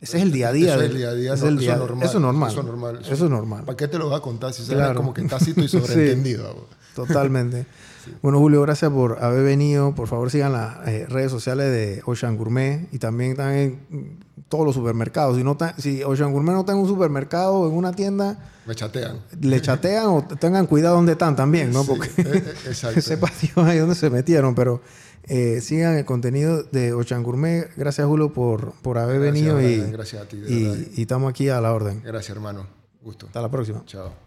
Ese 0.00 0.16
es 0.16 0.22
el 0.22 0.32
día 0.32 0.48
a 0.48 0.52
día. 0.52 0.74
Eso 0.74 0.82
es 0.84 0.90
el 0.90 0.96
día 0.96 1.08
a 1.10 1.14
día. 1.14 1.28
no, 1.36 1.46
el 1.46 1.54
eso 1.54 1.60
día- 1.60 1.72
es 1.74 1.78
normal. 1.78 2.08
Eso 2.08 2.16
es 2.18 2.22
normal. 2.22 2.50
Eso 2.50 2.60
es 2.60 2.66
normal. 2.66 2.98
Eso 3.02 3.24
es 3.24 3.30
normal. 3.30 3.64
¿Para 3.64 3.76
qué 3.76 3.88
te 3.88 3.98
lo 3.98 4.08
vas 4.08 4.18
a 4.18 4.22
contar 4.22 4.52
si 4.52 4.62
sabes 4.62 4.78
Claro. 4.78 4.94
como 4.94 5.12
que 5.14 5.22
tácito 5.22 5.60
y 5.60 5.68
Sí. 5.68 5.78
sobreentendido? 5.78 6.66
Totalmente. 6.94 7.66
Bueno, 8.22 8.38
Julio, 8.38 8.62
gracias 8.62 8.90
por 8.90 9.22
haber 9.22 9.44
venido. 9.44 9.94
Por 9.94 10.08
favor, 10.08 10.30
sigan 10.30 10.52
las 10.52 10.88
eh, 10.88 11.04
redes 11.06 11.30
sociales 11.30 11.66
de 11.70 12.02
Ocean 12.06 12.38
Gourmet 12.38 12.88
y 12.92 12.98
también 12.98 13.32
están 13.32 13.52
en 13.54 14.18
todos 14.48 14.64
los 14.64 14.74
supermercados. 14.74 15.36
Si, 15.36 15.44
no 15.44 15.52
está- 15.52 15.74
si 15.76 16.02
Ocean 16.02 16.32
Gourmet 16.32 16.54
no 16.54 16.60
está 16.60 16.72
en 16.72 16.78
un 16.78 16.88
supermercado 16.88 17.52
o 17.52 17.68
en 17.68 17.74
una 17.76 17.92
tienda, 17.92 18.38
Me 18.66 18.74
chatean. 18.74 19.18
le 19.38 19.60
chatean 19.60 20.06
o 20.06 20.24
tengan 20.40 20.66
cuidado 20.66 20.96
donde 20.96 21.12
están 21.12 21.36
también, 21.36 21.72
¿no? 21.72 21.82
Sí, 21.82 21.88
Porque 21.88 22.08
eh, 22.22 22.42
eh, 22.46 22.54
exacto. 22.68 23.26
ahí 23.66 23.76
dónde 23.78 23.94
se 23.94 24.08
metieron. 24.08 24.54
Pero 24.54 24.80
eh, 25.24 25.60
sigan 25.60 25.96
el 25.96 26.04
contenido 26.04 26.62
de 26.64 26.92
Ocean 26.92 27.22
Gourmet. 27.22 27.68
Gracias, 27.76 28.06
Julio, 28.06 28.32
por, 28.32 28.72
por 28.82 28.98
haber 28.98 29.20
Gracias, 29.20 29.54
venido 29.54 29.86
y, 29.88 29.90
gracias 29.92 30.22
a 30.22 30.28
ti, 30.28 30.38
de 30.40 30.50
y- 30.52 30.92
y 30.96 31.02
estamos 31.02 31.30
aquí 31.30 31.48
a 31.48 31.60
la 31.60 31.72
orden. 31.72 32.02
Gracias, 32.04 32.30
hermano. 32.36 32.66
Gusto. 33.02 33.26
Hasta 33.26 33.40
la 33.42 33.50
próxima. 33.50 33.82
Chao. 33.86 34.12